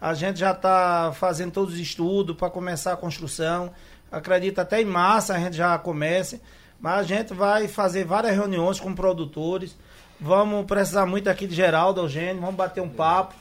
A 0.00 0.12
gente 0.12 0.40
já 0.40 0.50
está 0.50 1.12
fazendo 1.14 1.52
todos 1.52 1.74
os 1.74 1.78
estudos 1.78 2.36
para 2.36 2.50
começar 2.50 2.92
a 2.92 2.96
construção. 2.96 3.70
Acredito 4.10 4.58
até 4.58 4.82
em 4.82 4.84
massa 4.84 5.36
a 5.36 5.38
gente 5.38 5.56
já 5.56 5.78
comece. 5.78 6.40
Mas 6.80 6.98
a 6.98 7.02
gente 7.04 7.32
vai 7.32 7.68
fazer 7.68 8.04
várias 8.04 8.34
reuniões 8.34 8.80
com 8.80 8.92
produtores. 8.92 9.76
Vamos 10.20 10.66
precisar 10.66 11.06
muito 11.06 11.30
aqui 11.30 11.46
de 11.46 11.54
Geraldo, 11.54 12.00
Eugênio, 12.00 12.40
vamos 12.40 12.56
bater 12.56 12.80
um 12.80 12.88
papo 12.88 13.36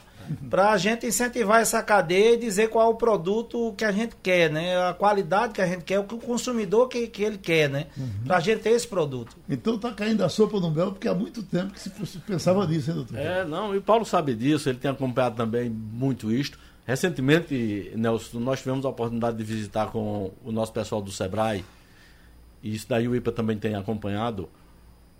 para 0.49 0.71
a 0.71 0.77
gente 0.77 1.05
incentivar 1.05 1.61
essa 1.61 1.81
cadeia 1.81 2.33
e 2.33 2.37
dizer 2.37 2.69
qual 2.69 2.89
é 2.89 2.93
o 2.93 2.95
produto 2.95 3.73
que 3.77 3.85
a 3.85 3.91
gente 3.91 4.15
quer, 4.21 4.49
né? 4.51 4.77
A 4.89 4.93
qualidade 4.93 5.53
que 5.53 5.61
a 5.61 5.67
gente 5.67 5.83
quer, 5.83 5.99
o 5.99 6.03
que 6.03 6.15
o 6.15 6.17
consumidor 6.17 6.87
que, 6.87 7.07
que 7.07 7.23
ele 7.23 7.37
quer, 7.37 7.69
né? 7.69 7.87
Uhum. 7.97 8.09
Para 8.25 8.37
a 8.37 8.39
gente 8.39 8.61
ter 8.61 8.71
esse 8.71 8.87
produto. 8.87 9.35
Então 9.49 9.77
tá 9.77 9.91
caindo 9.91 10.23
a 10.23 10.29
sopa 10.29 10.59
no 10.59 10.71
mel, 10.71 10.91
porque 10.91 11.07
há 11.07 11.13
muito 11.13 11.43
tempo 11.43 11.73
que 11.73 11.79
se 11.79 11.89
pensava 12.19 12.65
nisso, 12.67 12.89
hein, 12.89 12.95
doutor? 12.95 13.17
É, 13.17 13.45
não, 13.45 13.73
e 13.73 13.77
o 13.77 13.81
Paulo 13.81 14.05
sabe 14.05 14.35
disso, 14.35 14.69
ele 14.69 14.77
tem 14.77 14.91
acompanhado 14.91 15.35
também 15.35 15.69
muito 15.69 16.31
isto. 16.31 16.57
Recentemente, 16.85 17.91
Nelson, 17.95 18.39
nós 18.39 18.59
tivemos 18.59 18.85
a 18.85 18.89
oportunidade 18.89 19.37
de 19.37 19.43
visitar 19.43 19.87
com 19.87 20.31
o 20.43 20.51
nosso 20.51 20.73
pessoal 20.73 21.01
do 21.01 21.11
Sebrae, 21.11 21.63
e 22.61 22.75
isso 22.75 22.87
daí 22.89 23.07
o 23.07 23.15
IPA 23.15 23.31
também 23.31 23.57
tem 23.57 23.75
acompanhado, 23.75 24.49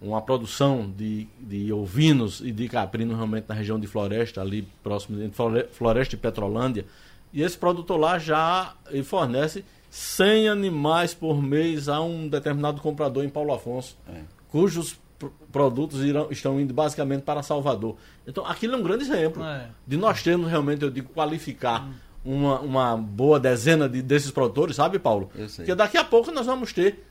uma 0.04 0.22
produção 0.22 0.92
de, 0.96 1.28
de 1.40 1.72
ovinos 1.72 2.42
e 2.42 2.52
de 2.52 2.68
caprinos 2.68 3.16
realmente 3.16 3.46
na 3.48 3.56
região 3.56 3.80
de 3.80 3.88
Floresta, 3.88 4.42
ali 4.42 4.68
próximo 4.84 5.18
de 5.18 5.32
Floresta 5.72 6.16
e 6.16 6.18
Petrolândia. 6.18 6.86
E 7.32 7.42
esse 7.42 7.58
produtor 7.58 7.98
lá 7.98 8.20
já 8.20 8.76
fornece 9.06 9.64
100 9.90 10.50
animais 10.50 11.14
por 11.14 11.42
mês 11.42 11.88
a 11.88 12.02
um 12.02 12.28
determinado 12.28 12.82
comprador 12.82 13.24
em 13.24 13.30
Paulo 13.30 13.54
Afonso, 13.54 13.98
é. 14.08 14.22
cujos 14.50 15.00
produtos 15.52 16.02
irão, 16.04 16.28
estão 16.30 16.60
indo 16.60 16.74
basicamente 16.74 17.22
para 17.22 17.42
Salvador. 17.42 17.96
Então, 18.28 18.46
aquilo 18.46 18.74
é 18.74 18.78
um 18.78 18.84
grande 18.84 19.04
exemplo 19.04 19.42
é. 19.44 19.70
de 19.88 19.96
nós 19.96 20.22
termos 20.22 20.50
realmente, 20.50 20.84
eu 20.84 20.90
digo, 20.90 21.10
qualificar 21.14 21.88
hum. 21.88 21.94
uma, 22.26 22.60
uma 22.60 22.98
boa 22.98 23.40
dezena 23.40 23.88
de, 23.88 24.02
desses 24.02 24.32
produtores, 24.32 24.76
sabe, 24.76 25.00
Paulo? 25.00 25.32
Porque 25.58 25.76
daqui 25.76 25.98
a 25.98 26.04
pouco 26.04 26.30
nós 26.32 26.46
vamos 26.46 26.74
ter 26.74 27.08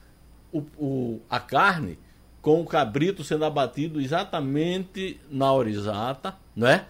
o, 0.52 0.60
o, 0.76 1.20
a 1.30 1.40
carne 1.40 1.98
com 2.42 2.60
o 2.60 2.66
cabrito 2.66 3.22
sendo 3.22 3.44
abatido 3.44 4.00
exatamente 4.00 5.18
na 5.30 5.52
hora 5.52 5.70
exata, 5.70 6.34
não 6.54 6.66
é? 6.66 6.84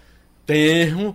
Termo, 0.47 1.15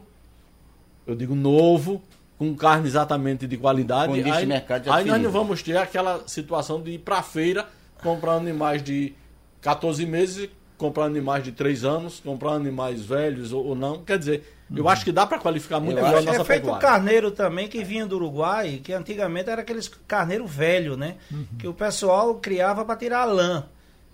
eu 1.05 1.15
digo 1.15 1.33
novo, 1.33 2.01
com 2.37 2.55
carne 2.55 2.87
exatamente 2.87 3.47
de 3.47 3.57
qualidade. 3.57 4.13
aí, 4.31 4.45
mercado 4.45 4.91
aí 4.91 5.05
nós 5.05 5.21
não 5.21 5.31
vamos 5.31 5.63
ter 5.63 5.75
aquela 5.75 6.23
situação 6.27 6.81
de 6.81 6.91
ir 6.91 6.99
para 6.99 7.17
a 7.17 7.23
feira 7.23 7.67
comprar 8.03 8.33
animais 8.33 8.83
de 8.83 9.13
14 9.59 10.05
meses, 10.05 10.49
comprar 10.77 11.05
animais 11.05 11.43
de 11.43 11.51
3 11.51 11.83
anos, 11.83 12.19
comprar 12.19 12.51
animais 12.51 13.01
velhos 13.01 13.51
ou, 13.51 13.65
ou 13.65 13.75
não. 13.75 14.03
Quer 14.03 14.19
dizer, 14.19 14.55
eu 14.73 14.83
uhum. 14.83 14.89
acho 14.89 15.03
que 15.03 15.11
dá 15.11 15.25
para 15.25 15.39
qualificar 15.39 15.79
muito 15.79 15.95
melhor 15.95 16.19
a 16.19 16.21
nossa 16.21 16.41
É 16.41 16.43
feito 16.43 16.69
o 16.69 16.77
carneiro 16.77 17.31
também 17.31 17.67
que 17.67 17.83
vinha 17.83 18.05
do 18.05 18.17
Uruguai, 18.17 18.81
que 18.83 18.93
antigamente 18.93 19.49
era 19.49 19.61
aqueles 19.61 19.87
carneiro 20.07 20.45
velho, 20.45 20.95
né? 20.95 21.15
Uhum. 21.31 21.45
Que 21.57 21.67
o 21.67 21.73
pessoal 21.73 22.35
criava 22.35 22.85
para 22.85 22.95
tirar 22.95 23.21
a 23.21 23.25
lã. 23.25 23.65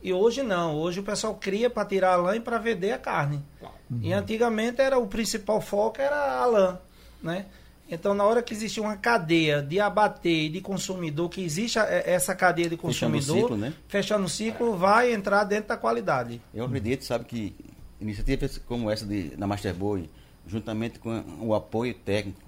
E 0.03 0.11
hoje 0.11 0.43
não, 0.43 0.75
hoje 0.75 0.99
o 0.99 1.03
pessoal 1.03 1.33
cria 1.35 1.69
para 1.69 1.87
tirar 1.87 2.13
a 2.13 2.15
lã 2.17 2.35
e 2.35 2.39
para 2.41 2.57
vender 2.57 2.91
a 2.91 2.97
carne. 2.97 3.41
Uhum. 3.89 3.99
E 4.01 4.11
antigamente 4.11 4.81
era 4.81 4.97
o 4.97 5.07
principal 5.07 5.61
foco 5.61 6.01
era 6.01 6.41
a 6.41 6.45
lã, 6.45 6.79
né? 7.21 7.45
Então, 7.89 8.13
na 8.13 8.23
hora 8.23 8.41
que 8.41 8.53
existe 8.53 8.81
uma 8.81 8.97
cadeia 8.97 9.61
de 9.61 9.79
abater 9.79 10.45
e 10.45 10.49
de 10.49 10.61
consumidor, 10.61 11.29
que 11.29 11.41
existe 11.41 11.77
essa 11.79 12.35
cadeia 12.35 12.69
de 12.69 12.75
consumidor, 12.75 13.21
fechando 13.21 13.37
o 13.37 13.41
ciclo, 13.41 13.57
né? 13.57 13.73
fechando 13.87 14.25
o 14.25 14.29
ciclo 14.29 14.75
vai 14.75 15.13
entrar 15.13 15.43
dentro 15.43 15.69
da 15.69 15.77
qualidade. 15.77 16.41
Eu 16.53 16.65
acredito, 16.65 17.05
sabe, 17.05 17.25
que 17.25 17.55
iniciativas 18.01 18.57
como 18.57 18.89
essa 18.89 19.05
de, 19.05 19.35
da 19.35 19.47
Master 19.47 19.73
Boy, 19.73 20.09
juntamente 20.47 20.99
com 20.99 21.23
o 21.39 21.53
apoio 21.53 21.93
técnico, 21.93 22.41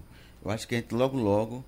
eu 0.43 0.51
acho 0.51 0.67
que 0.67 0.75
a 0.75 0.77
gente 0.77 0.93
logo, 0.93 1.17
logo 1.17 1.63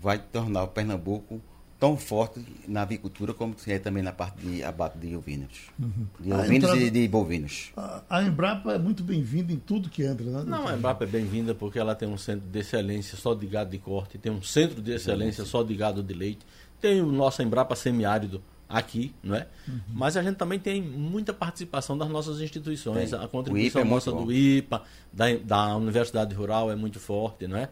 vai 0.00 0.18
tornar 0.18 0.64
o 0.64 0.68
Pernambuco 0.68 1.40
tão 1.78 1.96
forte 1.96 2.44
na 2.66 2.82
avicultura 2.82 3.32
como 3.32 3.54
é 3.66 3.78
também 3.78 4.02
na 4.02 4.10
parte 4.12 4.40
de 4.44 4.64
abate 4.64 4.98
de 4.98 5.14
ovinos. 5.14 5.70
De 6.18 6.32
A 6.32 6.38
ovinos 6.38 6.56
entrada- 6.70 6.76
e 6.80 6.90
de 6.90 7.06
bovinos. 7.06 7.70
A, 7.76 8.02
a 8.10 8.22
Embrapa 8.22 8.72
é 8.72 8.78
muito 8.78 9.04
bem-vinda 9.04 9.52
em 9.52 9.58
tudo 9.58 9.88
que 9.88 10.02
entra, 10.02 10.26
né? 10.26 10.42
Não, 10.44 10.66
a 10.66 10.74
Embrapa 10.74 11.04
é 11.04 11.06
bem-vinda 11.06 11.54
porque 11.54 11.78
ela 11.78 11.94
tem 11.94 12.08
um 12.08 12.18
centro 12.18 12.48
de 12.48 12.58
excelência 12.58 13.16
só 13.16 13.32
de 13.34 13.46
gado 13.46 13.70
de 13.70 13.78
corte, 13.78 14.18
tem 14.18 14.32
um 14.32 14.42
centro 14.42 14.82
de 14.82 14.90
excelência 14.92 15.44
só 15.44 15.62
de 15.62 15.74
gado 15.76 16.02
de 16.02 16.12
leite, 16.14 16.40
tem 16.80 17.00
o 17.00 17.12
nosso 17.12 17.42
Embrapa 17.42 17.76
semiárido 17.76 18.42
aqui, 18.68 19.14
não 19.22 19.34
é? 19.34 19.46
Mas 19.88 20.16
a 20.16 20.22
gente 20.22 20.36
também 20.36 20.58
tem 20.58 20.82
muita 20.82 21.32
participação 21.32 21.96
das 21.96 22.08
nossas 22.08 22.40
instituições. 22.40 23.10
Tem. 23.10 23.18
A 23.18 23.26
contribuição 23.26 23.80
é 23.80 23.84
nossa 23.84 24.12
do 24.12 24.30
IPA, 24.30 24.82
da, 25.12 25.24
da 25.36 25.76
Universidade 25.76 26.34
Rural 26.34 26.70
é 26.70 26.76
muito 26.76 27.00
forte, 27.00 27.46
não 27.46 27.56
é? 27.56 27.68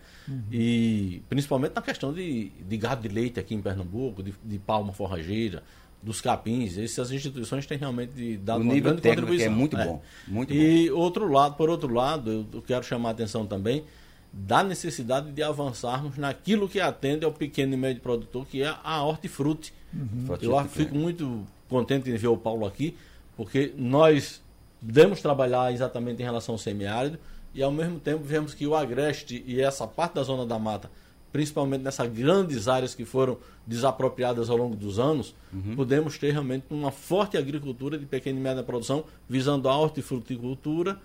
E 0.51 1.23
principalmente 1.29 1.75
na 1.75 1.83
questão 1.83 2.13
de, 2.13 2.49
de 2.49 2.77
gado 2.77 3.07
de 3.07 3.15
leite 3.15 3.39
aqui 3.39 3.55
em 3.55 3.61
Pernambuco, 3.61 4.23
de, 4.23 4.35
de 4.43 4.59
palma 4.59 4.93
forrageira, 4.93 5.63
dos 6.03 6.21
capins, 6.21 6.79
essas 6.79 7.11
instituições 7.11 7.67
têm 7.67 7.77
realmente 7.79 8.37
dado 8.37 8.61
O 8.61 8.63
uma 8.63 8.79
grande 8.79 9.03
contribuição. 9.03 9.47
é 9.47 9.51
muito 9.51 9.77
bom, 9.77 10.03
muito 10.29 10.53
e 10.53 10.91
outro 10.91 11.31
lado, 11.31 11.57
por 11.57 11.69
outro 11.69 11.93
lado, 11.93 12.47
eu 12.53 12.63
quero 12.63 12.85
chamar 12.85 13.09
a 13.09 13.13
atenção 13.13 13.45
também 13.45 13.85
da 14.33 14.63
necessidade 14.63 15.33
de 15.33 15.43
avançarmos 15.43 16.17
naquilo 16.19 16.69
que 16.69 16.79
atende 16.79 17.25
ao 17.25 17.33
pequeno 17.33 17.75
e 17.75 17.77
médio 17.77 18.03
produtor, 18.03 18.47
que 18.47 18.63
é 18.63 18.75
a 18.85 19.03
hortifruti. 19.03 19.73
Forte 20.27 20.45
Eu 20.45 20.53
hortifruti. 20.53 20.85
fico 20.85 20.95
muito 20.97 21.47
contente 21.69 22.11
em 22.11 22.17
ver 22.17 22.29
o 22.29 22.37
Paulo 22.37 22.67
aqui, 22.67 22.97
porque 23.37 23.73
nós 23.77 24.43
podemos 24.81 25.21
trabalhar 25.21 25.73
exatamente 25.73 26.23
em 26.23 26.25
relação 26.25 26.55
ao 26.55 26.59
semiárido 26.59 27.19
e 27.55 27.63
ao 27.63 27.73
mesmo 27.73 27.99
tempo 27.99 28.23
vemos 28.23 28.55
que 28.55 28.67
o 28.67 28.75
agreste 28.75 29.43
e 29.47 29.61
essa 29.61 29.87
parte 29.87 30.15
da 30.15 30.23
zona 30.23 30.45
da 30.45 30.59
mata, 30.59 30.91
principalmente 31.33 31.83
nessas 31.83 32.11
grandes 32.11 32.69
áreas 32.69 32.95
que 32.95 33.05
foram 33.05 33.39
desapropriadas 33.67 34.49
ao 34.49 34.57
longo 34.57 34.77
dos 34.77 34.99
anos, 34.99 35.35
podemos 35.75 36.19
ter 36.19 36.33
realmente 36.33 36.67
uma 36.71 36.91
forte 36.91 37.37
agricultura 37.37 37.99
de 37.99 38.07
pequena 38.07 38.39
e 38.39 38.43
média 38.43 38.63
produção 38.63 39.05
visando 39.29 39.69
a 39.69 39.77
hortifruticultura 39.77 40.99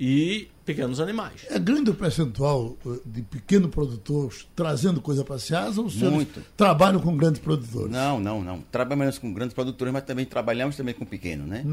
e 0.00 0.48
pequenos 0.64 1.00
animais. 1.00 1.44
É 1.50 1.58
grande 1.58 1.90
o 1.90 1.94
percentual 1.94 2.76
eh, 2.86 3.00
de 3.04 3.22
pequeno 3.22 3.68
produtores 3.68 4.46
trazendo 4.54 5.00
coisa 5.00 5.24
para 5.24 5.38
Seasa 5.38 5.80
ou 5.80 5.90
Muito. 5.90 6.40
trabalham 6.56 7.00
com 7.00 7.16
grandes 7.16 7.40
produtores? 7.40 7.90
Não, 7.90 8.20
não, 8.20 8.44
não. 8.44 8.60
Trabalhamos 8.70 9.18
com 9.18 9.32
grandes 9.32 9.54
produtores, 9.54 9.92
mas 9.92 10.04
também 10.04 10.24
trabalhamos 10.24 10.76
também 10.76 10.94
com 10.94 11.04
pequeno, 11.04 11.46
né? 11.46 11.64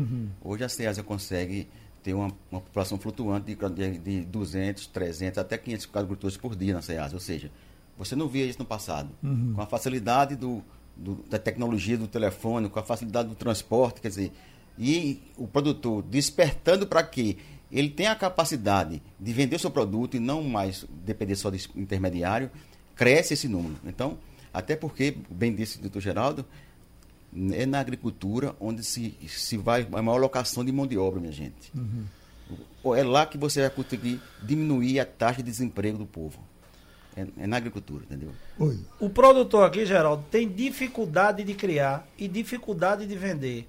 Hoje 0.44 0.64
a 0.64 0.70
Ceasa 0.70 1.04
consegue 1.04 1.68
ter 2.02 2.14
uma, 2.16 2.32
uma 2.52 2.62
população 2.62 2.98
flutuante 2.98 3.54
de, 3.56 3.70
de, 3.70 3.98
de 4.00 4.22
200, 4.26 4.88
300, 4.88 5.38
até 5.38 5.58
500 5.58 5.90
agricultores 5.94 6.38
por 6.38 6.56
dia 6.56 6.74
na 6.74 6.82
Ceasa. 6.82 7.16
Ou 7.16 7.20
seja, 7.20 7.52
você 7.98 8.16
não 8.16 8.28
via 8.28 8.46
isso 8.46 8.60
no 8.60 8.66
passado. 8.66 9.10
Com 9.56 9.62
a 9.62 9.66
facilidade 9.68 10.36
do, 10.36 10.64
do- 10.96 11.24
da 11.30 11.38
tecnologia 11.38 11.98
do 11.98 12.08
telefone, 12.08 12.70
com 12.70 12.80
a 12.80 12.84
facilidade 12.84 13.30
do 13.30 13.36
transporte, 13.36 14.02
quer 14.02 14.08
dizer, 14.10 14.32
e 14.78 15.22
o 15.38 15.48
produtor 15.48 16.02
despertando 16.04 16.86
para 16.86 17.02
que 17.04 17.38
ele 17.72 17.90
tenha 17.90 18.12
a 18.12 18.16
capacidade 18.16 19.02
de 19.20 19.34
vender 19.34 19.56
o 19.56 19.60
seu 19.60 19.72
produto 19.72 20.16
e 20.18 20.20
não 20.20 20.44
mais 20.44 20.86
depender 21.06 21.36
só 21.36 21.50
de 21.50 21.68
intermediário, 21.76 22.50
cresce 22.96 23.34
esse 23.34 23.48
número. 23.48 23.76
Então, 23.86 24.18
até 24.54 24.76
porque, 24.76 25.18
bem 25.30 25.54
disse 25.54 25.78
o 25.78 25.82
doutor 25.82 26.02
Geraldo, 26.02 26.46
é 27.54 27.66
na 27.66 27.80
agricultura 27.80 28.56
onde 28.60 28.84
se, 28.84 29.16
se 29.28 29.58
vai 29.58 29.88
a 29.92 30.02
maior 30.02 30.18
locação 30.18 30.64
de 30.64 30.72
mão 30.72 30.88
de 30.88 30.98
obra, 30.98 31.20
minha 31.20 31.34
gente. 31.34 31.72
É 32.96 33.04
lá 33.04 33.26
que 33.26 33.38
você 33.38 33.62
vai 33.62 33.70
conseguir 33.70 34.22
diminuir 34.42 35.00
a 35.00 35.06
taxa 35.06 35.42
de 35.42 35.50
desemprego 35.50 35.98
do 35.98 36.06
povo. 36.06 36.40
É, 37.18 37.26
é 37.40 37.48
na 37.48 37.58
agricultura, 37.58 38.04
entendeu? 38.04 38.32
Oi. 38.60 38.80
O 39.00 39.10
produtor 39.10 39.66
aqui, 39.66 39.86
Geraldo, 39.86 40.24
tem 40.30 40.48
dificuldade 40.48 41.44
de 41.44 41.54
criar 41.54 42.08
e 42.18 42.28
dificuldade 42.28 43.08
de 43.08 43.16
vender. 43.16 43.68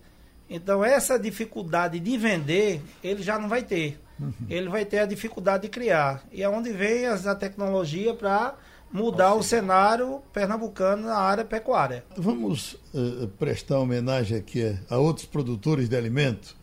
Então, 0.48 0.84
essa 0.84 1.18
dificuldade 1.18 1.98
de 1.98 2.16
vender, 2.16 2.80
ele 3.02 3.22
já 3.22 3.38
não 3.38 3.48
vai 3.48 3.62
ter. 3.62 4.00
Ele 4.48 4.68
vai 4.68 4.84
ter 4.84 5.00
a 5.00 5.06
dificuldade 5.06 5.64
de 5.64 5.68
criar. 5.68 6.24
E 6.32 6.42
é 6.42 6.48
onde 6.48 6.72
vem 6.72 7.04
as- 7.06 7.26
a 7.26 7.34
tecnologia 7.34 8.14
para 8.14 8.54
mudar 8.92 9.34
o 9.34 9.42
cenário 9.42 10.22
pernambucano 10.32 11.08
na 11.08 11.16
área 11.16 11.44
pecuária. 11.44 12.02
Vamos 12.16 12.76
eh, 12.94 13.28
prestar 13.38 13.78
homenagem 13.80 14.38
aqui 14.38 14.62
a, 14.88 14.94
a 14.94 14.98
outros 14.98 15.26
produtores 15.26 15.88
de 15.88 15.96
alimento. 15.96 16.56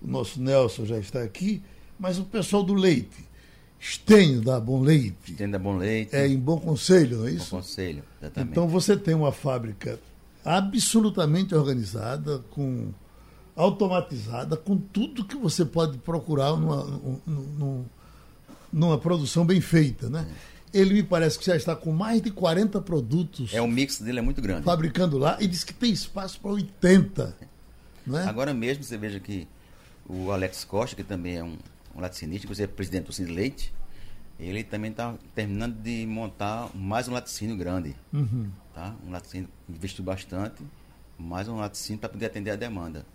O 0.00 0.06
nosso 0.06 0.40
Nelson 0.40 0.86
já 0.86 0.96
está 0.98 1.20
aqui, 1.22 1.62
mas 1.98 2.18
o 2.18 2.24
pessoal 2.24 2.62
do 2.62 2.72
leite. 2.74 3.26
Estenho 3.78 4.40
da 4.40 4.58
Bom 4.58 4.80
Leite. 4.80 5.34
Tenda 5.34 5.58
bom 5.58 5.76
leite, 5.76 6.16
É 6.16 6.26
em 6.26 6.38
bom 6.38 6.58
conselho, 6.58 7.18
não 7.18 7.26
é 7.26 7.30
bom 7.30 7.36
isso? 7.36 7.50
conselho, 7.50 8.02
exatamente. 8.22 8.50
Então 8.52 8.66
você 8.66 8.96
tem 8.96 9.14
uma 9.14 9.32
fábrica 9.32 9.98
absolutamente 10.42 11.54
organizada, 11.54 12.38
com 12.50 12.88
automatizada, 13.56 14.56
com 14.56 14.76
tudo 14.76 15.24
que 15.24 15.36
você 15.36 15.64
pode 15.64 15.98
procurar 15.98 16.54
numa, 16.56 16.84
num- 16.84 17.20
num- 17.26 17.84
numa 18.72 18.98
produção 18.98 19.44
bem 19.46 19.60
feita, 19.60 20.08
né? 20.10 20.26
Ele 20.74 20.92
me 20.94 21.02
parece 21.02 21.38
que 21.38 21.46
já 21.46 21.56
está 21.56 21.74
com 21.74 21.90
mais 21.90 22.20
de 22.20 22.30
40 22.30 22.80
produtos 22.82 23.54
é, 23.54 23.62
o 23.62 23.66
mix 23.68 23.98
dele 24.00 24.18
é 24.18 24.22
muito 24.22 24.42
grande. 24.42 24.64
fabricando 24.64 25.16
lá 25.16 25.38
e 25.40 25.46
diz 25.46 25.64
que 25.64 25.72
tem 25.72 25.90
espaço 25.90 26.38
para 26.40 26.50
80. 26.50 27.34
Né? 28.06 28.24
Agora 28.24 28.52
mesmo 28.52 28.84
você 28.84 28.98
veja 28.98 29.18
que 29.18 29.48
o 30.06 30.30
Alex 30.30 30.64
Costa, 30.64 30.94
que 30.94 31.02
também 31.02 31.36
é 31.36 31.42
um, 31.42 31.56
um 31.94 32.00
laticinista, 32.00 32.46
que 32.46 32.62
é 32.62 32.66
presidente 32.66 33.06
do 33.06 33.12
Cine 33.12 33.32
Leite, 33.32 33.72
ele 34.38 34.62
também 34.62 34.90
está 34.90 35.14
terminando 35.34 35.74
de 35.80 36.04
montar 36.06 36.68
mais 36.74 37.08
um 37.08 37.12
laticínio 37.12 37.56
grande. 37.56 37.96
Uhum. 38.12 38.48
Tá? 38.74 38.94
Um 39.06 39.10
laticínio 39.10 39.48
que 39.66 39.72
investiu 39.72 40.04
bastante, 40.04 40.62
mais 41.18 41.48
um 41.48 41.56
laticínio 41.56 41.98
para 41.98 42.10
poder 42.10 42.26
atender 42.26 42.50
a 42.50 42.56
demanda. 42.56 43.06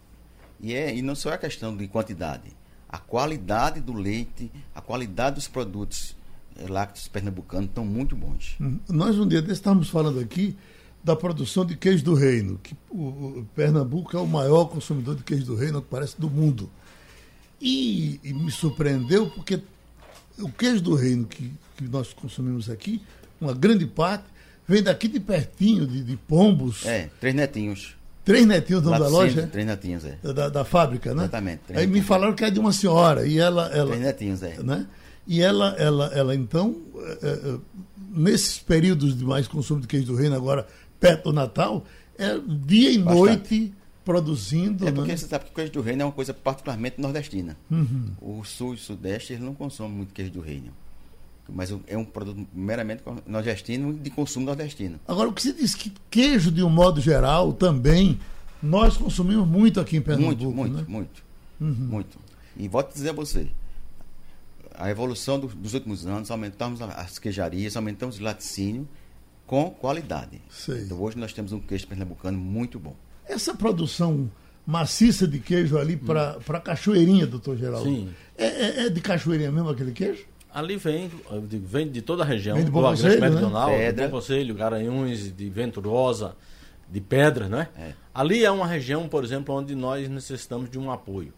E, 0.62 0.74
é, 0.74 0.96
e 0.96 1.02
não 1.02 1.16
só 1.16 1.32
é 1.32 1.34
a 1.34 1.38
questão 1.38 1.76
de 1.76 1.88
quantidade, 1.88 2.52
a 2.88 2.98
qualidade 2.98 3.80
do 3.80 3.94
leite, 3.94 4.52
a 4.76 4.82
qualidade 4.82 5.36
dos 5.36 5.48
produtos 5.48 6.16
eh, 6.58 6.68
lácteos 6.68 7.08
pernambucanos 7.08 7.68
estão 7.68 7.86
muito 7.86 8.16
bons. 8.16 8.56
Uhum. 8.60 8.80
Nós 8.90 9.18
um 9.18 9.28
dia 9.28 9.42
desse 9.42 9.54
estávamos 9.54 9.90
falando 9.90 10.20
aqui 10.20 10.56
da 11.04 11.16
produção 11.16 11.66
de 11.66 11.76
queijo 11.76 12.04
do 12.04 12.14
reino, 12.14 12.60
que 12.62 12.76
o, 12.90 13.46
Pernambuco 13.56 14.16
é 14.16 14.20
o 14.20 14.28
maior 14.28 14.66
consumidor 14.66 15.16
de 15.16 15.24
queijo 15.24 15.46
do 15.46 15.56
reino, 15.56 15.82
que 15.82 15.88
parece, 15.90 16.20
do 16.20 16.30
mundo. 16.30 16.70
E, 17.60 18.20
e 18.24 18.34
me 18.34 18.52
surpreendeu 18.52 19.30
porque 19.30 19.62
o 20.38 20.50
queijo 20.52 20.82
do 20.82 20.96
reino 20.96 21.26
que, 21.26 21.52
que 21.78 21.86
nós 21.86 22.14
consumimos 22.14 22.70
aqui, 22.70 23.02
uma 23.40 23.54
grande 23.54 23.88
parte, 23.88 24.26
vem 24.68 24.84
daqui 24.84 25.08
de 25.08 25.20
pertinho, 25.20 25.88
de, 25.88 26.04
de 26.04 26.18
Pombos. 26.18 26.86
É, 26.86 27.10
três 27.20 27.34
netinhos. 27.34 27.96
Três 28.24 28.46
netinhos 28.46 28.84
dentro 28.84 29.00
da 29.00 29.08
loja, 29.08 29.48
Três 29.48 29.66
netinhos, 29.66 30.06
é. 30.06 30.18
da, 30.34 30.50
da 30.50 30.64
fábrica, 30.64 31.14
né? 31.14 31.24
Exatamente, 31.24 31.62
Aí 31.74 31.88
me 31.88 32.02
falaram 32.02 32.34
que 32.34 32.44
é 32.44 32.52
de 32.52 32.60
uma 32.60 32.72
senhora, 32.72 33.26
e 33.26 33.40
ela... 33.40 33.68
ela 33.74 33.88
Três 33.88 34.04
netinhos, 34.04 34.44
é. 34.44 34.62
né? 34.62 34.86
E 35.28 35.42
ela, 35.42 35.76
ela, 35.78 36.06
ela 36.14 36.36
então, 36.36 36.76
eh, 36.96 37.18
eh, 37.24 37.58
nesses 38.14 38.60
períodos 38.60 39.18
de 39.18 39.24
mais 39.24 39.48
consumo 39.48 39.82
de 39.82 39.88
queijo 39.88 40.08
do 40.08 40.16
reino, 40.16 40.36
agora 40.36 40.68
perto 41.00 41.26
do 41.26 41.34
Natal, 41.34 41.86
é 42.18 42.38
dia 42.48 42.92
e 42.92 42.98
Bastante. 42.98 43.20
noite 43.20 43.74
produzindo. 44.04 44.88
É 44.88 44.92
porque 44.92 45.12
né? 45.12 45.18
você 45.18 45.28
sabe 45.28 45.46
que 45.46 45.52
o 45.52 45.54
queijo 45.54 45.72
do 45.72 45.82
reino 45.82 46.02
é 46.02 46.06
uma 46.06 46.12
coisa 46.12 46.34
particularmente 46.34 47.00
nordestina. 47.00 47.58
Uhum. 47.70 48.12
O 48.22 48.44
sul 48.44 48.74
e 48.74 48.76
o 48.76 48.80
sudeste 48.80 49.34
eles 49.34 49.44
não 49.44 49.54
consomem 49.54 49.98
muito 49.98 50.14
queijo 50.14 50.32
do 50.32 50.42
reino. 50.42 50.72
Mas 51.54 51.74
é 51.88 51.98
um 51.98 52.06
produto 52.06 52.48
meramente 52.54 53.04
nordestino 53.28 53.92
e 53.92 53.96
de 54.00 54.10
consumo 54.10 54.46
nordestino. 54.46 55.00
Agora, 55.08 55.28
o 55.30 55.34
que 55.34 55.42
se 55.42 55.52
diz 55.54 55.76
que 55.76 55.92
queijo, 56.10 56.50
de 56.52 56.64
um 56.64 56.70
modo 56.70 57.02
geral, 57.02 57.52
também, 57.54 58.18
nós 58.64 58.96
consumimos 58.98 59.48
muito 59.48 59.80
aqui 59.80 59.98
em 59.98 60.02
Pernambuco. 60.02 60.44
muito, 60.54 60.56
muito, 60.56 60.78
né? 60.78 60.86
muito. 60.88 61.24
Uhum. 61.60 61.88
Muito. 61.88 62.18
E 62.56 62.68
vou 62.68 62.82
te 62.84 62.94
dizer 62.94 63.10
a 63.10 63.14
você, 63.14 63.48
a 64.74 64.90
evolução 64.90 65.40
do- 65.40 65.48
dos 65.48 65.74
últimos 65.74 66.06
anos, 66.08 66.32
aumentamos 66.32 66.82
as 66.82 67.20
queijarias, 67.20 67.76
aumentamos 67.76 68.20
o 68.20 68.24
laticínio 68.24 68.88
com 69.46 69.70
qualidade. 69.70 70.42
Sei. 70.50 70.84
Então 70.84 71.00
hoje 71.02 71.18
nós 71.18 71.34
temos 71.34 71.52
um 71.52 71.60
queijo 71.60 71.88
pernambucano 71.88 72.38
muito 72.38 72.80
bom. 72.80 72.96
Essa 73.26 73.54
produção 73.54 74.32
maciça 74.66 75.28
de 75.28 75.40
queijo 75.40 75.78
ali 75.78 75.98
para 75.98 76.40
para 76.46 76.60
Cachoeirinha, 76.60 77.28
doutor 77.28 77.58
Geraldo. 77.58 77.90
Sim. 77.90 78.10
É, 78.38 78.46
é- 78.46 78.86
é 78.86 78.90
de 78.90 79.02
Cachoeirinha 79.02 79.52
mesmo 79.52 79.70
aquele 79.70 79.92
queijo? 79.92 80.24
Ali 80.54 80.76
vem, 80.78 81.10
vem 81.42 81.90
de 81.90 82.02
toda 82.02 82.24
a 82.24 82.26
região, 82.26 82.56
Vem 82.56 82.66
de 82.66 82.72
Bom 82.72 82.82
do 82.82 82.88
Agreste 82.88 83.08
Conselho, 83.08 83.22
né? 83.22 83.30
Meridional, 83.30 83.70
de 83.70 84.02
Bom 84.02 84.10
Conselho, 84.10 84.56
Garanhuns, 84.56 85.36
de 85.36 85.50
Venturosa, 85.50 86.36
de 86.90 87.00
Pedra, 87.00 87.48
né? 87.48 87.70
É. 87.78 87.94
Ali 88.14 88.44
é 88.44 88.52
uma 88.52 88.68
região, 88.68 89.08
por 89.08 89.24
exemplo, 89.24 89.56
onde 89.56 89.74
nós 89.74 90.10
necessitamos 90.10 90.70
de 90.70 90.78
um 90.78 90.92
apoio. 90.92 91.34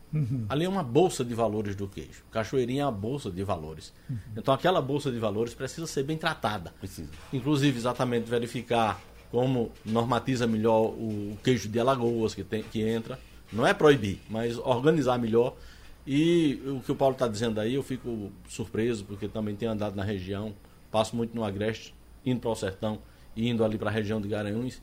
Ali 0.49 0.65
é 0.65 0.69
uma 0.69 0.81
bolsa 0.81 1.23
de 1.23 1.35
valores 1.35 1.75
do 1.75 1.87
queijo. 1.87 2.23
Cachoeirinha 2.31 2.83
é 2.83 2.85
a 2.85 2.91
bolsa 2.91 3.29
de 3.29 3.43
valores. 3.43 3.93
Então 4.35 4.51
aquela 4.51 4.81
bolsa 4.81 5.11
de 5.11 5.19
valores 5.19 5.53
precisa 5.53 5.85
ser 5.85 6.03
bem 6.03 6.17
tratada. 6.17 6.73
Precisa. 6.79 7.11
Inclusive, 7.31 7.77
exatamente, 7.77 8.27
verificar 8.27 8.99
como 9.29 9.71
normatiza 9.85 10.47
melhor 10.47 10.85
o 10.89 11.37
queijo 11.43 11.69
de 11.69 11.79
Alagoas 11.79 12.33
que, 12.33 12.43
tem, 12.43 12.63
que 12.63 12.81
entra. 12.81 13.19
Não 13.51 13.65
é 13.67 13.73
proibir, 13.73 14.19
mas 14.29 14.57
organizar 14.57 15.19
melhor. 15.19 15.55
E 16.05 16.61
o 16.65 16.81
que 16.81 16.91
o 16.91 16.95
Paulo 16.95 17.13
está 17.13 17.27
dizendo 17.27 17.59
aí, 17.59 17.75
eu 17.75 17.83
fico 17.83 18.31
surpreso, 18.47 19.05
porque 19.05 19.27
também 19.27 19.55
tenho 19.55 19.71
andado 19.71 19.95
na 19.95 20.03
região, 20.03 20.53
passo 20.91 21.15
muito 21.15 21.33
no 21.35 21.43
Agreste, 21.43 21.95
indo 22.25 22.39
para 22.39 22.49
o 22.49 22.55
Sertão 22.55 22.99
e 23.35 23.49
indo 23.49 23.63
ali 23.63 23.77
para 23.77 23.89
a 23.89 23.93
região 23.93 24.19
de 24.19 24.27
Garanhuns. 24.27 24.81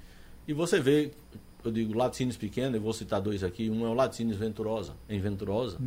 E 0.48 0.52
você 0.52 0.80
vê, 0.80 1.12
eu 1.64 1.70
digo 1.70 1.96
laticínios 1.96 2.36
pequenos, 2.36 2.74
eu 2.74 2.80
vou 2.80 2.92
citar 2.92 3.20
dois 3.20 3.44
aqui. 3.44 3.68
Um 3.68 3.86
é 3.86 3.88
o 3.88 3.94
laticínios 3.94 4.38
Venturosa, 4.38 4.94
em 5.08 5.20
Venturosa. 5.20 5.78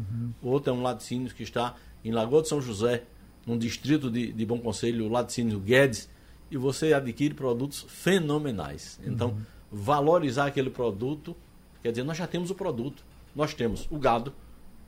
O 0.42 0.50
outro 0.50 0.72
é 0.72 0.76
um 0.76 0.82
laticínios 0.82 1.34
que 1.34 1.44
está 1.44 1.76
em 2.06 2.12
Lagoa 2.12 2.44
de 2.44 2.50
São 2.50 2.62
José, 2.62 3.04
num 3.46 3.58
distrito 3.58 4.10
de, 4.10 4.32
de 4.32 4.46
Bom 4.46 4.60
Conselho, 4.60 5.06
o 5.06 5.10
laticínio 5.10 5.60
Guedes. 5.60 6.10
E 6.52 6.58
você 6.58 6.94
adquire 6.94 7.34
produtos 7.34 7.86
fenomenais. 7.90 9.00
Então, 9.04 9.36
valorizar 9.72 10.46
aquele 10.46 10.70
produto, 10.70 11.36
quer 11.82 11.90
dizer, 11.90 12.04
nós 12.04 12.18
já 12.18 12.28
temos 12.28 12.52
o 12.52 12.56
produto. 12.56 13.04
Nós 13.36 13.56
temos 13.56 13.88
o 13.90 13.98
gado, 13.98 14.32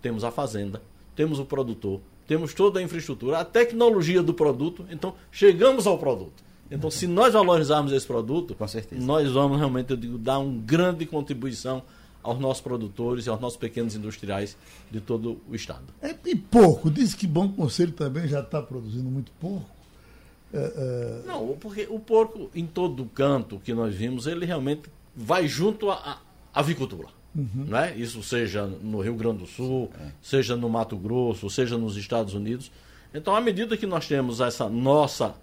temos 0.05 0.23
a 0.23 0.29
fazenda, 0.29 0.83
temos 1.15 1.39
o 1.39 1.45
produtor, 1.45 1.99
temos 2.27 2.53
toda 2.53 2.79
a 2.79 2.83
infraestrutura, 2.83 3.39
a 3.39 3.43
tecnologia 3.43 4.21
do 4.21 4.35
produto, 4.35 4.85
então 4.91 5.15
chegamos 5.31 5.87
ao 5.87 5.97
produto. 5.97 6.43
Então, 6.69 6.91
se 6.91 7.07
nós 7.07 7.33
valorizarmos 7.33 7.91
esse 7.91 8.05
produto, 8.05 8.53
Com 8.53 8.67
certeza. 8.67 9.03
nós 9.03 9.31
vamos 9.31 9.57
realmente, 9.57 9.89
eu 9.89 9.97
digo, 9.97 10.19
dar 10.19 10.37
uma 10.37 10.61
grande 10.61 11.07
contribuição 11.07 11.81
aos 12.21 12.37
nossos 12.37 12.61
produtores 12.61 13.25
e 13.25 13.29
aos 13.29 13.39
nossos 13.39 13.57
pequenos 13.57 13.95
industriais 13.95 14.55
de 14.91 15.01
todo 15.01 15.41
o 15.49 15.55
estado. 15.55 15.85
É, 15.99 16.13
e 16.23 16.35
pouco. 16.35 16.91
Diz 16.91 17.15
que 17.15 17.25
Bom 17.25 17.49
Conselho 17.51 17.93
também 17.93 18.27
já 18.27 18.41
está 18.41 18.61
produzindo 18.61 19.09
muito 19.09 19.31
porco. 19.41 19.65
É, 20.53 21.23
é, 21.23 21.27
Não, 21.27 21.57
porque 21.59 21.87
o 21.89 21.99
porco, 21.99 22.51
em 22.53 22.67
todo 22.67 23.05
canto 23.05 23.59
que 23.63 23.73
nós 23.73 23.95
vimos, 23.95 24.27
ele 24.27 24.45
realmente 24.45 24.83
vai 25.15 25.47
junto 25.47 25.89
à 25.89 26.21
à 26.53 26.61
avicultura. 27.35 27.81
Né? 27.81 27.95
Isso 27.97 28.23
seja 28.23 28.65
no 28.65 29.01
Rio 29.01 29.15
Grande 29.15 29.39
do 29.39 29.45
Sul, 29.47 29.91
seja 30.21 30.55
no 30.55 30.69
Mato 30.69 30.97
Grosso, 30.97 31.49
seja 31.49 31.77
nos 31.77 31.97
Estados 31.97 32.33
Unidos. 32.33 32.71
Então, 33.13 33.35
à 33.35 33.41
medida 33.41 33.77
que 33.77 33.85
nós 33.85 34.07
temos 34.07 34.41
essa 34.41 34.69
nossa 34.69 35.35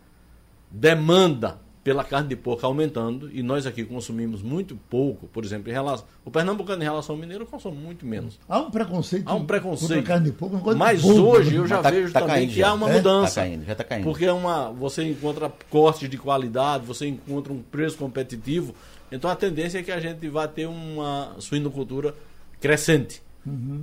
demanda 0.71 1.59
pela 1.85 2.05
carne 2.05 2.29
de 2.29 2.37
porco 2.37 2.65
aumentando, 2.65 3.29
e 3.33 3.43
nós 3.43 3.67
aqui 3.67 3.85
consumimos 3.85 4.41
muito 4.41 4.77
pouco, 4.89 5.27
por 5.27 5.45
exemplo, 5.45 5.69
em 5.69 5.73
relação, 5.73 6.07
o 6.25 6.31
pernambucano 6.31 6.81
em 6.81 6.85
relação 6.85 7.17
ao 7.17 7.21
mineiro 7.21 7.45
consome 7.45 7.77
muito 7.77 8.07
menos. 8.07 8.39
há 8.49 8.61
um 8.61 8.71
preconceito. 8.71 9.29
Há 9.29 9.35
um 9.35 9.45
preconceito. 9.45 10.05
carne 10.07 10.27
de 10.27 10.33
porco. 10.33 10.55
uma 10.55 10.63
coisa 10.63 10.79
Mas 10.79 11.03
boba, 11.03 11.39
hoje 11.39 11.51
né? 11.51 11.57
eu 11.59 11.67
já 11.67 11.83
tá- 11.83 11.91
vejo 11.91 12.13
tá 12.13 12.21
também 12.21 12.37
caindo 12.37 12.51
que 12.51 12.57
já. 12.61 12.69
há 12.69 12.75
uma 12.75 12.89
É? 12.89 12.93
mudança. 12.95 13.35
Tá 13.35 13.47
caindo, 13.49 13.65
já 13.65 13.75
tá 13.75 13.83
caindo. 13.85 14.05
Porque 14.05 14.25
é 14.25 14.33
uma, 14.33 14.71
você 14.71 15.03
encontra 15.03 15.53
cortes 15.69 16.09
de 16.09 16.17
qualidade, 16.17 16.87
você 16.87 17.07
encontra 17.09 17.53
um 17.53 17.61
preço 17.61 17.99
competitivo. 17.99 18.75
Então 19.11 19.29
a 19.29 19.35
tendência 19.35 19.79
é 19.79 19.83
que 19.83 19.91
a 19.91 19.99
gente 19.99 20.29
vá 20.29 20.47
ter 20.47 20.67
uma 20.67 21.35
suinocultura 21.41 22.15
crescente. 22.61 23.21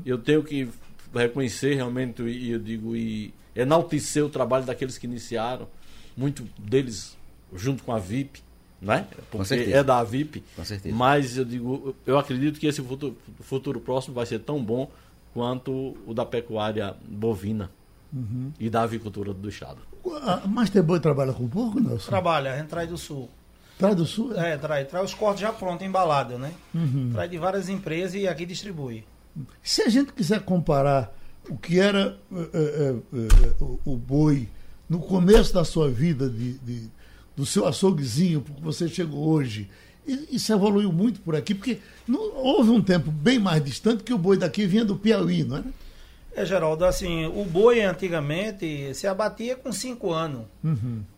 Eu 0.06 0.18
tenho 0.18 0.42
que 0.42 0.70
reconhecer 1.14 1.76
realmente, 1.76 2.22
e 2.22 2.52
eu 2.52 2.60
digo, 2.60 2.96
e 2.96 3.34
enaltecer 3.54 4.24
o 4.24 4.30
trabalho 4.30 4.64
daqueles 4.64 4.98
que 4.98 5.06
iniciaram, 5.06 5.68
muito 6.16 6.48
deles 6.58 7.18
junto 7.56 7.84
com 7.84 7.92
a 7.92 8.00
VIP, 8.00 8.42
né? 8.82 9.08
Porque 9.32 9.54
é 9.56 9.84
da 9.84 10.04
VIP. 10.04 10.44
Com 10.56 10.64
certeza. 10.66 10.96
Mas 10.96 11.38
eu 11.38 11.46
digo, 11.46 11.96
eu 12.06 12.18
acredito 12.18 12.60
que 12.60 12.68
esse 12.68 12.82
futuro, 12.82 13.18
futuro 13.42 13.80
próximo 13.80 14.14
vai 14.16 14.26
ser 14.26 14.40
tão 14.40 14.64
bom 14.64 14.90
quanto 15.34 15.96
o 16.08 16.14
da 16.14 16.26
pecuária 16.26 16.96
bovina 17.08 17.70
e 18.60 18.70
da 18.70 18.82
avicultura 18.84 19.34
do 19.34 19.48
estado. 19.50 19.78
A 20.24 20.48
Master 20.48 20.82
Boy 20.82 21.00
trabalha 21.00 21.34
com 21.34 21.48
porco, 21.48 21.80
Nelson? 21.80 22.10
Trabalha, 22.10 22.54
a 22.54 22.58
gente 22.58 22.68
traz 22.68 22.90
do 22.90 22.98
sul. 22.98 23.30
Traz 23.78 23.96
do 23.96 24.06
Sul? 24.06 24.34
É, 24.38 24.58
traz, 24.58 24.88
traz 24.90 25.06
os 25.06 25.14
cortes 25.14 25.40
já 25.40 25.54
prontos, 25.54 25.86
embalados, 25.88 26.38
né? 26.38 26.52
Uhum. 26.76 27.12
Traz 27.14 27.32
de 27.32 27.38
várias 27.38 27.70
empresas 27.70 28.14
e 28.14 28.28
aqui 28.28 28.46
distribui. 28.46 29.06
Se 29.64 29.82
a 29.84 29.88
gente 29.88 30.12
quiser 30.12 30.42
comparar 30.42 31.16
o 31.50 31.56
que 31.56 31.80
era 31.80 32.18
eh, 32.30 32.96
eh, 33.14 33.54
o, 33.62 33.80
o 33.86 33.96
boi 33.96 34.50
no 34.90 35.00
começo 35.00 35.54
da 35.54 35.64
sua 35.64 35.90
vida, 35.90 36.30
de, 36.30 36.58
de- 36.58 36.90
do 37.39 37.45
seu 37.45 37.65
açouguezinho, 37.65 38.41
porque 38.41 38.62
você 38.62 38.88
chegou 38.89 39.30
hoje, 39.30 39.69
e- 40.06 40.28
isso 40.36 40.52
evoluiu 40.52 40.91
muito 40.91 41.21
por 41.21 41.36
aqui, 41.38 41.56
porque 41.56 41.80
não- 42.06 42.36
houve 42.36 42.69
um 42.69 42.82
tempo 42.82 43.10
bem 43.10 43.39
mais 43.39 43.63
distante 43.63 44.04
que 44.04 44.13
o 44.13 44.17
boi 44.17 44.36
daqui 44.38 44.65
vinha 44.65 44.84
do 44.84 44.97
Piauí, 44.97 45.43
não 45.45 45.58
era? 45.58 45.65
É, 46.36 46.45
Geraldo, 46.45 46.84
assim, 46.86 47.25
o 47.25 47.43
boi 47.45 47.82
antigamente 47.82 48.93
se 48.93 49.08
abatia 49.08 49.56
com 49.56 49.71
5 49.71 50.12
anos, 50.12 50.41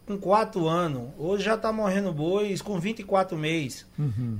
com 0.05 0.17
4 0.17 0.67
anos. 0.67 1.09
Hoje 1.17 1.43
já 1.43 1.55
está 1.55 1.71
morrendo 1.71 2.11
bois 2.13 2.61
com 2.61 2.79
24 2.79 3.37
meses, 3.37 3.85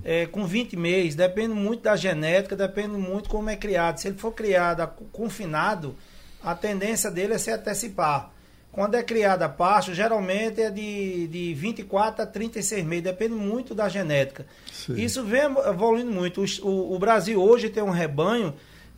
é, 0.04 0.26
com 0.28 0.46
20 0.46 0.76
meses. 0.78 1.16
Depende 1.16 1.54
muito 1.54 1.82
da 1.84 1.96
genética, 1.96 2.56
depende 2.56 2.96
muito 2.98 3.28
como 3.30 3.50
é 3.50 3.56
criado. 3.56 3.98
Se 3.98 4.08
ele 4.08 4.18
for 4.18 4.32
criado 4.34 4.88
confinado, 5.12 5.96
a 6.44 6.56
tendência 6.56 7.10
dele 7.12 7.34
é 7.34 7.38
se 7.38 7.52
antecipar. 7.52 8.32
Quando 8.72 8.96
é 8.96 9.04
criado 9.04 9.44
a 9.44 9.50
pasto, 9.50 9.94
geralmente 9.94 10.62
é 10.62 10.70
de, 10.72 11.28
de 11.28 11.54
24 11.54 12.24
a 12.24 12.26
36 12.26 12.86
meses, 12.86 13.04
depende 13.04 13.34
muito 13.34 13.76
da 13.76 13.90
genética. 13.90 14.46
Sim. 14.72 14.94
Isso 14.96 15.24
vem 15.26 15.42
evoluindo 15.42 16.10
muito. 16.12 16.42
O, 16.42 16.68
o- 16.68 16.96
o 16.96 17.00
Brasil 17.00 17.42
hoje 17.42 17.70
tem 17.70 17.84
um 17.84 17.90
rebanho 17.90 18.54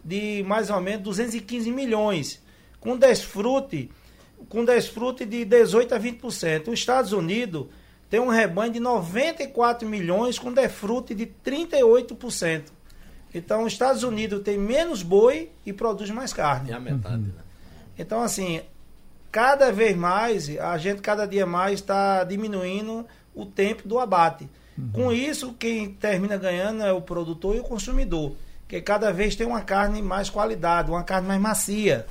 de 0.05 0.43
mais 0.45 0.69
ou 0.69 0.79
menos 0.79 1.01
215 1.03 1.71
milhões, 1.71 2.39
com 2.79 2.95
desfrute, 2.95 3.89
com 4.47 4.63
desfrute 4.63 5.25
de 5.25 5.43
18 5.43 5.95
a 5.95 5.99
20%. 5.99 6.67
Os 6.67 6.73
Estados 6.79 7.11
Unidos 7.11 7.65
tem 8.11 8.19
um 8.19 8.27
rebanho 8.29 8.73
de 8.73 8.79
94 8.79 9.87
milhões 9.89 10.37
com 10.37 10.53
desfrute 10.53 11.15
de 11.15 11.25
38%. 11.43 12.63
Então, 13.33 13.63
os 13.63 13.73
Estados 13.73 14.03
Unidos 14.03 14.41
tem 14.43 14.57
menos 14.59 15.01
boi 15.01 15.49
e 15.65 15.73
produz 15.73 16.11
mais 16.11 16.31
carne. 16.31 16.69
É 16.71 16.75
a 16.75 16.79
metade, 16.79 17.23
né? 17.23 17.41
Então, 17.97 18.21
assim, 18.21 18.61
cada 19.33 19.71
vez 19.71 19.97
mais, 19.97 20.47
a 20.59 20.77
gente 20.77 21.01
cada 21.01 21.25
dia 21.25 21.43
mais 21.43 21.79
está 21.79 22.23
diminuindo 22.23 23.03
o 23.33 23.47
tempo 23.47 23.87
do 23.87 23.97
abate. 23.97 24.47
Com 24.93 25.11
isso, 25.11 25.53
quem 25.53 25.91
termina 25.91 26.37
ganhando 26.37 26.83
é 26.83 26.93
o 26.93 27.01
produtor 27.01 27.55
e 27.55 27.59
o 27.59 27.63
consumidor, 27.63 28.35
que 28.67 28.79
cada 28.79 29.11
vez 29.11 29.35
tem 29.35 29.47
uma 29.47 29.61
carne 29.61 30.03
mais 30.03 30.29
qualidade, 30.29 30.91
uma 30.91 31.03
carne 31.03 31.27
mais 31.27 31.41
macia. 31.41 32.05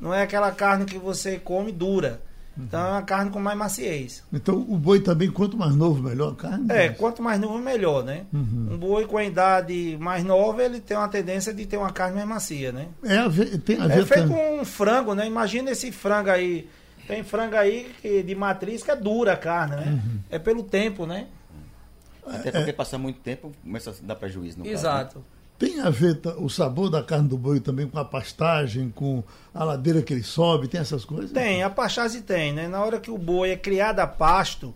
Não 0.00 0.14
é 0.14 0.22
aquela 0.22 0.50
carne 0.50 0.86
que 0.86 0.96
você 0.98 1.38
come 1.38 1.72
dura. 1.72 2.22
Então, 2.58 2.80
é 2.86 2.90
uma 2.90 3.02
carne 3.02 3.30
com 3.30 3.40
mais 3.40 3.56
maciez. 3.56 4.22
Então 4.32 4.56
o 4.56 4.76
boi 4.76 5.00
também, 5.00 5.30
quanto 5.30 5.56
mais 5.56 5.74
novo, 5.74 6.02
melhor 6.02 6.32
a 6.32 6.36
carne? 6.36 6.66
É, 6.70 6.90
quanto 6.90 7.22
mais 7.22 7.40
novo, 7.40 7.56
melhor, 7.58 8.04
né? 8.04 8.26
Um 8.32 8.76
boi 8.76 9.06
com 9.06 9.16
a 9.16 9.24
idade 9.24 9.96
mais 9.98 10.22
nova, 10.22 10.62
ele 10.62 10.78
tem 10.80 10.96
uma 10.96 11.08
tendência 11.08 11.52
de 11.54 11.64
ter 11.64 11.78
uma 11.78 11.90
carne 11.90 12.16
mais 12.16 12.28
macia, 12.28 12.70
né? 12.70 12.88
É 13.02 13.16
a 13.18 13.28
ver- 13.28 13.58
tem 13.58 13.80
a 13.80 13.84
É 13.86 13.88
ver 13.88 14.04
feito 14.06 14.28
também. 14.28 14.60
um 14.60 14.64
frango, 14.64 15.14
né? 15.14 15.26
Imagina 15.26 15.70
esse 15.70 15.90
frango 15.90 16.28
aí. 16.30 16.68
Tem 17.08 17.24
frango 17.24 17.56
aí 17.56 17.90
que, 18.00 18.22
de 18.22 18.34
matriz 18.34 18.82
que 18.82 18.90
é 18.90 18.96
dura 18.96 19.32
a 19.32 19.36
carne, 19.36 19.76
né? 19.76 19.86
Uhum. 20.04 20.18
É 20.30 20.38
pelo 20.38 20.62
tempo, 20.62 21.06
né? 21.06 21.26
Até 22.26 22.52
porque 22.52 22.72
passar 22.72 22.98
muito 22.98 23.18
tempo 23.20 23.50
começa 23.64 23.90
a 23.90 23.94
dar 24.02 24.14
prejuízo 24.14 24.58
no 24.58 24.64
caso, 24.64 24.74
né? 24.74 25.22
Tem 25.62 25.78
a 25.78 25.90
ver 25.90 26.20
o 26.38 26.48
sabor 26.48 26.90
da 26.90 27.04
carne 27.04 27.28
do 27.28 27.38
boi 27.38 27.60
também 27.60 27.86
com 27.86 27.96
a 27.96 28.04
pastagem, 28.04 28.90
com 28.90 29.22
a 29.54 29.62
ladeira 29.62 30.02
que 30.02 30.12
ele 30.12 30.24
sobe, 30.24 30.66
tem 30.66 30.80
essas 30.80 31.04
coisas? 31.04 31.30
Tem, 31.30 31.62
a 31.62 31.70
pastagem 31.70 32.20
tem, 32.20 32.52
né? 32.52 32.66
Na 32.66 32.84
hora 32.84 32.98
que 32.98 33.12
o 33.12 33.16
boi 33.16 33.50
é 33.50 33.56
criado 33.56 34.00
a 34.00 34.06
pasto, 34.08 34.74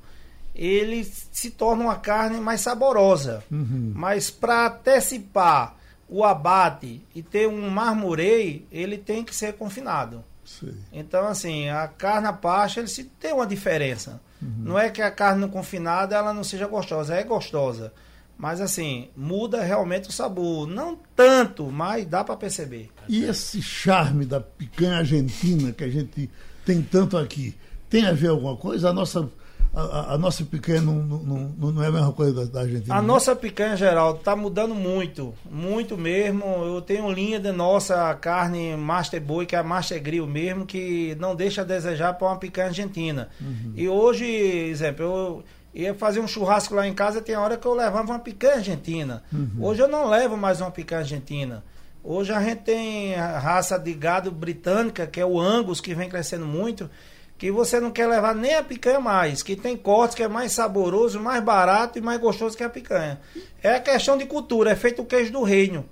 ele 0.54 1.02
se 1.04 1.50
torna 1.50 1.82
uma 1.82 1.96
carne 1.96 2.38
mais 2.38 2.60
saborosa. 2.60 3.42
Uhum. 3.50 3.90
Mas 3.96 4.30
para 4.30 4.68
antecipar 4.68 5.74
o 6.08 6.22
abate 6.22 7.02
e 7.12 7.20
ter 7.20 7.48
um 7.48 7.68
marmoreio, 7.68 8.64
ele 8.70 8.96
tem 8.96 9.24
que 9.24 9.34
ser 9.34 9.54
confinado. 9.54 10.22
Sei. 10.44 10.72
Então, 10.92 11.26
assim, 11.26 11.68
a 11.68 11.88
carne 11.88 12.28
a 12.28 12.32
pasto, 12.32 12.78
ele 12.78 12.86
se 12.86 13.02
tem 13.02 13.32
uma 13.32 13.44
diferença. 13.44 14.20
Não 14.40 14.78
é 14.78 14.88
que 14.88 15.02
a 15.02 15.10
carne 15.10 15.48
confinada 15.48 16.14
ela 16.14 16.32
não 16.32 16.44
seja 16.44 16.68
gostosa, 16.68 17.16
é 17.16 17.24
gostosa. 17.24 17.92
Mas, 18.38 18.60
assim, 18.60 19.08
muda 19.16 19.62
realmente 19.62 20.08
o 20.08 20.12
sabor. 20.12 20.66
Não 20.66 20.98
tanto, 21.14 21.70
mas 21.70 22.04
dá 22.06 22.22
para 22.22 22.36
perceber. 22.36 22.90
E 23.08 23.24
esse 23.24 23.62
charme 23.62 24.26
da 24.26 24.40
picanha 24.40 24.98
argentina 24.98 25.72
que 25.72 25.82
a 25.84 25.88
gente 25.88 26.28
tem 26.64 26.82
tanto 26.82 27.16
aqui, 27.16 27.54
tem 27.88 28.04
a 28.06 28.12
ver 28.12 28.28
alguma 28.28 28.56
coisa? 28.56 28.90
A 28.90 28.92
nossa, 28.92 29.30
a, 29.72 30.14
a- 30.14 30.18
nossa 30.18 30.44
picanha 30.44 30.82
não, 30.82 30.96
não, 30.96 31.72
não, 31.72 31.82
é 31.82 31.86
a 31.86 31.92
mesma 31.92 32.12
coisa 32.12 32.44
da, 32.44 32.44
da 32.52 32.60
Argentina? 32.60 32.94
A 32.94 33.00
não? 33.00 33.06
nossa 33.14 33.34
picanha, 33.34 33.76
Geraldo, 33.76 34.18
tá 34.18 34.34
mudando 34.36 34.74
muito. 34.74 35.32
Muito 35.50 35.96
mesmo. 35.96 36.44
Eu 36.44 36.82
tenho 36.82 37.10
linha 37.10 37.38
de 37.40 37.52
nossa 37.52 38.12
carne 38.16 38.76
Master 38.76 39.20
Boi, 39.22 39.46
que 39.46 39.54
é 39.56 39.60
a 39.60 39.62
Master 39.62 40.02
Grill 40.02 40.26
mesmo, 40.26 40.66
que 40.66 41.16
não 41.18 41.34
deixa 41.34 41.62
a 41.62 41.64
desejar 41.64 42.14
para 42.14 42.26
uma 42.28 42.36
picanha 42.36 42.68
argentina. 42.68 43.28
E 43.74 43.88
hoje, 43.88 44.26
exemplo, 44.26 45.04
eu 45.04 45.44
ia 45.76 45.94
fazer 45.94 46.20
um 46.20 46.26
churrasco 46.26 46.74
lá 46.74 46.86
em 46.86 46.94
casa, 46.94 47.20
tem 47.20 47.36
hora 47.36 47.58
que 47.58 47.66
eu 47.66 47.74
levava 47.74 48.12
uma 48.12 48.18
picanha 48.18 48.54
argentina. 48.54 49.22
Hoje 49.60 49.82
eu 49.82 49.88
não 49.88 50.08
levo 50.08 50.36
mais 50.36 50.60
uma 50.60 50.70
picanha 50.70 51.02
argentina. 51.02 51.62
Hoje 52.02 52.32
a 52.32 52.40
gente 52.40 52.62
tem 52.62 53.14
a 53.14 53.38
raça 53.38 53.78
de 53.78 53.92
gado 53.92 54.30
britânica, 54.30 55.06
que 55.06 55.20
é 55.20 55.26
o 55.26 55.38
Angus, 55.38 55.80
que 55.80 55.94
vem 55.94 56.08
crescendo 56.08 56.46
muito, 56.46 56.88
que 57.38 57.50
você 57.50 57.78
não 57.78 57.90
quer 57.90 58.06
levar 58.06 58.34
nem 58.34 58.54
a 58.54 58.62
picanha 58.62 58.98
mais, 58.98 59.42
que 59.42 59.54
tem 59.54 59.76
cortes 59.76 60.14
que 60.14 60.22
é 60.22 60.28
mais 60.28 60.52
saboroso, 60.52 61.20
mais 61.20 61.42
barato 61.44 61.98
e 61.98 62.00
mais 62.00 62.18
gostoso 62.18 62.56
que 62.56 62.64
a 62.64 62.68
picanha. 62.70 63.20
É 63.62 63.74
a 63.74 63.80
questão 63.80 64.16
de 64.16 64.24
cultura, 64.24 64.70
é 64.70 64.74
feito 64.76 65.02
o 65.02 65.04
queijo 65.04 65.32
do 65.32 65.42
reino. 65.42 65.84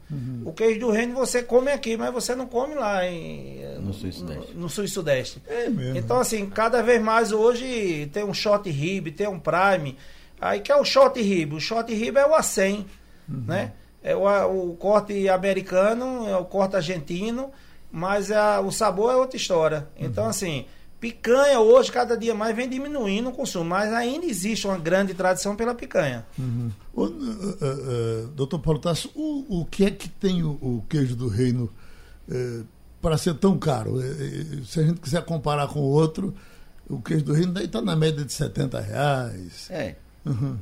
O 0.45 0.53
queijo 0.55 0.81
do 0.81 0.91
reino 0.91 1.15
você 1.15 1.43
come 1.43 1.71
aqui, 1.71 1.97
mas 1.99 2.13
você 2.15 2.35
não 2.35 2.47
come 2.47 2.75
lá 2.75 3.05
em, 3.07 3.59
No 3.81 3.93
sul 3.93 4.09
e 4.09 4.13
sudeste. 4.13 4.53
No, 4.55 4.61
no 4.63 4.69
sul 4.71 4.85
e 4.85 4.89
sudeste. 4.89 5.43
É 5.47 5.69
mesmo. 5.69 5.99
Então, 5.99 6.19
assim, 6.19 6.47
cada 6.49 6.83
vez 6.83 7.03
mais 7.03 7.31
hoje 7.33 8.09
tem 8.13 8.25
um 8.25 8.33
short 8.33 8.71
rib, 8.71 9.11
tem 9.11 9.29
um 9.29 9.39
prime. 9.39 9.99
Aí 10.41 10.61
que 10.61 10.73
é 10.73 10.77
o 10.77 10.85
short 10.85 11.21
rib. 11.21 11.53
O 11.55 11.61
short 11.61 11.93
rib 11.93 12.17
é 12.17 12.25
o 12.27 12.31
A100, 12.39 12.87
né? 13.29 13.73
É 14.03 14.15
o, 14.17 14.71
o 14.71 14.77
corte 14.77 15.29
americano, 15.29 16.27
é 16.29 16.37
o 16.37 16.45
corte 16.45 16.77
argentino, 16.77 17.51
mas 17.91 18.31
a- 18.33 18.61
o 18.61 18.71
sabor 18.71 19.13
é 19.13 19.17
outra 19.17 19.37
história. 19.37 19.89
Então, 19.99 20.27
assim, 20.27 20.67
picanha 21.05 21.61
hoje, 21.61 21.93
cada 21.93 22.17
dia 22.17 22.35
mais, 22.35 22.57
vem 22.57 22.67
diminuindo 22.67 23.29
o 23.29 23.33
consumo, 23.33 23.67
mas 23.67 23.93
ainda 23.93 24.25
existe 24.25 24.67
uma 24.67 24.79
grande 24.79 25.13
tradição 25.13 25.55
pela 25.55 25.75
picanha. 25.75 26.25
Ô, 26.95 27.05
eh, 27.05 27.11
eh, 27.11 27.57
eh, 27.61 28.27
doutor 28.35 28.59
Paulo 28.59 28.81
Tasso, 28.81 29.11
o, 29.15 29.61
o 29.61 29.67
que 29.67 29.85
é 29.85 29.91
que 29.91 30.09
tem 30.09 30.43
o, 30.43 30.53
o 30.53 30.83
queijo 30.89 31.15
do 31.15 31.29
reino 31.29 31.71
para 33.03 33.19
ser 33.19 33.35
tão 33.35 33.59
caro? 33.59 34.01
Se 34.65 34.81
a 34.81 34.83
gente 34.83 34.99
quiser 34.99 35.23
comparar 35.27 35.69
com 35.69 35.81
o 35.81 35.91
outro, 35.91 36.35
o 36.89 37.03
queijo 37.03 37.23
do 37.23 37.35
reino 37.35 37.53
daí 37.53 37.67
está 37.67 37.83
na 37.83 37.95
média 37.95 38.25
de 38.25 38.33
70 38.33 38.81
reais. 38.81 39.67
É. 39.69 39.97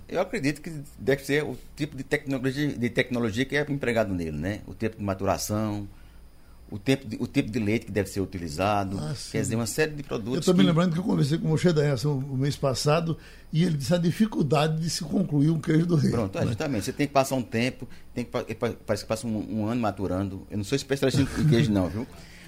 Eu 0.09 0.21
acredito 0.21 0.61
que 0.61 0.73
deve 0.99 1.25
ser 1.25 1.45
o 1.45 1.57
tipo 1.77 1.97
de 1.97 2.03
tecnologia, 2.03 2.67
de 2.67 2.91
tecnologia 2.91 3.45
que 3.45 3.57
é 3.57 3.65
empregado 3.71 4.13
nele, 4.13 4.37
né? 4.37 4.61
O 4.67 4.75
tempo 4.75 4.97
de 4.97 5.05
maturação, 5.05 5.87
o, 6.75 6.79
tempo 6.79 7.07
de, 7.07 7.17
o 7.21 7.27
tipo 7.27 7.51
de 7.51 7.59
leite 7.59 7.87
que 7.87 7.93
deve 7.93 8.09
ser 8.09 8.21
utilizado. 8.21 8.99
Ah, 8.99 9.15
quer 9.31 9.41
dizer, 9.43 9.57
uma 9.57 9.67
série 9.67 9.93
de 9.93 10.01
Eu 10.01 10.05
produtos. 10.07 10.39
estou 10.41 10.55
me 10.55 10.61
que- 10.61 10.67
lembrando 10.67 10.93
que 10.95 10.99
eu 10.99 11.03
conversei 11.05 11.39
com 11.39 11.47
o 11.47 11.51
Moshe 11.51 11.73
da 11.73 11.85
Essa 11.85 12.09
o 12.09 12.37
mês 12.37 12.57
passado 12.57 13.17
e 13.53 13.63
ele 13.65 13.77
disse 13.77 13.95
a 13.95 13.99
dificuldade 13.99 14.81
de 14.81 14.89
se 14.91 15.05
concluir 15.05 15.51
um 15.51 15.61
queijo 15.61 15.87
do 15.87 15.97
reino. 15.97 16.17
Pronto, 16.17 16.37
é, 16.39 16.41
né? 16.41 16.47
justamente. 16.49 16.85
Você 16.85 16.93
tem 16.93 17.07
que 17.07 17.13
passar 17.13 17.35
um 17.37 17.43
tempo, 17.43 17.87
tem 18.15 18.25
que, 18.25 18.31
é, 18.37 18.55
pa- 18.55 18.73
parece 18.87 19.05
que 19.05 19.09
passa 19.09 19.27
um, 19.27 19.61
um 19.61 19.67
ano 19.67 19.81
maturando. 19.81 20.47
Eu 20.51 20.57
não 20.57 20.65
sou 20.65 20.77
especialista 20.77 21.21
em 21.23 21.49
queijo, 21.49 21.71
não, 21.71 21.89
viu? 21.89 22.07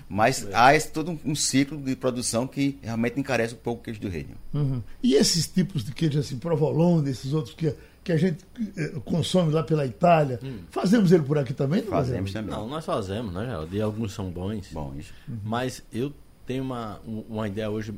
Mas 0.09 0.47
há 0.53 0.75
esse, 0.75 0.91
todo 0.91 1.13
um, 1.13 1.19
um 1.25 1.35
ciclo 1.35 1.79
de 1.79 1.97
produção 1.97 2.47
que 2.47 2.79
realmente 2.83 3.19
encarece 3.19 3.55
um 3.55 3.59
pouco 3.59 3.81
o 3.81 3.85
queijo 3.85 4.01
do 4.01 4.09
reino. 4.09 4.35
Uhum. 4.53 4.83
E 5.03 5.15
esses 5.15 5.47
tipos 5.47 5.83
de 5.85 5.93
queijo, 5.93 6.19
assim, 6.19 6.37
provolone, 6.37 7.11
esses 7.11 7.33
outros 7.33 7.55
que, 7.55 7.75
que 8.05 8.13
a 8.13 8.17
gente 8.19 8.45
eh, 8.77 8.93
consome 9.05 9.51
lá 9.53 9.63
pela 9.63 9.85
Itália, 9.87 10.39
fazemos 10.71 11.11
ele 11.11 11.23
por 11.23 11.39
aqui 11.39 11.55
também? 11.55 11.81
não 11.83 11.89
Fazemos 11.91 12.33
também. 12.33 12.51
Não, 12.55 12.69
nós 12.69 12.85
fazemos, 12.85 13.33
né, 13.33 13.47
Geraldo? 13.47 13.75
E 13.75 13.81
alguns 13.81 14.13
são 14.13 14.31
bons. 14.31 14.69
Bom, 14.71 14.95
isso. 14.99 15.13
Mas 15.43 15.83
eu 15.93 16.13
tenho 16.47 16.63
uma, 16.63 17.01
um- 17.09 17.25
uma 17.31 17.49
ideia 17.49 17.71
hoje 17.71 17.95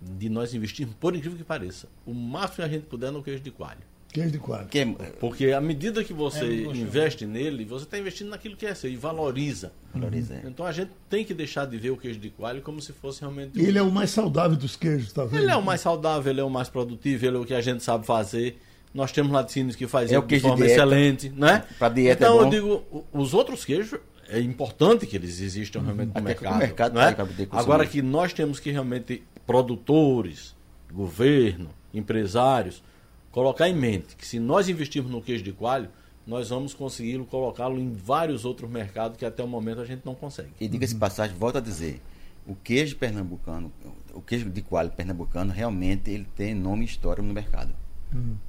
de 0.00 0.28
nós 0.28 0.52
investirmos, 0.52 0.94
por 0.98 1.14
incrível 1.14 1.38
que 1.38 1.44
pareça, 1.44 1.88
o 2.04 2.12
máximo 2.12 2.56
que 2.56 2.62
a 2.62 2.68
gente 2.68 2.86
puder 2.86 3.10
no 3.12 3.22
queijo 3.22 3.40
de 3.42 3.50
coalho. 3.50 3.78
Queijo 4.08 4.30
de 4.30 4.38
coalho. 4.38 4.66
Que 4.68 4.78
é, 4.80 4.86
Porque 5.20 5.52
à 5.52 5.60
medida 5.60 6.02
que 6.02 6.12
você 6.12 6.44
É 6.44 6.62
investe 6.76 7.26
nele, 7.26 7.64
você 7.64 7.84
está 7.84 7.98
investindo 7.98 8.30
naquilo 8.30 8.56
que 8.56 8.64
é 8.66 8.74
seu 8.74 8.90
e 8.90 8.96
valoriza. 8.96 9.72
valoriza, 9.92 10.34
é. 10.34 10.42
Então 10.46 10.64
a 10.66 10.72
gente 10.72 10.90
tem 11.10 11.24
que 11.24 11.34
deixar 11.34 11.66
de 11.66 11.76
ver 11.76 11.90
o 11.90 11.96
queijo 11.96 12.18
de 12.18 12.30
coalho 12.30 12.62
como 12.62 12.80
se 12.80 12.92
fosse 12.92 13.20
realmente. 13.20 13.58
E 13.58 13.64
ele 13.64 13.78
é 13.78 13.82
o 13.82 13.90
mais 13.90 14.10
saudável 14.10 14.56
dos 14.56 14.74
queijos, 14.74 15.12
tá 15.12 15.24
vendo? 15.24 15.36
Ele 15.42 15.50
é 15.50 15.56
o 15.56 15.62
mais 15.62 15.80
saudável, 15.82 16.30
ele 16.32 16.40
é 16.40 16.44
o 16.44 16.50
mais 16.50 16.68
produtivo, 16.68 17.26
ele 17.26 17.36
é 17.36 17.40
o 17.40 17.44
que 17.44 17.54
a 17.54 17.60
gente 17.60 17.82
sabe 17.82 18.06
fazer. 18.06 18.58
Nós 18.96 19.12
temos 19.12 19.30
laticínios 19.30 19.76
que 19.76 19.86
fazem 19.86 20.16
É 20.16 20.18
o 20.18 20.22
de 20.22 20.28
queijo 20.28 20.44
de 20.44 20.48
forma 20.48 20.64
dieta. 20.64 20.80
excelente, 20.82 21.28
né? 21.28 21.64
Pra 21.78 21.90
dieta 21.90 22.24
é 22.24 22.26
então 22.26 22.38
eu 22.38 22.44
bom. 22.44 22.50
digo, 22.50 23.06
os 23.12 23.34
outros 23.34 23.62
queijos 23.62 24.00
é 24.28 24.40
importante 24.40 25.06
que 25.06 25.14
eles 25.14 25.38
existam 25.40 25.82
realmente 25.82 26.12
no 26.14 26.22
mercado. 26.22 26.56
mercado 26.58 26.98
é? 26.98 27.14
Agora 27.52 27.86
que 27.86 28.00
nós 28.00 28.32
temos 28.32 28.58
que 28.58 28.70
realmente 28.70 29.22
produtores, 29.46 30.56
governo, 30.90 31.68
empresários, 31.92 32.82
colocar 33.30 33.68
em 33.68 33.74
mente 33.74 34.16
que 34.16 34.26
se 34.26 34.38
nós 34.40 34.68
investirmos 34.68 35.12
no 35.12 35.20
queijo 35.20 35.44
de 35.44 35.52
coalho, 35.52 35.90
nós 36.26 36.48
vamos 36.48 36.72
conseguir 36.72 37.18
colocá-lo 37.26 37.78
em 37.78 37.92
vários 37.92 38.44
outros 38.46 38.68
mercados 38.70 39.18
que 39.18 39.26
até 39.26 39.44
o 39.44 39.46
momento 39.46 39.82
a 39.82 39.84
gente 39.84 40.02
não 40.06 40.14
consegue. 40.14 40.48
E 40.58 40.66
diga-se 40.66 40.94
de 40.94 40.98
passagem, 41.00 41.36
volto 41.36 41.58
a 41.58 41.60
dizer, 41.60 42.00
o 42.46 42.54
queijo 42.56 42.96
pernambucano, 42.96 43.70
o 44.14 44.22
queijo 44.22 44.48
de 44.48 44.62
coalho 44.62 44.90
pernambucano, 44.90 45.52
realmente 45.52 46.10
ele 46.10 46.26
tem 46.34 46.54
nome 46.54 46.82
e 46.82 46.86
história 46.86 47.22
no 47.22 47.32
mercado. 47.34 47.72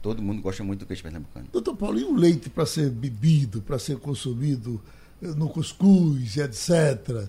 Todo 0.01 0.21
mundo 0.21 0.41
gosta 0.41 0.63
muito 0.63 0.81
do 0.81 0.85
queijo 0.85 1.03
pernambucano. 1.03 1.47
Doutor 1.51 1.75
Paulo, 1.75 1.99
e 1.99 2.03
o 2.03 2.15
leite 2.15 2.49
para 2.49 2.65
ser 2.65 2.89
bebido, 2.89 3.61
para 3.61 3.77
ser 3.79 3.97
consumido 3.97 4.81
eh, 5.21 5.27
no 5.29 5.49
cuscuz, 5.49 6.37
etc. 6.37 6.69
eh, 6.69 7.27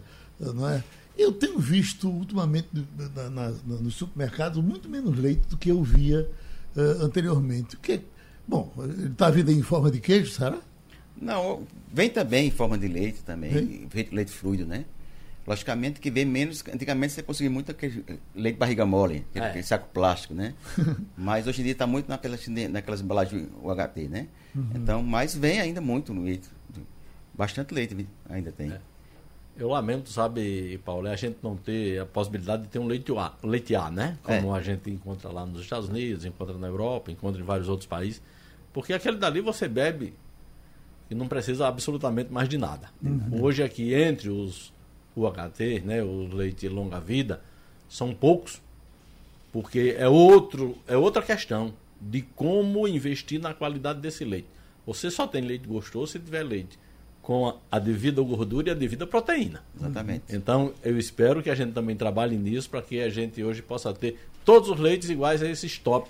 Não 0.55 0.69
é? 0.69 0.83
Eu 1.17 1.33
tenho 1.33 1.59
visto 1.59 2.09
ultimamente 2.09 2.69
na- 3.17 3.29
na- 3.31 3.51
na- 3.51 3.77
nos 3.81 3.95
supermercados 3.95 4.63
muito 4.63 4.89
menos 4.89 5.19
leite 5.19 5.49
do 5.49 5.57
que 5.57 5.71
eu 5.71 5.83
via 5.83 6.29
eh, 6.77 6.81
anteriormente. 7.01 7.75
O 7.75 7.79
que, 7.81 8.01
bom, 8.47 8.73
ele 8.79 9.09
está 9.09 9.29
vindo 9.31 9.51
em 9.51 9.63
forma 9.63 9.91
de 9.91 9.99
queijo, 10.01 10.31
será? 10.33 10.59
Não, 11.21 11.67
vem 11.93 12.09
também 12.09 12.47
em 12.47 12.51
forma 12.53 12.79
de 12.79 12.87
leite 12.87 13.23
também, 13.25 13.89
Vem? 13.91 14.09
leite 14.13 14.31
fluido, 14.31 14.65
né? 14.65 14.85
Logicamente 15.49 15.99
que 15.99 16.11
vem 16.11 16.27
menos, 16.27 16.63
antigamente 16.73 17.15
você 17.15 17.23
conseguia 17.23 17.51
muito 17.51 17.71
aquele 17.71 18.05
leite 18.35 18.57
barriga 18.57 18.85
mole, 18.85 19.25
aquele, 19.31 19.45
É. 19.45 19.49
aquele 19.49 19.65
saco 19.65 19.89
plástico, 19.95 20.35
né? 20.35 20.53
Mas 21.17 21.47
hoje 21.47 21.63
em 21.63 21.65
dia 21.65 21.73
está 21.73 21.87
muito 21.87 22.07
naquelas, 22.07 22.47
naquelas 22.47 23.01
embalagens 23.01 23.49
UHT, 23.63 24.09
né? 24.09 24.29
Então, 24.75 25.03
mas 25.03 25.35
vem 25.35 25.61
ainda 25.61 25.81
muito 25.81 26.13
no 26.13 26.23
leite. 26.23 26.49
Bastante 27.33 27.73
leite 27.73 28.07
ainda 28.29 28.51
tem. 28.53 28.73
É. 28.73 28.81
Eu 29.57 29.69
lamento, 29.69 30.11
sabe, 30.11 30.79
Paulo, 30.85 31.07
é 31.09 31.13
a 31.13 31.17
gente 31.17 31.39
não 31.43 31.57
ter 31.57 32.01
a 32.01 32.07
possibilidade 32.07 32.65
de 32.65 32.69
ter 32.69 32.79
um 32.79 32.87
leite 32.87 33.11
A, 33.17 33.33
leite 33.43 33.75
A 33.75 33.91
né? 33.91 34.19
Como 34.23 34.55
a 34.55 34.61
gente 34.61 34.91
encontra 34.91 35.31
lá 35.31 35.47
nos 35.47 35.61
Estados 35.63 35.89
Unidos, 35.89 36.25
encontra 36.25 36.59
na 36.59 36.67
Europa, 36.67 37.11
encontra 37.11 37.41
em 37.41 37.45
vários 37.45 37.69
outros 37.69 37.87
países. 37.89 38.21
Porque 38.73 38.93
aquele 38.93 39.17
dali 39.17 39.41
você 39.41 39.67
bebe 39.67 40.13
e 41.11 41.15
não 41.15 41.27
precisa 41.27 41.67
absolutamente 41.67 42.31
mais 42.33 42.49
de 42.49 42.59
nada. 42.59 42.91
Hoje 43.41 43.63
aqui, 43.63 43.95
entre 43.95 44.29
os 44.29 44.73
UHT, 45.21 45.83
né, 45.85 46.03
o 46.03 46.29
leite 46.33 46.69
longa-vida, 46.69 47.41
são 47.89 48.15
poucos, 48.15 48.61
porque 49.53 49.97
é, 49.99 50.09
outro, 50.09 50.77
é 50.87 50.97
outra 50.97 51.23
questão 51.23 51.73
de 52.01 52.23
como 52.23 52.87
investir 52.87 53.41
na 53.41 53.55
qualidade 53.55 54.01
desse 54.01 54.25
leite. 54.25 54.49
Você 54.87 55.11
só 55.11 55.27
tem 55.27 55.43
leite 55.43 55.67
gostoso 55.67 56.13
se 56.13 56.19
tiver 56.19 56.43
leite 56.43 56.79
com 57.23 57.49
a, 57.49 57.55
a 57.73 57.79
devida 57.79 58.23
gordura 58.23 58.69
e 58.69 58.71
a 58.71 58.75
devida 58.75 59.07
proteína. 59.07 59.63
Exatamente. 59.79 60.25
Então, 60.31 60.73
eu 60.83 60.99
espero 60.99 61.43
que 61.43 61.51
a 61.51 61.55
gente 61.55 61.73
também 61.73 61.97
trabalhe 61.97 62.37
nisso 62.37 62.71
para 62.71 62.81
que 62.83 63.01
a 63.01 63.09
gente 63.11 63.43
hoje 63.43 63.61
possa 63.61 63.93
ter 63.93 64.19
todos 64.45 64.69
os 64.71 64.79
leites 64.79 65.11
iguais 65.11 65.43
a 65.43 65.49
esses 65.51 65.77
top 65.79 66.09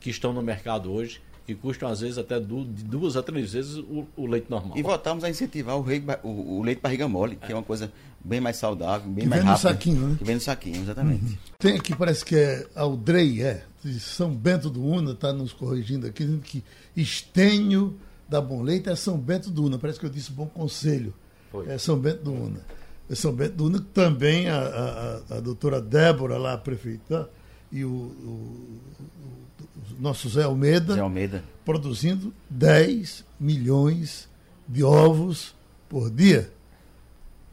que 0.00 0.08
estão 0.10 0.32
no 0.32 0.40
mercado 0.42 0.90
hoje, 0.92 1.20
que 1.46 1.54
custam 1.54 1.88
às 1.90 2.00
vezes 2.00 2.16
até 2.16 2.40
du- 2.40 2.64
de 2.64 2.82
duas 2.84 3.14
a 3.16 3.22
três 3.22 3.52
vezes 3.52 3.76
o, 3.76 4.06
o 4.16 4.26
leite 4.26 4.46
normal. 4.48 4.78
E 4.78 4.82
voltamos 4.82 5.22
a 5.24 5.28
incentivar 5.28 5.76
o, 5.76 5.82
rei 5.82 6.02
o, 6.22 6.58
o 6.58 6.62
leite 6.62 6.80
barriga 6.80 7.06
mole, 7.06 7.36
que 7.36 7.52
é 7.52 7.54
uma 7.54 7.62
coisa 7.62 7.92
bem 8.24 8.40
mais 8.40 8.56
saudável, 8.56 9.08
bem 9.10 9.24
Que 9.24 9.28
mais 9.28 9.42
vem 9.42 9.50
no 9.50 9.56
rápida. 9.56 9.70
saquinho, 9.72 10.08
né? 10.08 10.16
Que 10.18 10.24
vem 10.24 10.34
no 10.36 10.40
saquinho, 10.40 10.80
exatamente. 10.82 11.38
Tem 11.58 11.76
aqui, 11.76 11.94
parece 11.94 12.24
que 12.24 12.34
é 12.34 12.66
Aldrei, 12.74 13.42
é, 13.42 13.64
de 13.84 14.00
São 14.00 14.34
Bento 14.34 14.70
do 14.70 14.82
Una, 14.84 15.12
está 15.12 15.32
nos 15.32 15.52
corrigindo 15.52 16.06
aqui, 16.06 16.24
dizendo 16.24 16.40
que 16.42 16.64
estenho 16.96 17.96
da 18.28 18.40
Bom 18.40 18.62
Leite 18.62 18.88
é 18.88 18.96
São 18.96 19.18
Bento 19.18 19.50
do 19.50 19.64
Una. 19.66 19.78
Parece 19.78 20.00
que 20.00 20.06
eu 20.06 20.10
disse 20.10 20.32
bom 20.32 20.46
conselho. 20.46 21.12
Foi. 21.52 21.68
É 21.68 21.76
São 21.78 21.98
Bento 21.98 22.24
do 22.24 22.32
Una. 22.32 22.60
É 23.10 23.14
São 23.14 23.32
Bento 23.32 23.54
do 23.56 23.66
Una, 23.66 23.80
também 23.92 24.48
a, 24.48 24.58
a, 24.58 25.36
a, 25.36 25.40
doutora 25.40 25.80
Débora, 25.80 26.38
lá, 26.38 26.54
a 26.54 26.58
prefeita, 26.58 27.28
e 27.70 27.84
o, 27.84 27.90
o- 27.90 28.80
o 29.96 30.00
nosso 30.00 30.28
Zé 30.28 30.44
Almeida, 30.44 30.94
Zé 30.94 31.00
Almeida. 31.00 31.44
produzindo 31.64 32.32
10 32.48 33.24
milhões 33.38 34.28
de 34.66 34.82
ovos 34.82 35.54
por 35.88 36.10
dia. 36.10 36.50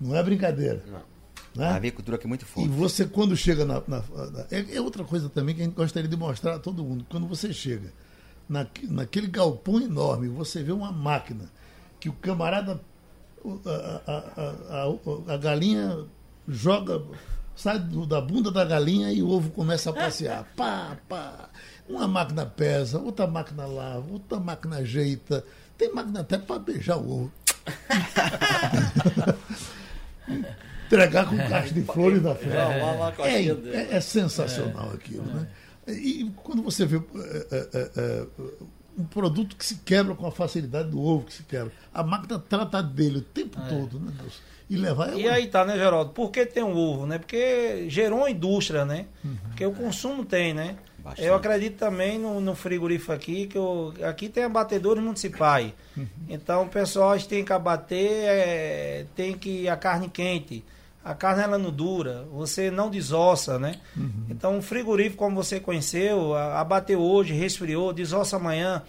Não 0.02 0.16
é 0.16 0.24
brincadeira. 0.24 0.84
Não. 0.88 1.02
Né? 1.56 1.68
A 1.68 1.76
avicultura 1.76 2.16
aqui 2.18 2.26
é 2.26 2.30
muito 2.30 2.42
E 2.44 2.46
forte. 2.46 2.70
você, 2.70 3.06
quando 3.06 3.36
chega 3.38 3.64
na. 3.66 3.76
na- 3.88 4.00
na- 4.32 4.46
é, 4.50 4.76
é 4.76 4.82
outra 4.82 5.04
coisa 5.04 5.30
também 5.30 5.54
que 5.54 5.62
a 5.62 5.66
gente 5.66 5.76
gostaria 5.76 6.10
de 6.10 6.16
mostrar 6.18 6.56
a 6.56 6.60
todo 6.60 6.84
mundo. 6.84 7.06
Quando 7.10 7.28
você 7.28 7.54
chega 7.54 7.92
na, 8.50 8.66
naquele 8.90 9.28
galpão 9.28 9.80
enorme, 9.82 10.28
você 10.30 10.64
vê 10.64 10.72
uma 10.72 10.92
máquina 10.92 11.52
que 12.00 12.10
o 12.10 12.14
camarada. 12.14 12.82
a- 13.66 14.02
a- 14.08 14.86
a- 14.86 15.34
a 15.34 15.38
galinha 15.38 16.06
joga. 16.48 17.02
Sai 17.56 17.78
do- 17.80 18.06
da 18.06 18.22
bunda 18.22 18.50
da 18.52 18.64
galinha 18.64 19.12
e 19.12 19.22
o 19.22 19.30
ovo 19.30 19.50
começa 19.52 19.90
a 19.90 19.94
passear. 19.94 20.46
Pá, 20.56 20.98
pá. 21.10 21.50
Uma 21.90 22.08
máquina 22.08 22.46
pesa, 22.46 22.98
outra 23.00 23.28
máquina 23.28 23.66
lava, 23.66 24.06
outra 24.12 24.40
máquina 24.40 24.78
ajeita. 24.78 25.44
Tem 25.78 25.92
máquina 25.94 26.22
até 26.22 26.38
para 26.38 26.60
beijar 26.60 26.98
o 26.98 27.24
ovo. 27.24 27.32
Entregar 30.86 31.26
com 31.30 31.38
caixa 31.38 31.74
de 31.74 31.82
flores 31.84 32.22
na 32.22 32.36
frente. 32.36 32.56
É, 32.56 33.54
dele. 33.54 33.76
é- 33.76 33.96
é 33.96 34.02
sensacional 34.02 34.92
aquilo, 34.94 35.24
né? 35.24 35.48
E 35.88 36.30
quando 36.44 36.62
você 36.62 36.86
vê 36.86 36.98
é, 36.98 37.48
é, 37.52 37.70
é, 37.74 37.92
é, 37.98 38.26
um 38.98 39.04
produto 39.06 39.56
que 39.56 39.66
se 39.66 39.76
quebra 39.86 40.14
com 40.16 40.28
a 40.28 40.32
facilidade 40.32 40.90
do 40.90 41.02
ovo 41.02 41.26
que 41.26 41.34
se 41.34 41.44
quebra, 41.44 41.72
a 41.94 42.04
máquina 42.04 42.38
trata 42.38 42.84
dele 42.84 43.18
o 43.20 43.22
tempo 43.22 43.58
todo, 43.70 44.00
né, 44.00 44.12
Deus? 44.20 44.42
E 44.70 44.78
levar 44.78 45.14
é 45.14 45.16
E 45.18 45.28
aí 45.28 45.48
tá, 45.48 45.66
né, 45.66 45.76
Geraldo? 45.76 46.12
Por 46.12 46.30
que 46.32 46.46
tem 46.46 46.64
um 46.64 46.76
ovo, 46.76 47.06
né? 47.06 47.18
Porque 47.18 47.90
gerou 47.90 48.20
uma 48.20 48.30
indústria, 48.30 48.86
né? 48.86 49.06
Porque 49.48 49.66
o 49.66 49.72
consumo 49.74 50.24
tem, 50.24 50.54
né? 50.54 50.76
Bastante. 51.04 51.28
Eu 51.28 51.36
acredito 51.36 51.78
também 51.78 52.20
no, 52.20 52.40
no 52.40 52.56
frigorífico 52.56 53.12
aqui, 53.12 53.48
que 53.48 53.58
eu, 53.58 53.94
aqui 54.08 54.30
tem 54.30 54.44
abatedores 54.44 55.04
municipais. 55.04 55.74
Então 56.30 56.64
o 56.64 56.70
pessoal 56.70 57.18
tem 57.20 57.44
que 57.44 57.52
abater, 57.52 58.24
é, 58.26 59.06
tem 59.16 59.38
que 59.38 59.68
a 59.68 59.76
carne 59.76 60.10
quente. 60.10 60.64
a 61.04 61.16
carne 61.16 61.44
ela 61.44 61.58
não 61.58 61.72
dura, 61.72 62.28
você 62.32 62.70
não 62.70 62.90
desossa, 62.90 63.58
né? 63.58 63.80
Uhum. 63.98 64.26
Então, 64.30 64.56
um 64.58 64.62
frigorífico, 64.62 65.18
como 65.18 65.36
você 65.36 65.60
conheceu, 65.60 66.36
abateu 66.36 67.02
hoje, 67.02 67.34
resfriou, 67.34 67.92
desossa 67.92 68.36
amanhã. 68.36 68.84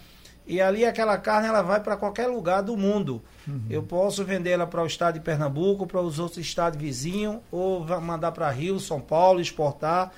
E 0.45 0.61
ali 0.61 0.85
aquela 0.85 1.17
carne 1.17 1.47
ela 1.47 1.61
vai 1.61 1.79
para 1.79 1.97
qualquer 1.97 2.27
lugar 2.27 2.61
do 2.61 2.77
mundo. 2.77 3.21
Uhum. 3.47 3.63
Eu 3.69 3.81
posso 3.81 4.23
vender 4.23 4.51
ela 4.51 4.67
para 4.67 4.83
o 4.83 4.85
estado 4.85 5.15
de 5.15 5.21
Pernambuco, 5.21 5.87
para 5.87 6.01
os 6.01 6.19
outros 6.19 6.37
estados 6.37 6.79
vizinhos, 6.79 7.37
ou 7.51 7.83
mandar 8.01 8.31
para 8.31 8.49
Rio, 8.51 8.79
São 8.79 9.01
Paulo, 9.01 9.39
exportar. 9.41 10.11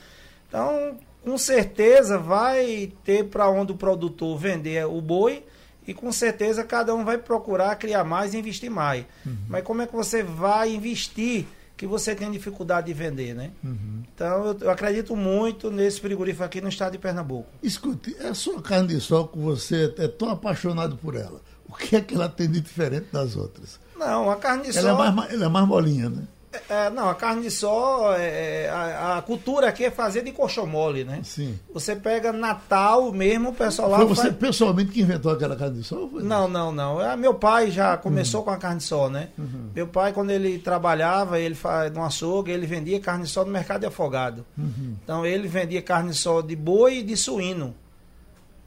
Então, 0.50 0.98
com 1.26 1.40
certeza 1.40 2.20
vai 2.20 2.94
ter 3.04 3.26
para 3.26 3.50
onde 3.50 3.72
o 3.72 3.76
produtor 3.76 4.38
vender 4.38 4.86
o 4.86 5.02
boi 5.02 5.44
e 5.88 5.92
com 5.92 6.12
certeza 6.12 6.64
cada 6.64 6.94
um 6.94 7.04
vai 7.04 7.18
procurar 7.18 7.76
criar 7.78 8.04
mais 8.04 8.36
e 8.36 8.38
investir 8.38 8.70
mais. 8.70 9.06
Uhum. 9.26 9.36
Mas 9.50 9.64
como 9.64 9.82
é 9.82 9.88
que 9.88 9.96
você 9.96 10.22
vai 10.22 10.76
investir 10.76 11.48
que 11.76 11.88
você 11.88 12.14
tem 12.14 12.32
dificuldade 12.32 12.88
de 12.88 12.94
vender, 12.94 13.34
né? 13.34 13.52
Uhum. 13.64 14.04
Então 14.14 14.46
eu, 14.46 14.58
eu, 14.62 14.70
acredito 14.70 15.16
muito 15.16 15.72
nesse 15.72 16.00
frigorífico 16.00 16.44
aqui 16.44 16.62
no 16.62 16.70
estado 16.70 16.92
de 16.92 17.00
Pernambuco. 17.00 17.50
Escute, 17.62 18.16
é 18.20 18.28
a 18.28 18.36
sua 18.36 18.62
carne 18.62 18.90
de 18.90 19.02
sol 19.02 19.28
que 19.28 19.40
você 19.40 19.94
é 19.98 20.08
tão 20.08 20.30
apaixonado 20.30 20.96
por 20.96 21.16
ela. 21.16 21.42
O 21.68 21.74
que 21.74 21.96
é 21.96 22.02
que 22.02 22.14
ela 22.14 22.30
tem 22.30 22.50
de 22.50 22.62
diferente 22.62 23.08
das 23.12 23.36
outras? 23.36 23.80
Não, 23.98 24.30
a 24.30 24.36
carne 24.36 24.70
de 24.70 24.78
ela 24.78 24.96
sol. 24.96 25.04
É 25.04 25.12
mais, 25.12 25.34
ela 25.34 25.46
é 25.46 25.50
mais 25.50 25.68
molinha, 25.68 26.08
né? 26.08 26.24
É, 26.70 26.90
não, 26.90 27.10
a 27.10 27.16
carne 27.16 27.44
de 27.44 27.52
sol, 27.52 28.14
é, 28.14 28.70
a, 28.70 29.18
a, 29.18 29.22
cultura 29.22 29.68
aqui 29.68 29.86
é 29.86 29.92
fazer 29.92 30.24
de 30.24 30.32
colchão 30.32 30.66
mole, 30.66 31.04
né? 31.04 31.22
Sim. 31.24 31.58
Você 31.74 31.96
pega 31.96 32.32
Natal 32.32 33.12
mesmo, 33.12 33.50
o 33.50 33.54
pessoal 33.54 33.90
lá. 33.90 33.98
Foi 33.98 34.08
você 34.08 34.22
faz... 34.24 34.36
pessoalmente 34.36 34.92
que 34.92 35.02
inventou 35.02 35.32
aquela 35.32 35.56
carne 35.56 35.80
de 35.80 35.84
sol? 35.84 36.10
não, 36.14 36.48
não, 36.48 36.72
não. 36.72 37.02
É, 37.02 37.16
meu 37.16 37.34
pai 37.34 37.72
já 37.72 37.98
começou 37.98 38.42
uhum. 38.42 38.46
com 38.46 38.52
a 38.52 38.58
carne 38.58 38.78
de 38.78 38.84
sol, 38.84 39.10
né? 39.10 39.30
Uhum. 39.38 39.70
Meu 39.76 39.88
pai, 39.88 40.14
quando 40.14 40.32
ele 40.32 40.58
trabalhava, 40.60 41.40
ele 41.40 41.56
faz 41.56 41.92
no 41.92 42.04
açougue, 42.04 42.52
ele 42.52 42.66
vendia 42.66 43.00
carne 43.00 43.24
de 43.24 43.30
sol 43.30 43.46
no 43.46 43.52
mercado 43.52 43.82
de 43.82 43.88
afogado. 43.88 44.46
Uhum. 44.58 44.96
Então 45.04 45.26
ele 45.26 45.48
vendia 45.48 45.82
carne 45.82 46.12
de 46.12 46.18
sol 46.18 46.42
de 46.42 46.56
boi 46.56 47.00
e 47.00 47.04
de 47.04 47.16
suíno 47.16 47.76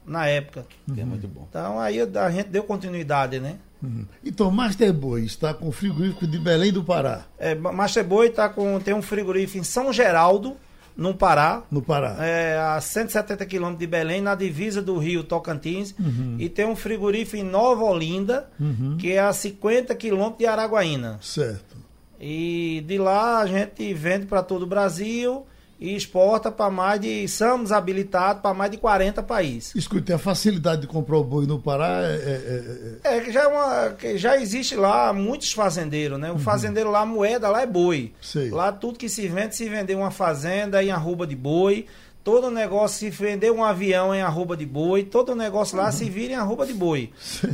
na 0.05 0.27
época. 0.27 0.65
É 0.97 1.05
muito 1.05 1.27
bom. 1.27 1.45
Então 1.49 1.79
aí 1.79 1.99
a 2.01 2.31
gente 2.31 2.49
deu 2.49 2.63
continuidade, 2.63 3.39
né? 3.39 3.57
Uhum. 3.81 4.05
Então, 4.23 4.51
Master 4.51 4.93
Boi 4.93 5.23
está 5.23 5.53
com 5.53 5.71
frigorífico 5.71 6.27
de 6.27 6.37
Belém 6.37 6.71
do 6.71 6.83
Pará. 6.83 7.25
É, 7.37 7.55
Master 7.55 8.03
Boi 8.03 8.27
está 8.27 8.49
com, 8.49 8.79
tem 8.79 8.93
um 8.93 9.01
frigorífico 9.01 9.57
em 9.57 9.63
São 9.63 9.91
Geraldo, 9.93 10.55
no 10.95 11.13
Pará. 11.13 11.63
No 11.71 11.81
Pará. 11.81 12.17
É, 12.19 12.57
a 12.57 12.81
170 12.81 13.45
quilômetros 13.45 13.79
de 13.79 13.87
Belém, 13.87 14.21
na 14.21 14.35
divisa 14.35 14.81
do 14.81 14.97
Rio 14.97 15.23
Tocantins. 15.23 15.95
Uhum. 15.97 16.35
E 16.37 16.49
tem 16.49 16.65
um 16.65 16.75
frigorífico 16.75 17.37
em 17.37 17.43
Nova 17.43 17.85
Olinda, 17.85 18.49
uhum. 18.59 18.97
que 18.97 19.13
é 19.13 19.19
a 19.19 19.31
50 19.31 19.95
quilômetros 19.95 20.39
de 20.39 20.45
Araguaína. 20.45 21.17
Certo. 21.21 21.77
E 22.19 22.83
de 22.85 22.97
lá 22.97 23.39
a 23.39 23.45
gente 23.45 23.93
vende 23.93 24.25
para 24.25 24.43
todo 24.43 24.63
o 24.63 24.67
Brasil 24.67 25.45
e 25.79 25.95
exporta 25.95 26.51
para 26.51 26.69
mais 26.69 26.99
de. 26.99 27.27
Somos 27.27 27.71
habilitados 27.71 28.41
para 28.41 28.53
mais 28.53 28.69
de 28.69 28.77
40 28.77 29.23
países. 29.23 29.73
Escute, 29.73 30.11
a 30.11 30.17
facilidade 30.17 30.81
de 30.81 30.87
comprar 30.87 31.17
o 31.17 31.23
boi 31.23 31.45
no 31.45 31.57
Pará 31.57 32.01
é. 32.03 32.15
É, 32.15 33.09
é, 33.11 33.17
é 33.17 33.21
que 33.21 33.31
já, 33.31 33.43
é 33.43 33.47
uma, 33.47 33.89
que 33.91 34.17
já 34.17 34.37
existe 34.37 34.75
lá 34.75 35.13
muitos 35.13 35.53
fazendeiros, 35.53 36.19
né? 36.19 36.29
O 36.29 36.33
uhum. 36.33 36.39
fazendeiro 36.39 36.91
lá, 36.91 37.01
a 37.01 37.05
moeda 37.05 37.47
lá 37.47 37.61
é 37.61 37.65
boi. 37.65 38.13
Sei. 38.21 38.49
Lá 38.49 38.73
tudo 38.73 38.99
que 38.99 39.07
se 39.07 39.27
vende, 39.29 39.55
se 39.55 39.69
vender 39.69 39.95
uma 39.95 40.11
fazenda 40.11 40.83
em 40.83 40.91
arroba 40.91 41.25
de 41.25 41.35
boi. 41.35 41.85
Todo 42.21 42.51
negócio, 42.51 42.99
se 42.99 43.09
vender 43.09 43.49
um 43.49 43.63
avião 43.63 44.13
em 44.13 44.21
arroba 44.21 44.57
de 44.57 44.65
boi, 44.65 45.03
todo 45.03 45.33
negócio 45.33 45.77
lá 45.77 45.85
uhum. 45.85 45.91
se 45.93 46.09
vira 46.09 46.33
em 46.33 46.35
arroba 46.35 46.65
de 46.65 46.73
boi. 46.73 47.11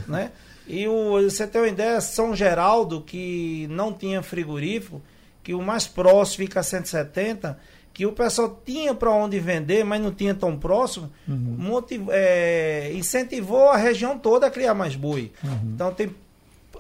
né? 0.08 0.32
E 0.68 0.88
o, 0.88 1.22
você 1.22 1.46
tem 1.46 1.62
uma 1.62 1.68
ideia, 1.68 2.02
São 2.02 2.36
Geraldo, 2.36 3.02
que 3.02 3.68
não 3.70 3.94
tinha 3.94 4.24
frigorífico, 4.24 5.00
que 5.44 5.54
o 5.54 5.62
mais 5.62 5.86
próximo 5.86 6.38
fica 6.38 6.62
a 6.62 6.64
170 6.64 7.56
que 7.96 8.06
o 8.06 8.12
pessoal 8.12 8.62
tinha 8.66 8.94
para 8.94 9.10
onde 9.10 9.40
vender, 9.40 9.86
mas 9.86 10.02
não 10.02 10.12
tinha 10.12 10.36
tão 10.36 10.58
próximo, 10.58 11.10
uhum. 11.26 11.56
motiv, 11.58 12.10
é, 12.12 12.92
incentivou 12.94 13.70
a 13.70 13.78
região 13.78 14.20
toda 14.20 14.48
a 14.48 14.52
criar 14.52 14.74
mais 14.74 14.98
boi. 14.98 15.32
Uhum. 15.42 15.72
Então 15.74 15.94
tem 15.94 16.14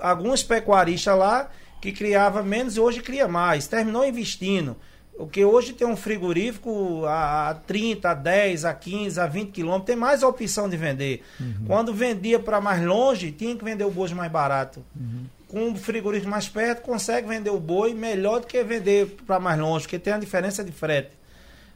alguns 0.01 0.43
pecuaristas 0.43 1.18
lá 1.18 1.49
que 1.82 1.93
criava 1.93 2.43
menos 2.43 2.76
e 2.76 2.82
hoje 2.82 3.01
cria 3.01 3.30
mais. 3.30 3.66
Terminou 3.66 4.05
investindo. 4.05 4.76
O 5.18 5.26
que 5.26 5.45
hoje 5.45 5.72
tem 5.72 5.88
um 5.88 5.95
frigorífico 5.95 7.05
a 7.05 7.61
30, 7.66 8.09
a 8.09 8.13
10, 8.13 8.66
a 8.66 8.74
15, 8.74 9.18
a 9.18 9.26
20 9.26 9.51
quilômetros, 9.51 9.86
tem 9.86 9.95
mais 9.95 10.22
opção 10.22 10.68
de 10.68 10.76
vender. 10.76 11.24
Uhum. 11.39 11.63
Quando 11.66 11.93
vendia 11.93 12.39
para 12.41 12.59
mais 12.59 12.84
longe, 12.84 13.32
tinha 13.32 13.55
que 13.55 13.63
vender 13.63 13.86
o 13.86 13.91
boi 13.91 14.13
mais 14.13 14.30
barato. 14.30 14.84
Uhum 14.93 15.28
com 15.48 15.70
um 15.70 15.76
frigorífico 15.76 16.30
mais 16.30 16.48
perto, 16.48 16.82
consegue 16.82 17.28
vender 17.28 17.50
o 17.50 17.60
boi 17.60 17.93
melhor 17.93 18.41
do 18.41 18.48
que 18.48 18.64
vender 18.64 19.18
para 19.26 19.39
mais 19.39 19.60
longe, 19.60 19.86
porque 19.86 20.00
tem 20.00 20.14
a 20.14 20.18
diferença 20.18 20.64
de 20.64 20.72
frete. 20.72 21.12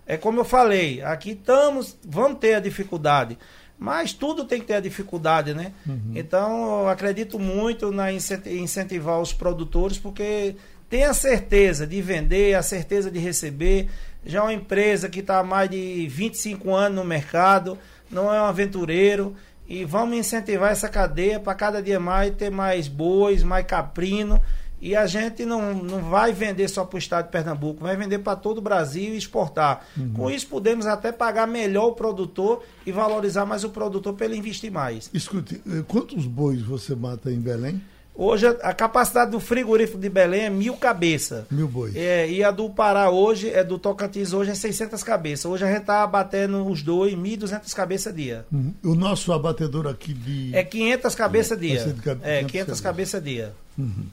É 0.05 0.17
como 0.17 0.39
eu 0.39 0.45
falei, 0.45 1.01
aqui 1.03 1.32
estamos, 1.32 1.95
vamos 2.03 2.39
ter 2.39 2.55
a 2.55 2.59
dificuldade, 2.59 3.38
mas 3.78 4.11
tudo 4.11 4.43
tem 4.43 4.59
que 4.59 4.65
ter 4.65 4.74
a 4.74 4.80
dificuldade, 4.80 5.53
né? 5.53 5.72
Uhum. 5.88 6.13
Então, 6.15 6.82
eu 6.82 6.89
acredito 6.89 7.39
muito 7.39 7.91
na 7.91 8.11
incentivar 8.11 9.22
os 9.22 9.32
produtores, 9.32 9.97
porque 9.97 10.55
tem 10.89 11.03
a 11.03 11.13
certeza 11.13 11.86
de 11.86 12.01
vender, 12.01 12.55
a 12.55 12.63
certeza 12.63 13.11
de 13.11 13.20
receber. 13.20 13.88
Já 14.26 14.39
é 14.39 14.41
uma 14.41 14.53
empresa 14.53 15.07
que 15.07 15.20
está 15.20 15.39
há 15.39 15.43
mais 15.43 15.70
de 15.70 16.07
25 16.09 16.74
anos 16.74 16.97
no 16.97 17.05
mercado, 17.05 17.78
não 18.11 18.34
é 18.34 18.41
um 18.41 18.45
aventureiro 18.45 19.36
e 19.70 19.86
vamos 19.86 20.17
incentivar 20.17 20.72
essa 20.72 20.89
cadeia 20.89 21.39
para 21.39 21.53
cada 21.53 21.82
dia 21.82 21.99
mais 21.99 22.36
ter 22.36 22.49
mais 22.49 22.88
bois, 22.88 23.43
mais 23.43 23.65
caprino. 23.67 24.41
E 24.82 24.95
a 24.95 25.05
gente 25.05 25.45
não, 25.45 25.74
não 25.74 26.09
vai 26.09 26.32
vender 26.32 26.67
só 26.70 26.86
para 26.86 26.95
o 26.95 26.99
estado 26.99 27.26
de 27.26 27.32
Pernambuco, 27.32 27.84
vai 27.84 27.97
vender 27.97 28.20
para 28.20 28.36
todo 28.38 28.59
o 28.59 28.61
Brasil 28.61 29.13
e 29.13 29.17
exportar. 29.17 29.86
Uhum. 29.95 30.13
Com 30.13 30.32
isso, 30.32 30.47
podemos 30.47 30.88
até 30.88 31.11
pagar 31.11 31.45
melhor 31.45 31.88
o 31.88 31.91
produtor 31.91 32.63
e 32.86 32.91
valorizar 32.91 33.45
mais 33.45 33.65
o 33.65 33.70
produtor 33.70 34.13
para 34.13 34.26
ele 34.26 34.38
investir 34.38 34.72
mais. 34.72 35.09
Escute, 35.13 35.61
eh, 35.70 35.84
quantos 35.86 36.26
bois 36.26 36.61
você 36.61 36.95
mata 36.95 37.30
em 37.30 37.39
Belém? 37.39 37.82
Hoje 38.22 38.47
a 38.47 38.74
capacidade 38.74 39.32
do 39.32 39.39
frigorífico 39.39 39.97
de 39.97 40.09
Belém 40.09 40.41
é 40.41 40.49
mil 40.49 40.76
cabeças. 40.76 41.45
Mil 41.49 41.70
bois. 41.70 41.95
É, 41.95 42.30
e 42.30 42.43
a 42.43 42.51
do 42.51 42.70
Pará 42.70 43.09
hoje, 43.09 43.49
é 43.49 43.63
do 43.63 43.80
Tocantins 43.80 44.34
hoje 44.34 44.51
é 44.51 44.55
600 44.55 45.01
cabeças. 45.03 45.45
Hoje 45.45 45.63
a 45.63 45.70
gente 45.70 45.80
está 45.80 46.03
abatendo 46.03 46.67
os 46.67 46.84
dois, 46.84 47.13
1.200 47.13 47.74
cabeças 47.74 48.13
dia. 48.13 48.45
Uhum. 48.51 48.74
O 48.84 48.93
nosso 48.93 49.32
abatedor 49.32 49.88
aqui 49.88 50.13
de... 50.13 50.53
É 50.53 50.65
500 50.65 51.15
cabeças 51.15 51.57
é, 51.57 51.61
dia. 51.61 51.95
É, 52.22 52.43
500 52.43 52.82
cabeças 52.82 53.24
dia. 53.24 53.53
Uhum. 53.78 54.05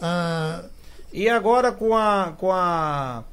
Ah... 0.00 0.62
E 1.12 1.28
agora 1.28 1.72
com 1.72 1.96
a... 1.96 2.34
Com 2.38 2.52
a 2.52 3.24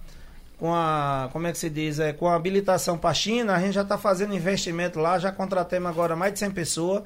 com 0.57 0.74
a, 0.76 1.30
como 1.32 1.47
é 1.47 1.53
que 1.53 1.57
se 1.57 1.70
diz, 1.70 1.99
é, 1.99 2.12
com 2.12 2.28
a 2.28 2.36
habilitação 2.36 2.97
para 2.97 3.12
a 3.12 3.14
China, 3.14 3.55
a 3.55 3.62
gente 3.62 3.76
já 3.76 3.84
está 3.84 3.97
fazendo 3.97 4.36
investimento 4.36 4.99
lá, 4.99 5.18
já 5.18 5.32
contratamos 5.32 5.89
agora 5.89 6.18
mais 6.18 6.34
de 6.34 6.39
100 6.39 6.51
pessoas 6.51 7.03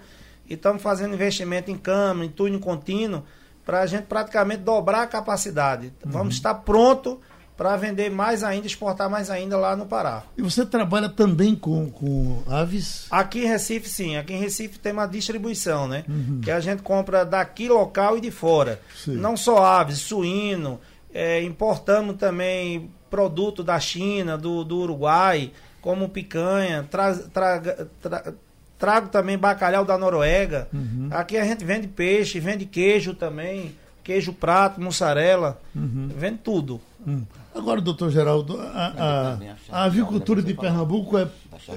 e 0.54 0.56
estamos 0.56 0.82
fazendo 0.82 1.14
investimento 1.14 1.70
em 1.70 1.78
câmara, 1.78 2.26
em 2.26 2.30
túnel 2.30 2.60
contínuo, 2.60 3.24
para 3.66 3.82
a 3.82 3.86
gente 3.86 4.04
praticamente 4.04 4.62
dobrar 4.62 5.04
a 5.04 5.08
capacidade. 5.08 5.94
Uhum. 6.06 6.12
Vamos 6.12 6.36
estar 6.36 6.54
pronto 6.54 7.20
para 7.56 7.76
vender 7.78 8.10
mais 8.10 8.44
ainda, 8.44 8.66
exportar 8.66 9.10
mais 9.10 9.30
ainda 9.30 9.58
lá 9.58 9.76
no 9.76 9.86
Pará. 9.86 10.24
E 10.38 10.42
você 10.42 10.66
trabalha 10.66 11.08
também 11.08 11.56
com, 11.56 11.90
com 11.90 12.42
aves? 12.48 13.06
Aqui 13.12 13.44
em 13.44 13.48
Recife, 13.48 13.88
sim. 13.88 14.18
Aqui 14.18 14.34
em 14.34 14.40
Recife 14.40 14.80
tem 14.80 14.92
uma 14.92 15.06
distribuição, 15.06 15.88
né? 15.88 16.04
Uhum. 16.08 16.42
Que 16.42 16.52
a 16.52 16.60
gente 16.60 16.82
compra 16.82 17.24
daqui 17.24 17.70
local 17.70 18.18
e 18.18 18.22
de 18.22 18.32
fora. 18.32 18.82
Sim. 18.96 19.16
Não 19.16 19.38
só 19.38 19.64
aves, 19.64 20.00
suíno, 20.00 20.80
é, 21.14 21.42
importamos 21.44 22.18
também 22.18 22.92
produto 23.10 23.64
da 23.64 23.80
China, 23.80 24.38
do, 24.38 24.64
do 24.64 24.78
Uruguai, 24.80 25.52
como 25.80 26.10
picanha, 26.10 26.88
tra, 26.90 27.14
tra, 27.14 27.62
tra, 28.02 28.34
Trago 28.84 29.08
também 29.08 29.38
bacalhau 29.38 29.86
da 29.86 29.98
Noruega. 29.98 30.68
Uhum. 30.74 31.08
Aqui 31.10 31.38
a 31.38 31.46
gente 31.46 31.64
vende 31.64 31.88
peixe, 31.88 32.38
vende 32.38 32.66
queijo 32.66 33.14
também. 33.14 33.74
Queijo 34.04 34.34
prato, 34.34 34.82
mussarela. 34.82 35.58
Uhum. 35.74 36.10
Vende 36.14 36.40
tudo. 36.40 36.82
Uhum. 37.08 37.24
Agora, 37.56 37.80
doutor 37.80 38.12
Geraldo, 38.12 38.60
a, 38.60 38.94
a, 38.98 39.38
a 39.72 39.84
avicultura 39.86 40.42
de 40.42 40.54
Pernambuco 40.54 41.18
é, 41.18 41.30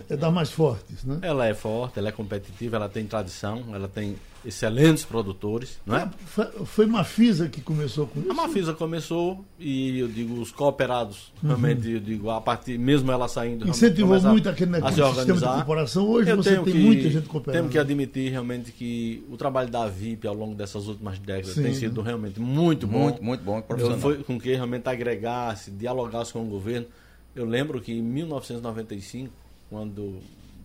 é 0.09 0.17
das 0.17 0.33
mais 0.33 0.51
fortes, 0.51 1.05
né? 1.05 1.19
Ela 1.23 1.47
é 1.47 1.55
forte, 1.55 1.99
ela 1.99 2.09
é 2.09 2.13
competitiva, 2.13 2.77
ela 2.77 2.89
tem 2.89 3.07
tradição, 3.07 3.65
ela 3.73 3.89
tem 3.89 4.17
excelentes 4.47 5.05
produtores, 5.05 5.79
não 5.85 5.97
é? 5.97 6.09
Foi, 6.27 6.47
foi 6.65 6.87
Mafisa 6.87 7.49
que 7.49 7.61
começou 7.61 8.07
com 8.07 8.21
isso? 8.21 8.31
A 8.31 8.35
Mafisa 8.35 8.73
começou 8.73 9.45
e 9.59 9.99
eu 9.99 10.09
digo 10.09 10.41
os 10.41 10.53
cooperados, 10.53 11.33
uhum. 11.43 11.49
realmente 11.49 11.91
eu 11.91 12.01
digo 12.01 12.31
a 12.31 12.41
partir 12.41 12.79
mesmo 12.79 13.11
ela 13.11 13.27
saindo 13.27 13.69
incentivou 13.69 14.21
muito 14.23 14.49
aquele 14.49 14.71
negócio 14.71 15.05
a 15.05 15.15
sistema 15.15 15.41
de 15.41 15.47
corporação. 15.47 16.09
Hoje 16.09 16.31
eu 16.31 16.37
você 16.37 16.55
tem 16.57 16.65
que, 16.65 16.79
muita 16.79 17.11
gente 17.11 17.29
cooperando. 17.29 17.59
Temos 17.59 17.73
que 17.73 17.79
admitir 17.79 18.31
realmente 18.31 18.71
que 18.71 19.25
o 19.29 19.37
trabalho 19.37 19.69
da 19.69 19.89
VIP 19.89 20.29
ao 20.29 20.35
longo 20.35 20.55
dessas 20.55 20.87
últimas 20.87 21.19
décadas 21.19 21.55
Sim. 21.55 21.65
tem 21.65 21.75
sido 21.75 22.01
realmente 22.01 22.39
muito 22.39 22.87
bom, 22.87 23.01
muito 23.01 23.25
muito 23.25 23.43
bom, 23.43 23.61
profissional. 23.61 23.99
Foi 23.99 24.23
com 24.23 24.39
que 24.39 24.55
realmente 24.55 24.89
agregasse, 24.89 25.71
dialogasse 25.73 26.33
com 26.33 26.43
o 26.43 26.47
governo. 26.47 26.87
Eu 27.35 27.45
lembro 27.45 27.81
que 27.81 27.93
em 27.93 28.01
1995, 28.01 29.33
quando 29.71 30.21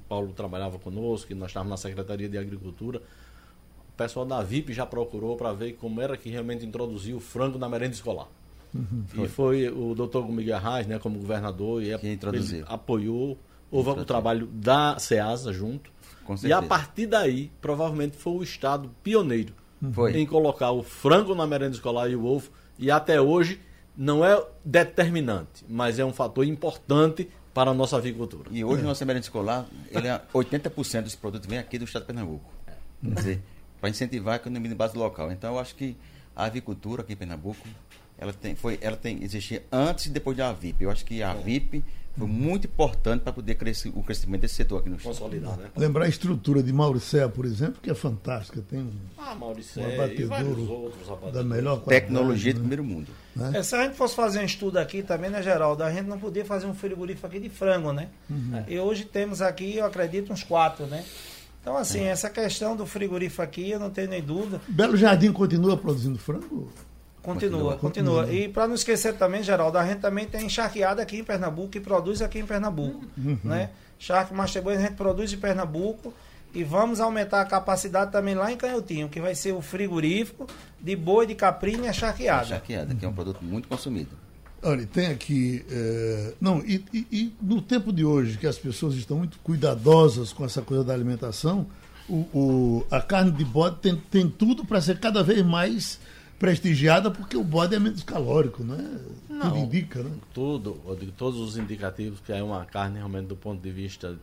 Paulo 0.08 0.34
trabalhava 0.34 0.78
conosco, 0.80 1.32
e 1.32 1.36
nós 1.36 1.50
estávamos 1.50 1.72
na 1.72 1.78
Secretaria 1.78 2.28
de 2.28 2.38
Agricultura, 2.38 3.02
o 3.90 3.98
pessoal 3.98 4.26
da 4.26 4.42
VIP 4.42 4.74
já 4.74 4.86
procurou 4.86 5.36
para 5.38 5.54
ver 5.54 5.74
como 5.74 6.02
era 6.02 6.18
que 6.18 6.30
realmente 6.30 6.66
introduziu 6.66 7.18
o 7.18 7.20
frango 7.20 7.58
na 7.58 7.70
merenda 7.70 7.94
escolar. 7.94 8.28
E 9.18 9.28
foi 9.28 9.68
o 9.70 9.94
doutor 9.94 10.30
Miguel 10.30 10.56
Arraes, 10.56 10.88
né, 10.88 10.98
como 10.98 11.20
governador, 11.20 11.84
e 11.84 11.98
Que 11.98 12.12
introduziu. 12.12 12.66
apoiou. 12.68 13.38
Houve 13.70 13.92
o 13.92 14.06
trabalho 14.06 14.48
da 14.48 14.98
SEASA 15.00 15.54
junto. 15.54 15.92
E 16.44 16.52
a 16.52 16.62
partir 16.62 17.06
daí, 17.06 17.52
provavelmente 17.62 18.18
foi 18.18 18.34
o 18.34 18.44
Estado 18.44 18.90
pioneiro 19.04 19.54
Foi. 19.94 20.18
em 20.18 20.26
colocar 20.26 20.72
o 20.72 20.84
frango 20.84 21.34
na 21.34 21.48
merenda 21.48 21.76
escolar 21.76 22.10
e 22.10 22.16
o 22.16 22.26
ovo. 22.26 22.50
E 22.78 22.92
até 22.92 23.22
hoje 23.22 23.60
não 23.96 24.24
é 24.26 24.42
determinante, 24.64 25.66
mas 25.68 26.00
é 26.00 26.06
um 26.06 26.14
fator 26.14 26.46
importante 26.46 27.30
para 27.54 27.72
a 27.72 27.74
nossa 27.74 27.98
avicultura. 27.98 28.50
E 28.52 28.64
hoje, 28.64 28.84
nossa 28.84 29.06
merenda 29.06 29.26
escolar, 29.26 29.66
ele 29.90 30.08
é 30.08 30.22
80% 30.34 31.04
dos 31.04 31.16
produtos 31.16 31.48
vem 31.50 31.60
aqui 31.60 31.78
do 31.78 31.86
estado 31.86 32.04
de 32.04 32.08
Pernambuco. 32.08 32.50
Quer 33.04 33.14
dizer, 33.14 33.42
para 33.80 33.90
incentivar 33.90 34.34
a 34.34 34.38
economia 34.38 34.70
de 34.70 34.76
base 34.76 34.98
local. 34.98 35.32
Então, 35.32 35.54
eu 35.54 35.60
acho 35.60 35.76
que 35.76 35.98
a 36.36 36.46
avicultura 36.46 37.02
aqui 37.02 37.14
em 37.14 37.16
Pernambuco, 37.16 37.68
ela 38.18 38.32
tem, 38.32 38.56
foi, 38.56 38.78
ela 38.82 38.96
tem 38.96 39.24
existia 39.24 39.64
antes 39.72 40.06
e 40.06 40.10
depois 40.10 40.38
da 40.38 40.54
VIP. 40.54 40.84
Eu 40.84 40.92
acho 40.92 41.04
que 41.04 41.22
a 41.22 41.34
VIP 41.34 41.84
foi 42.18 42.28
muito 42.28 42.68
importante 42.68 43.22
para 43.22 43.32
poder 43.32 43.56
crescer 43.56 43.92
o 43.96 44.04
crescimento 44.04 44.42
desse 44.42 44.56
setor 44.56 44.80
aqui 44.80 44.90
no 44.90 44.98
estado. 44.98 45.14
Consolidar, 45.14 45.58
né? 45.58 45.70
Lembrar 45.78 46.06
a 46.06 46.10
estrutura 46.10 46.62
de 46.62 46.72
Mauricéia, 46.74 47.30
por 47.30 47.46
exemplo, 47.46 47.76
que 47.82 47.90
é 47.90 47.94
fantástica. 47.94 48.62
Tem 48.70 48.80
um, 48.80 48.92
Ah, 49.18 49.34
Maurício, 49.34 49.82
um 49.82 49.86
é, 49.86 49.94
e 49.94 49.98
vários 50.26 50.32
abatedouro 50.32 50.72
outros 50.72 51.34
da 51.34 51.44
melhor 51.44 51.80
qualidade. 51.80 52.12
Tecnologia 52.12 52.54
do 52.54 52.60
né? 52.60 52.68
primeiro 52.68 52.84
mundo. 52.84 53.08
É, 53.54 53.64
se 53.64 53.76
a 53.76 53.84
gente 53.84 53.96
fosse 53.96 54.14
fazer 54.16 54.40
um 54.40 54.46
estudo 54.46 54.78
aqui 54.78 55.02
também, 55.02 55.30
né, 55.30 55.42
Geraldo? 55.42 55.84
A 55.84 55.92
gente 55.92 56.08
não 56.08 56.20
podia 56.20 56.44
fazer 56.44 56.68
um 56.68 56.74
frigorífico 56.74 57.26
aqui 57.26 57.40
de 57.40 57.50
frango, 57.50 57.94
né? 57.94 58.10
E 58.68 58.78
hoje 58.78 59.06
temos 59.06 59.42
aqui, 59.42 59.78
eu 59.78 59.86
acredito, 59.86 60.34
uns 60.34 60.44
quatro, 60.44 60.86
né? 60.86 61.04
Então, 61.62 61.78
assim, 61.78 62.02
essa 62.04 62.30
questão 62.30 62.76
do 62.76 62.86
frigorífico 62.88 63.42
aqui, 63.42 63.70
eu 63.70 63.80
não 63.80 63.90
tenho 63.90 64.10
nem 64.10 64.22
dúvida. 64.22 64.60
Belo 64.68 64.98
Jardim 64.98 65.32
continua 65.32 65.78
produzindo 65.78 66.18
frango? 66.18 66.72
Continua, 67.22 67.78
Continua. 67.78 68.24
continua. 68.24 68.34
E 68.34 68.48
para 68.50 68.68
não 68.68 68.74
esquecer 68.76 69.14
também, 69.16 69.44
Geraldo, 69.44 69.78
a 69.78 69.86
gente 69.86 70.00
também 70.00 70.26
tem 70.26 70.46
encharqueada 70.46 71.02
aqui 71.02 71.18
em 71.20 71.24
Pernambuco 71.24 71.78
e 71.78 71.80
produz 71.80 72.22
aqui 72.22 72.40
em 72.40 72.46
Pernambuco. 72.46 73.06
Né? 73.44 73.70
Charque 74.00 74.34
Master 74.34 74.62
Boi 74.64 74.76
a 74.76 74.80
gente 74.82 74.94
produz 74.94 75.32
em 75.32 75.38
Pernambuco 75.38 76.12
e 76.54 76.64
vamos 76.64 77.00
aumentar 77.00 77.42
a 77.42 77.46
capacidade 77.46 78.12
também 78.12 78.34
lá 78.34 78.52
em 78.52 78.58
Canhotinho, 78.58 79.08
que 79.08 79.22
vai 79.22 79.36
ser 79.36 79.52
o 79.54 79.62
frigorífico 79.62 80.48
de 80.82 80.96
boi, 80.96 81.28
de 81.28 81.36
caprina 81.36 81.86
e 81.86 81.90
a 81.90 81.94
charqueada. 81.94 82.46
Charqueada, 82.46 82.96
que 82.96 83.06
é 83.06 83.08
um 83.08 83.14
produto 83.14 83.44
muito 83.44 83.68
consumido. 83.68 84.10
Olha, 84.64 84.86
tem 84.88 85.08
aqui. 85.08 85.64
eh, 85.70 86.34
não, 86.42 86.60
e, 86.66 86.84
e- 86.94 87.08
e 87.12 87.34
no 87.42 87.62
tempo 87.62 87.94
de 87.94 88.04
hoje, 88.04 88.38
que 88.38 88.46
as 88.48 88.58
pessoas 88.58 88.96
estão 88.96 89.18
muito 89.18 89.38
cuidadosas 89.44 90.34
com 90.34 90.44
essa 90.44 90.62
coisa 90.62 90.84
da 90.84 90.94
alimentação, 90.94 91.66
o, 92.10 92.16
o- 92.34 92.86
a 92.92 93.00
carne 93.02 93.32
de 93.32 93.46
bode 93.46 93.78
tem, 93.78 93.96
tem 93.96 94.28
tudo 94.30 94.66
para 94.66 94.82
ser 94.82 95.00
cada 95.00 95.24
vez 95.24 95.44
mais 95.46 96.00
prestigiada, 96.42 97.12
porque 97.12 97.38
o 97.38 97.44
bode 97.44 97.76
é 97.76 97.80
menos 97.80 98.02
calórico, 98.02 98.64
né? 98.64 99.00
Tudo 99.28 99.38
Não. 99.38 99.58
indica, 99.60 100.02
né? 100.02 100.10
tudo, 100.34 100.82
eu 100.88 100.96
digo, 100.96 101.12
todos 101.12 101.40
os 101.40 101.56
indicativos 101.56 102.20
que 102.20 102.34
é 102.34 102.42
uma 102.42 102.66
carne 102.66 102.98
realmente 102.98 103.28
do 103.28 103.36
ponto 103.36 103.62
de 103.62 103.70
vista, 103.70 104.18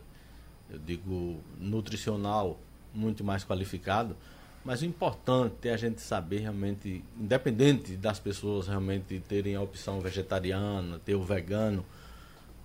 eu 0.69 0.79
digo, 0.85 1.39
nutricional, 1.57 2.59
muito 2.93 3.23
mais 3.23 3.45
qualificado. 3.45 4.17
Mas 4.65 4.81
o 4.81 4.85
importante 4.85 5.69
é 5.69 5.73
a 5.73 5.77
gente 5.77 6.01
saber 6.01 6.39
realmente, 6.39 7.01
independente 7.17 7.95
das 7.95 8.19
pessoas 8.19 8.67
realmente 8.67 9.17
terem 9.25 9.55
a 9.55 9.61
opção 9.61 10.01
vegetariana, 10.01 10.99
ter 10.99 11.15
o 11.15 11.23
vegano, 11.23 11.85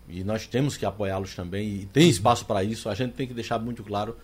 e 0.09 0.25
nós 0.25 0.49
temos 0.49 0.77
que 0.77 0.85
apoiá-los 0.85 1.33
também, 1.33 1.77
e 1.77 1.87
tem 1.87 2.09
espaço 2.09 2.45
para 2.45 2.65
isso, 2.65 2.89
a 2.89 2.95
gente 2.97 3.13
tem 3.13 3.29
que 3.29 3.33
deixar 3.33 3.61
muito 3.61 3.85
claro 3.85 4.17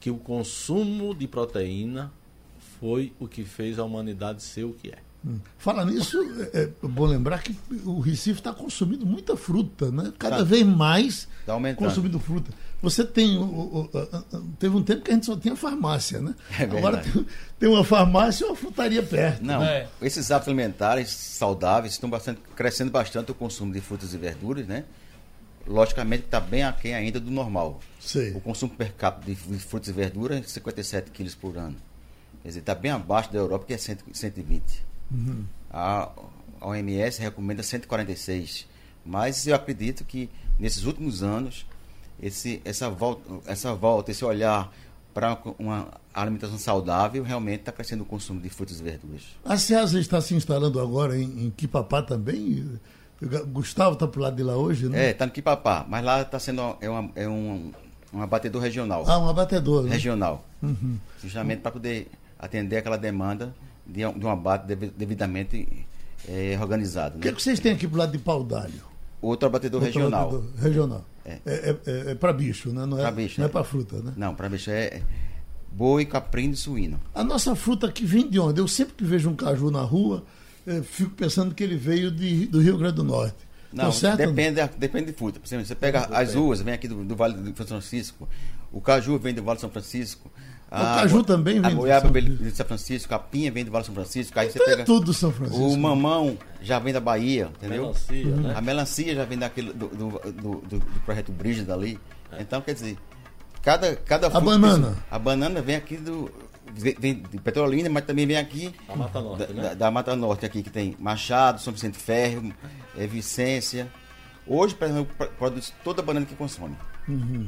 que 0.00 0.10
o 0.10 0.16
consumo 0.16 1.14
de 1.14 1.28
proteína 1.28 2.10
foi 2.80 3.12
o 3.18 3.26
que 3.28 3.44
fez 3.44 3.78
a 3.78 3.84
humanidade 3.84 4.42
ser 4.42 4.64
o 4.64 4.72
que 4.72 4.88
é. 4.90 4.98
Hum. 5.26 5.38
Fala 5.58 5.84
nisso, 5.84 6.16
é, 6.54 6.62
é 6.62 6.86
bom 6.86 7.04
lembrar 7.04 7.42
que 7.42 7.56
o 7.84 7.98
Recife 7.98 8.38
está 8.38 8.52
consumindo 8.52 9.04
muita 9.04 9.36
fruta, 9.36 9.90
né? 9.90 10.12
Cada 10.16 10.38
Tá. 10.38 10.44
vez 10.44 10.64
mais 10.64 11.26
Tá 11.44 11.54
aumentando. 11.54 11.88
consumindo 11.88 12.20
fruta. 12.20 12.52
Você 12.80 13.04
tem. 13.04 13.36
o- 13.36 13.42
o- 13.42 13.90
o- 13.92 14.40
teve 14.60 14.76
um 14.76 14.82
tempo 14.84 15.02
que 15.02 15.10
a 15.10 15.14
gente 15.14 15.26
só 15.26 15.36
tinha 15.36 15.56
farmácia, 15.56 16.20
né? 16.20 16.36
É. 16.56 16.62
Agora 16.62 16.98
tem, 16.98 17.26
tem 17.58 17.68
uma 17.68 17.82
farmácia 17.82 18.44
e 18.44 18.46
uma 18.46 18.54
frutaria 18.54 19.02
perto. 19.02 19.42
Não, 19.44 19.60
É. 19.64 19.88
esses 20.00 20.30
hábitos 20.30 20.48
alimentares 20.48 21.10
saudáveis 21.10 21.94
estão 21.94 22.08
bastante, 22.08 22.40
crescendo 22.54 22.92
bastante 22.92 23.32
o 23.32 23.34
consumo 23.34 23.72
de 23.72 23.80
frutas 23.80 24.14
e 24.14 24.16
verduras, 24.16 24.68
né? 24.68 24.84
Logicamente 25.66 26.24
está 26.26 26.38
bem 26.40 26.62
aquém 26.62 26.94
ainda 26.94 27.18
do 27.18 27.30
normal. 27.30 27.80
Sei. 28.00 28.30
O 28.30 28.40
consumo 28.40 28.72
per 28.74 28.92
capita 28.94 29.26
de 29.26 29.34
de 29.34 29.58
frutas 29.58 29.88
e 29.88 29.92
verduras 29.92 30.38
é 30.38 30.42
57 30.44 31.10
quilos 31.10 31.34
por 31.34 31.56
ano. 31.58 31.76
Quer 32.42 32.48
dizer, 32.48 32.60
está 32.60 32.74
bem 32.74 32.90
abaixo 32.90 33.32
da 33.32 33.38
Europa, 33.38 33.66
que 33.66 33.74
é 33.74 33.78
100, 33.78 33.98
120. 34.12 34.84
A, 35.70 36.10
a 36.60 36.68
OMS 36.68 37.20
recomenda 37.20 37.62
146. 37.62 38.66
Mas 39.04 39.46
eu 39.46 39.54
acredito 39.54 40.04
que 40.04 40.30
nesses 40.58 40.84
últimos 40.84 41.22
anos, 41.22 41.66
esse, 42.20 42.60
essa, 42.64 42.90
volta, 42.90 43.22
essa 43.46 43.74
volta, 43.74 44.10
esse 44.10 44.24
olhar 44.24 44.72
para 45.14 45.38
uma 45.58 45.88
alimentação 46.12 46.58
saudável, 46.58 47.22
realmente 47.22 47.60
está 47.60 47.72
crescendo 47.72 48.02
o 48.02 48.06
consumo 48.06 48.40
de 48.40 48.48
frutas 48.48 48.80
e 48.80 48.82
verduras. 48.82 49.22
A 49.44 49.56
Ceasa 49.56 49.98
está 49.98 50.20
se 50.20 50.34
instalando 50.34 50.80
agora 50.80 51.18
em, 51.18 51.46
em 51.46 51.50
Quipapá 51.50 52.02
também. 52.02 52.78
Gustavo 53.48 53.94
está 53.94 54.06
pro 54.06 54.20
lado 54.20 54.36
de 54.36 54.42
lá 54.44 54.56
hoje, 54.56 54.88
né? 54.88 55.10
É, 55.10 55.12
tá 55.12 55.26
no 55.26 55.32
Quipapá, 55.32 55.84
mas 55.88 56.04
lá 56.04 56.22
está 56.22 56.38
sendo 56.38 56.76
é, 56.80 56.88
uma, 56.88 57.10
é 57.16 57.28
um, 57.28 57.72
um 58.12 58.22
abatedor 58.22 58.62
regional. 58.62 59.04
Ah, 59.08 59.18
um 59.18 59.28
abatedor. 59.28 59.84
Né? 59.84 59.90
regional. 59.90 60.44
Uhum. 60.62 60.98
Justamente 61.20 61.60
para 61.60 61.72
poder 61.72 62.08
atender 62.38 62.76
aquela 62.78 62.96
demanda 62.96 63.54
de, 63.86 64.04
um- 64.06 64.18
de 64.18 64.24
um 64.26 64.30
abate 64.30 64.66
devi- 64.66 64.92
devidamente 64.96 65.86
eh, 66.28 66.56
organizado. 66.60 67.16
O 67.18 67.20
que, 67.20 67.28
é 67.28 67.30
Né? 67.30 67.36
que 67.36 67.42
vocês 67.42 67.58
têm 67.60 67.72
aqui 67.72 67.86
pro 67.88 67.98
lado 67.98 68.12
de 68.12 68.18
pau 68.18 68.42
d'alho? 68.44 68.86
Outro 69.20 69.46
abatedor 69.48 69.82
Outro 69.82 69.98
regional. 69.98 70.28
abatedor 70.28 70.50
Regional. 70.62 71.04
É. 71.24 71.38
É, 71.44 71.76
é, 71.86 72.14
para 72.14 72.32
bicho, 72.32 72.70
né? 72.70 72.86
Não 72.86 72.98
é, 72.98 73.02
Pra 73.02 73.10
bicho, 73.10 73.40
não 73.40 73.46
é 73.46 73.50
é. 73.50 73.52
para 73.52 73.64
fruta, 73.64 73.96
né? 74.00 74.12
Não, 74.16 74.34
para 74.34 74.48
bicho 74.48 74.70
é 74.70 75.02
boi, 75.72 76.04
caprino 76.06 76.54
e 76.54 76.56
suíno. 76.56 76.98
A 77.14 77.22
nossa 77.22 77.54
fruta 77.54 77.86
aqui 77.86 78.04
vem 78.04 78.28
de 78.28 78.38
onde? 78.38 78.60
Eu 78.60 78.66
sempre 78.68 78.94
que 78.94 79.04
vejo 79.04 79.28
um 79.28 79.36
caju 79.36 79.70
na 79.70 79.82
rua, 79.82 80.24
eh, 80.66 80.80
fico 80.82 81.10
pensando 81.10 81.54
que 81.54 81.62
ele 81.62 81.76
veio 81.76 82.10
de, 82.10 82.46
do 82.46 82.60
Rio 82.60 82.78
Grande 82.78 82.94
do 82.96 83.04
Norte. 83.04 83.36
Não, 83.72 83.86
Tô 83.86 83.92
certo? 83.92 84.16
depende, 84.16 84.52
da- 84.56 84.66
depende 84.78 85.06
de 85.06 85.12
fruta. 85.12 85.38
Por 85.38 85.46
exemplo, 85.46 85.66
você 85.66 85.74
pega 85.74 86.06
as 86.06 86.34
uvas, 86.34 86.62
vem 86.62 86.72
aqui 86.72 86.88
do, 86.88 87.04
do 87.04 87.14
Vale 87.14 87.34
do 87.34 87.54
São 87.58 87.66
Francisco. 87.66 88.26
O 88.72 88.80
caju 88.80 89.18
vem 89.18 89.34
do 89.34 89.42
Vale 89.42 89.58
do 89.58 89.60
São 89.60 89.70
Francisco. 89.70 90.30
Caju 90.70 91.22
também 91.22 91.60
vem 91.60 91.70
A 91.70 91.74
do 91.74 91.76
goiaba 91.80 92.00
São 92.02 92.12
vem 92.12 92.22
Francisco. 92.22 92.50
do 92.50 92.56
São 92.56 92.66
Francisco. 92.66 93.14
A 93.14 93.18
pinha 93.18 93.50
vem 93.52 93.64
do 93.64 93.70
Vale 93.70 93.82
do 93.82 93.86
São 93.86 93.94
Francisco. 93.94 94.38
Aí 94.38 94.50
você 94.50 94.58
Então 94.58 94.66
é 94.66 94.70
pega 94.76 94.84
tudo 94.84 95.06
do 95.06 95.14
São 95.14 95.32
Francisco. 95.32 95.62
o 95.64 95.76
mamão 95.78 96.36
já 96.60 96.78
vem 96.78 96.92
da 96.92 97.00
Bahia, 97.00 97.50
entendeu? 97.56 97.82
Melancia, 97.82 98.24
né? 98.36 98.54
A 98.56 98.60
melancia 98.60 99.14
já 99.14 99.24
vem 99.24 99.38
daquele, 99.38 99.72
do, 99.72 99.88
do, 99.88 100.08
do, 100.32 100.32
do- 100.60 100.78
do 100.78 101.00
projeto 101.04 101.32
Brígido 101.32 101.72
ali. 101.72 101.98
Então, 102.38 102.60
quer 102.60 102.74
dizer, 102.74 102.98
cada, 103.62 103.96
cada 103.96 104.30
fruta- 104.30 104.44
banana? 104.44 104.96
A 105.10 105.18
banana 105.18 105.62
vem 105.62 105.76
aqui 105.76 105.96
do. 105.96 106.30
Vem 106.74 107.14
de 107.22 107.38
Petrolina, 107.38 107.88
mas 107.88 108.04
também 108.04 108.26
vem 108.26 108.36
aqui 108.36 108.72
Da 108.86 108.94
Mata 108.94 109.20
Norte, 109.22 109.38
da, 109.46 109.52
né? 109.54 109.62
da- 109.70 109.74
da 109.74 109.90
Mata 109.90 110.14
Norte, 110.14 110.44
aqui 110.44 110.62
que 110.62 110.68
tem 110.68 110.94
Machado, 110.98 111.60
São 111.62 111.72
Vicente 111.72 111.96
Ferro, 111.96 112.52
é, 112.96 113.06
Vicência. 113.06 113.88
Hoje, 114.46 114.74
Pernambuco 114.74 115.14
pro- 115.16 115.28
produz 115.28 115.72
toda 115.82 116.02
a 116.02 116.04
banana 116.04 116.26
que 116.26 116.34
consome. 116.36 116.76
Uhum. 117.08 117.46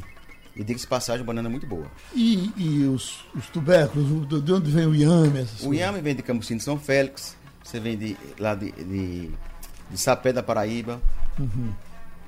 E 0.56 0.64
diga-se 0.64 0.86
passagem, 0.86 1.22
a 1.22 1.24
banana 1.24 1.48
é 1.48 1.50
muito 1.50 1.66
boa. 1.66 1.86
E, 2.14 2.52
e 2.56 2.84
os, 2.84 3.24
os 3.34 3.46
tubérculos, 3.48 4.42
de 4.42 4.52
onde 4.52 4.70
vem 4.70 4.86
o 4.86 4.94
iame? 4.94 5.40
essas 5.40 5.60
O 5.60 5.66
coisas? 5.66 5.78
Iame 5.78 6.00
vem 6.00 6.14
de 6.14 6.22
Camusim 6.22 6.56
de 6.56 6.62
São 6.62 6.78
Félix, 6.78 7.36
você 7.62 7.78
vem 7.78 7.96
de, 7.96 8.16
lá 8.38 8.54
de, 8.54 8.72
de, 8.72 9.30
de 9.90 9.98
Sapé 9.98 10.32
da 10.32 10.42
Paraíba. 10.42 11.00
Uhum. 11.38 11.72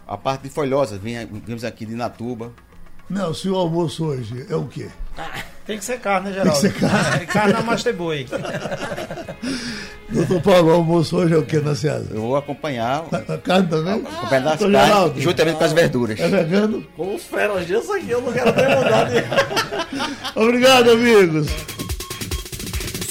A 0.07 0.17
parte 0.17 0.43
de 0.43 0.51
folhosa, 0.51 0.99
vem, 0.99 1.27
vemos 1.27 1.65
aqui 1.65 1.85
de 1.85 1.95
Natuba. 1.95 2.53
Não, 3.11 3.35
se 3.35 3.49
o 3.49 3.57
almoço 3.57 4.05
hoje 4.05 4.47
é 4.49 4.57
o 4.57 4.67
quê? 4.67 4.89
Tem 5.67 5.79
que 5.79 5.85
ser 5.85 6.01
carne, 6.01 6.31
né, 6.31 6.35
Geraldo? 6.35 6.61
Tem 6.61 6.71
que 6.73 6.79
ser 6.81 6.89
carne. 6.89 7.23
É, 7.23 7.27
carne 7.27 7.53
na 7.53 7.63
Master 7.63 7.95
Boi. 7.95 8.27
Doutor 10.11 10.43
Paulo, 10.43 10.69
o 10.71 10.75
almoço 10.75 11.17
hoje 11.17 11.35
é 11.35 11.39
o 11.39 11.43
quê 11.45 11.61
na 11.61 11.75
Ceasa? 11.75 12.09
Eu 12.13 12.21
vou 12.23 12.37
acompanhar, 12.37 13.05
A 13.29 13.39
carne 13.39 13.69
também? 13.69 13.95
acompanhar 13.95 14.43
das 14.43 14.59
Doutor 14.59 14.73
carnes, 14.73 14.89
Geraldo, 14.89 15.21
juntamente 15.21 15.57
com 15.59 15.65
as 15.65 15.73
verduras. 15.73 16.21
É 16.21 16.29
vegano? 16.29 16.85
Com 16.97 17.15
os 17.15 17.23
feras 17.25 17.67
disso 17.67 17.93
aqui, 17.93 18.11
eu 18.11 18.21
não 18.21 18.33
quero 18.33 18.53
ter 18.53 18.77
mudado 18.77 19.11
de... 19.13 19.23
Obrigado, 20.39 20.91
amigos. 20.91 21.47